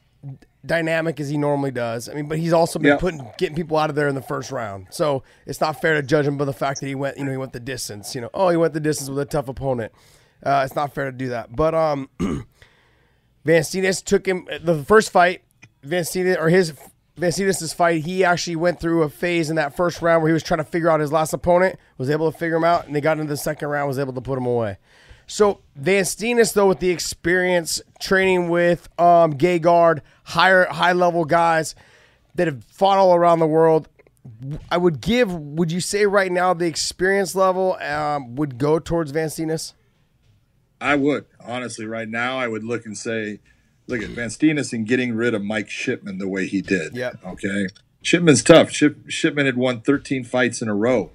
dynamic 0.66 1.20
as 1.20 1.30
he 1.30 1.38
normally 1.38 1.72
does. 1.72 2.08
I 2.08 2.14
mean 2.14 2.28
but 2.28 2.38
he's 2.38 2.54
also 2.54 2.80
been 2.80 2.90
Yeah. 2.90 2.98
putting 2.98 3.28
getting 3.38 3.56
people 3.56 3.78
out 3.78 3.90
of 3.90 3.96
there 3.96 4.08
in 4.08 4.16
the 4.16 4.22
first 4.22 4.52
round. 4.52 4.88
So 4.92 5.24
it's 5.46 5.60
not 5.62 5.82
fair 5.82 5.96
to 5.96 6.04
judge 6.04 6.26
him 6.28 6.38
by 6.38 6.46
the 6.46 6.54
fact 6.54 6.80
that 6.82 6.88
he 6.88 6.96
went 6.96 7.18
you 7.18 7.26
know 7.26 7.32
he 7.32 7.38
went 7.38 7.54
the 7.54 7.60
distance 7.60 8.14
you 8.16 8.22
know. 8.22 8.30
Oh 8.34 8.50
he 8.50 8.58
went 8.58 8.74
the 8.74 8.80
distance 8.80 9.10
with 9.10 9.20
a 9.20 9.26
tough 9.26 9.48
opponent. 9.48 9.92
Uh, 10.44 10.62
it's 10.66 10.76
not 10.76 10.94
fair 10.94 11.06
to 11.06 11.18
do 11.18 11.30
that. 11.30 11.56
But 11.56 11.74
um 11.76 12.10
Van 12.20 13.64
Steenis 13.64 14.04
took 14.04 14.28
him 14.28 14.48
the 14.62 14.84
first 14.84 15.12
fight. 15.12 15.42
Van 15.84 16.04
Steenis 16.04 16.38
or 16.40 16.50
his 16.50 16.74
Van 17.18 17.32
fight, 17.32 18.04
he 18.04 18.24
actually 18.24 18.56
went 18.56 18.80
through 18.80 19.04
a 19.04 19.10
phase 19.10 19.50
in 19.50 19.58
that 19.58 19.76
first 19.76 20.02
round 20.02 20.24
where 20.24 20.30
he 20.30 20.34
was 20.34 20.44
trying 20.44 20.60
to 20.60 20.64
figure 20.64 20.90
out 20.90 21.00
his 21.00 21.12
last 21.12 21.34
opponent, 21.34 21.78
was 21.98 22.10
able 22.10 22.32
to 22.32 22.38
figure 22.38 22.56
him 22.56 22.64
out, 22.64 22.88
and 22.88 22.96
they 22.96 23.02
got 23.02 23.20
into 23.20 23.30
the 23.30 23.38
second 23.38 23.68
round, 23.68 23.88
was 23.88 24.00
able 24.00 24.14
to 24.14 24.22
put 24.22 24.38
him 24.38 24.46
away. 24.46 24.78
So 25.28 25.62
Van 25.76 26.04
Steenis, 26.04 26.54
though, 26.54 26.68
with 26.68 26.80
the 26.80 26.90
experience 26.90 27.82
training 28.00 28.50
with 28.50 28.90
um, 29.00 29.32
gay 29.32 29.60
guard, 29.60 30.02
higher 30.24 30.68
high 30.70 30.94
level 30.94 31.26
guys 31.26 31.76
that 32.36 32.48
have 32.48 32.64
fought 32.66 32.98
all 32.98 33.16
around 33.16 33.40
the 33.40 33.48
world, 33.48 33.88
I 34.70 34.78
would 34.78 35.02
give. 35.02 35.34
Would 35.34 35.72
you 35.72 35.80
say 35.80 36.06
right 36.06 36.32
now 36.32 36.54
the 36.54 36.66
experience 36.66 37.36
level 37.36 37.74
um, 37.76 38.36
would 38.36 38.58
go 38.58 38.80
towards 38.80 39.12
Van 39.12 39.30
Steenis? 39.30 39.74
I 40.80 40.96
would 40.96 41.26
honestly 41.40 41.86
right 41.86 42.10
now. 42.10 42.38
I 42.38 42.48
would 42.48 42.64
look 42.64 42.86
and 42.86 42.98
say, 42.98 43.40
look 43.92 44.02
at 44.02 44.10
Van 44.10 44.30
Steenis 44.30 44.74
and 44.74 44.88
getting 44.88 45.14
rid 45.14 45.34
of 45.34 45.44
Mike 45.44 45.70
Shipman 45.70 46.18
the 46.18 46.28
way 46.28 46.48
he 46.48 46.62
did. 46.62 46.96
Yeah. 46.96 47.12
Okay. 47.26 47.68
Shipman's 48.02 48.44
tough. 48.44 48.72
Ship, 48.72 48.98
Shipman 49.08 49.46
had 49.46 49.58
won 49.58 49.82
13 49.82 50.24
fights 50.24 50.62
in 50.62 50.68
a 50.68 50.74
row, 50.74 51.12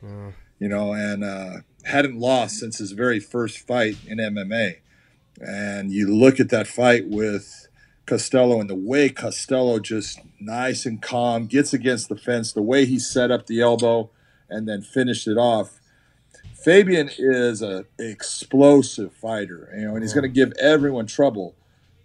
you 0.58 0.68
know, 0.68 0.92
and 0.92 1.24
uh, 1.24 1.56
hadn't 1.84 2.18
lost 2.18 2.58
since 2.58 2.78
his 2.78 2.92
very 2.92 3.18
first 3.18 3.58
fight 3.58 3.96
in 4.06 4.18
MMA. 4.18 4.76
And 5.40 5.90
you 5.90 6.14
look 6.14 6.38
at 6.38 6.50
that 6.50 6.66
fight 6.66 7.08
with 7.08 7.68
Costello 8.06 8.60
and 8.60 8.70
the 8.70 8.76
way 8.76 9.08
Costello 9.08 9.80
just 9.80 10.20
nice 10.40 10.86
and 10.86 11.02
calm 11.02 11.46
gets 11.46 11.72
against 11.72 12.08
the 12.08 12.16
fence, 12.16 12.52
the 12.52 12.62
way 12.62 12.86
he 12.86 12.98
set 12.98 13.30
up 13.30 13.46
the 13.46 13.60
elbow 13.60 14.10
and 14.48 14.68
then 14.68 14.80
finished 14.80 15.26
it 15.26 15.36
off. 15.36 15.80
Fabian 16.54 17.10
is 17.18 17.62
an 17.62 17.84
explosive 17.98 19.14
fighter, 19.14 19.72
you 19.76 19.86
know, 19.86 19.94
and 19.94 20.02
he's 20.02 20.14
going 20.14 20.22
to 20.22 20.28
give 20.28 20.52
everyone 20.60 21.06
trouble. 21.06 21.54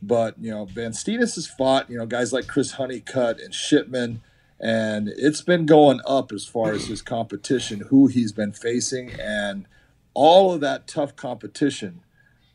But 0.01 0.35
you 0.39 0.51
know, 0.51 0.65
Van 0.65 0.91
Steenis 0.91 1.35
has 1.35 1.47
fought, 1.47 1.89
you 1.89 1.97
know, 1.97 2.05
guys 2.05 2.33
like 2.33 2.47
Chris 2.47 2.73
Honeycutt 2.73 3.39
and 3.39 3.53
Shipman, 3.53 4.21
and 4.59 5.09
it's 5.09 5.41
been 5.41 5.65
going 5.65 6.01
up 6.05 6.31
as 6.31 6.45
far 6.45 6.71
as 6.71 6.87
his 6.87 7.01
competition, 7.01 7.81
who 7.89 8.07
he's 8.07 8.31
been 8.31 8.51
facing, 8.51 9.11
and 9.19 9.65
all 10.13 10.53
of 10.53 10.61
that 10.61 10.87
tough 10.87 11.15
competition 11.15 12.01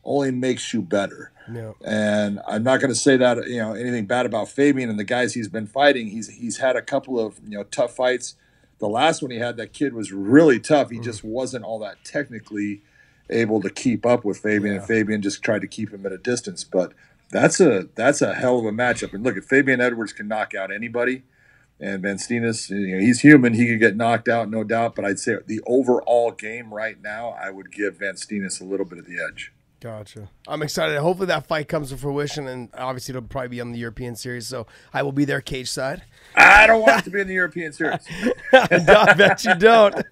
only 0.03 0.31
makes 0.31 0.73
you 0.73 0.81
better. 0.81 1.31
No. 1.47 1.75
And 1.83 2.41
I'm 2.47 2.63
not 2.63 2.79
going 2.79 2.91
to 2.91 2.99
say 2.99 3.17
that 3.17 3.47
you 3.47 3.59
know 3.59 3.73
anything 3.73 4.05
bad 4.05 4.25
about 4.25 4.49
Fabian 4.49 4.89
and 4.89 4.99
the 4.99 5.03
guys 5.03 5.33
he's 5.33 5.47
been 5.47 5.67
fighting. 5.67 6.07
He's 6.07 6.29
he's 6.29 6.57
had 6.57 6.75
a 6.75 6.81
couple 6.81 7.19
of 7.19 7.39
you 7.47 7.57
know 7.57 7.63
tough 7.63 7.95
fights. 7.95 8.35
The 8.79 8.87
last 8.87 9.21
one 9.21 9.31
he 9.31 9.39
had, 9.39 9.57
that 9.57 9.73
kid 9.73 9.93
was 9.93 10.11
really 10.11 10.59
tough. 10.59 10.91
He 10.91 10.99
mm. 10.99 11.03
just 11.03 11.23
wasn't 11.23 11.65
all 11.65 11.79
that 11.79 12.03
technically 12.03 12.81
able 13.29 13.61
to 13.61 13.69
keep 13.69 14.05
up 14.05 14.23
with 14.23 14.37
Fabian, 14.37 14.75
and 14.75 14.85
Fabian 14.85 15.21
just 15.21 15.43
tried 15.43 15.61
to 15.61 15.67
keep 15.67 15.91
him 15.91 16.05
at 16.05 16.11
a 16.11 16.17
distance. 16.17 16.63
But 16.63 16.93
that's 17.29 17.59
a 17.59 17.87
that's 17.95 18.21
a 18.21 18.33
hell 18.33 18.59
of 18.59 18.65
a 18.65 18.71
matchup. 18.71 19.13
And 19.13 19.23
look, 19.23 19.37
if 19.37 19.45
Fabian 19.45 19.81
Edwards 19.81 20.13
can 20.13 20.27
knock 20.27 20.53
out 20.55 20.71
anybody, 20.71 21.23
and 21.79 22.01
Van 22.01 22.17
Steenis, 22.17 22.69
you 22.69 22.95
know, 22.95 22.99
he's 22.99 23.21
human. 23.21 23.53
He 23.53 23.67
could 23.67 23.79
get 23.79 23.95
knocked 23.95 24.27
out, 24.27 24.49
no 24.49 24.63
doubt. 24.63 24.95
But 24.95 25.05
I'd 25.05 25.19
say 25.19 25.37
the 25.45 25.61
overall 25.67 26.31
game 26.31 26.73
right 26.73 27.01
now, 27.01 27.35
I 27.39 27.49
would 27.49 27.71
give 27.71 27.97
Van 27.97 28.15
Steenis 28.15 28.61
a 28.61 28.63
little 28.63 28.85
bit 28.85 28.99
of 28.99 29.05
the 29.05 29.17
edge. 29.31 29.53
Gotcha. 29.79 30.31
I'm 30.47 30.63
excited. 30.63 30.97
Hopefully 30.97 31.27
that 31.27 31.45
fight 31.45 31.67
comes 31.67 31.89
to 31.89 31.97
fruition, 31.97 32.47
and 32.47 32.69
obviously 32.73 33.11
it'll 33.11 33.27
probably 33.27 33.49
be 33.49 33.61
on 33.61 33.71
the 33.71 33.77
European 33.77 34.15
series, 34.15 34.47
so 34.47 34.65
I 34.91 35.03
will 35.03 35.11
be 35.11 35.23
there 35.23 35.39
cage 35.39 35.69
side. 35.69 36.01
I 36.35 36.65
don't 36.65 36.81
want 36.81 36.99
it 36.99 37.03
to 37.03 37.11
be 37.11 37.21
in 37.21 37.27
the 37.27 37.35
European 37.35 37.73
series. 37.73 37.99
I 38.53 39.13
bet 39.13 39.43
you 39.43 39.53
don't. 39.53 39.95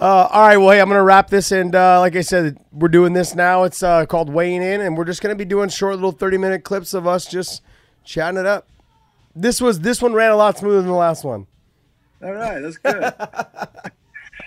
Uh, 0.00 0.26
all 0.30 0.48
right, 0.48 0.56
well, 0.56 0.70
hey, 0.70 0.80
I'm 0.80 0.88
gonna 0.88 1.02
wrap 1.02 1.28
this, 1.28 1.52
and 1.52 1.74
uh, 1.74 2.00
like 2.00 2.16
I 2.16 2.22
said, 2.22 2.58
we're 2.72 2.88
doing 2.88 3.12
this 3.12 3.34
now. 3.34 3.64
It's 3.64 3.82
uh, 3.82 4.06
called 4.06 4.30
weighing 4.30 4.62
in, 4.62 4.80
and 4.80 4.96
we're 4.96 5.04
just 5.04 5.20
gonna 5.20 5.34
be 5.34 5.44
doing 5.44 5.68
short 5.68 5.94
little 5.94 6.12
30 6.12 6.38
minute 6.38 6.64
clips 6.64 6.94
of 6.94 7.06
us 7.06 7.26
just 7.26 7.60
chatting 8.02 8.40
it 8.40 8.46
up. 8.46 8.66
This 9.36 9.60
was 9.60 9.80
this 9.80 10.00
one 10.00 10.14
ran 10.14 10.30
a 10.30 10.36
lot 10.36 10.56
smoother 10.56 10.78
than 10.78 10.86
the 10.86 10.94
last 10.94 11.22
one. 11.22 11.46
All 12.22 12.32
right, 12.32 12.60
that's 12.60 12.78
good. 12.78 13.12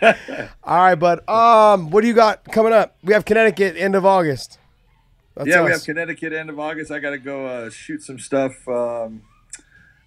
All 0.63 0.77
right, 0.77 0.95
but 0.95 1.27
um, 1.29 1.91
what 1.91 2.01
do 2.01 2.07
you 2.07 2.15
got 2.15 2.43
coming 2.45 2.73
up? 2.73 2.97
We 3.03 3.13
have 3.13 3.23
Connecticut 3.23 3.77
end 3.77 3.93
of 3.95 4.07
August. 4.07 4.57
That's 5.35 5.47
yeah, 5.47 5.63
we 5.63 5.71
have 5.71 5.83
Connecticut 5.83 6.33
end 6.33 6.49
of 6.49 6.59
August. 6.59 6.91
I 6.91 6.97
got 6.97 7.11
to 7.11 7.19
go 7.19 7.45
uh, 7.45 7.69
shoot 7.69 8.01
some 8.01 8.17
stuff 8.17 8.67
um, 8.67 9.21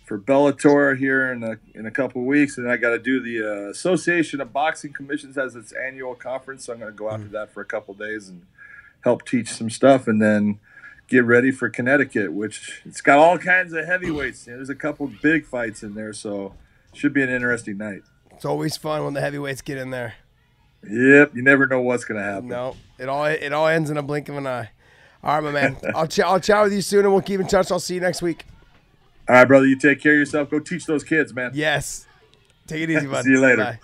for 0.06 0.18
Bellator 0.18 0.96
here 0.96 1.32
in 1.32 1.42
a, 1.42 1.58
in 1.74 1.84
a 1.84 1.90
couple 1.90 2.22
of 2.22 2.26
weeks, 2.26 2.56
and 2.56 2.70
I 2.70 2.76
got 2.76 2.90
to 2.90 2.98
do 2.98 3.20
the 3.20 3.42
uh, 3.42 3.70
Association 3.70 4.40
of 4.40 4.52
Boxing 4.52 4.92
Commissions 4.92 5.34
has 5.34 5.56
its 5.56 5.72
annual 5.72 6.14
conference. 6.14 6.64
So 6.64 6.72
I'm 6.72 6.78
going 6.78 6.92
to 6.92 6.96
go 6.96 7.10
after 7.10 7.26
that 7.28 7.52
for 7.52 7.60
a 7.60 7.64
couple 7.64 7.92
of 7.92 7.98
days 7.98 8.28
and 8.28 8.46
help 9.02 9.26
teach 9.26 9.48
some 9.48 9.68
stuff, 9.68 10.06
and 10.06 10.22
then 10.22 10.60
get 11.08 11.24
ready 11.24 11.50
for 11.50 11.68
Connecticut, 11.68 12.32
which 12.32 12.82
it's 12.84 13.00
got 13.00 13.18
all 13.18 13.36
kinds 13.36 13.72
of 13.72 13.84
heavyweights. 13.84 14.46
You 14.46 14.52
know, 14.52 14.58
there's 14.58 14.70
a 14.70 14.76
couple 14.76 15.10
big 15.22 15.44
fights 15.44 15.82
in 15.82 15.94
there, 15.94 16.12
so 16.12 16.54
should 16.92 17.12
be 17.12 17.22
an 17.22 17.28
interesting 17.28 17.76
night. 17.76 18.02
It's 18.30 18.44
always 18.44 18.76
fun 18.76 19.04
when 19.04 19.14
the 19.14 19.20
heavyweights 19.20 19.62
get 19.62 19.76
in 19.76 19.90
there. 19.90 20.14
Yep, 20.88 21.34
you 21.34 21.42
never 21.42 21.66
know 21.66 21.80
what's 21.80 22.04
going 22.04 22.20
to 22.20 22.24
happen. 22.24 22.48
No, 22.48 22.76
it 22.96 23.08
all 23.08 23.24
it 23.24 23.52
all 23.52 23.66
ends 23.66 23.90
in 23.90 23.96
a 23.96 24.02
blink 24.02 24.28
of 24.28 24.36
an 24.36 24.46
eye. 24.46 24.70
All 25.24 25.34
right, 25.34 25.42
my 25.42 25.50
man. 25.50 25.76
I'll 25.96 26.06
ch- 26.06 26.20
I'll 26.20 26.38
chat 26.38 26.62
with 26.62 26.72
you 26.72 26.80
soon, 26.82 27.00
and 27.00 27.12
we'll 27.12 27.22
keep 27.22 27.40
in 27.40 27.48
touch. 27.48 27.72
I'll 27.72 27.80
see 27.80 27.94
you 27.94 28.00
next 28.00 28.22
week. 28.22 28.44
All 29.28 29.34
right, 29.36 29.44
brother, 29.44 29.66
you 29.66 29.76
take 29.76 30.00
care 30.00 30.12
of 30.12 30.18
yourself. 30.18 30.50
Go 30.50 30.60
teach 30.60 30.86
those 30.86 31.02
kids, 31.02 31.34
man. 31.34 31.50
Yes. 31.54 32.06
Take 32.66 32.82
it 32.82 32.90
easy, 32.90 33.06
bud. 33.08 33.24
See 33.24 33.30
you 33.30 33.40
later. 33.40 33.56
Bye. 33.64 33.80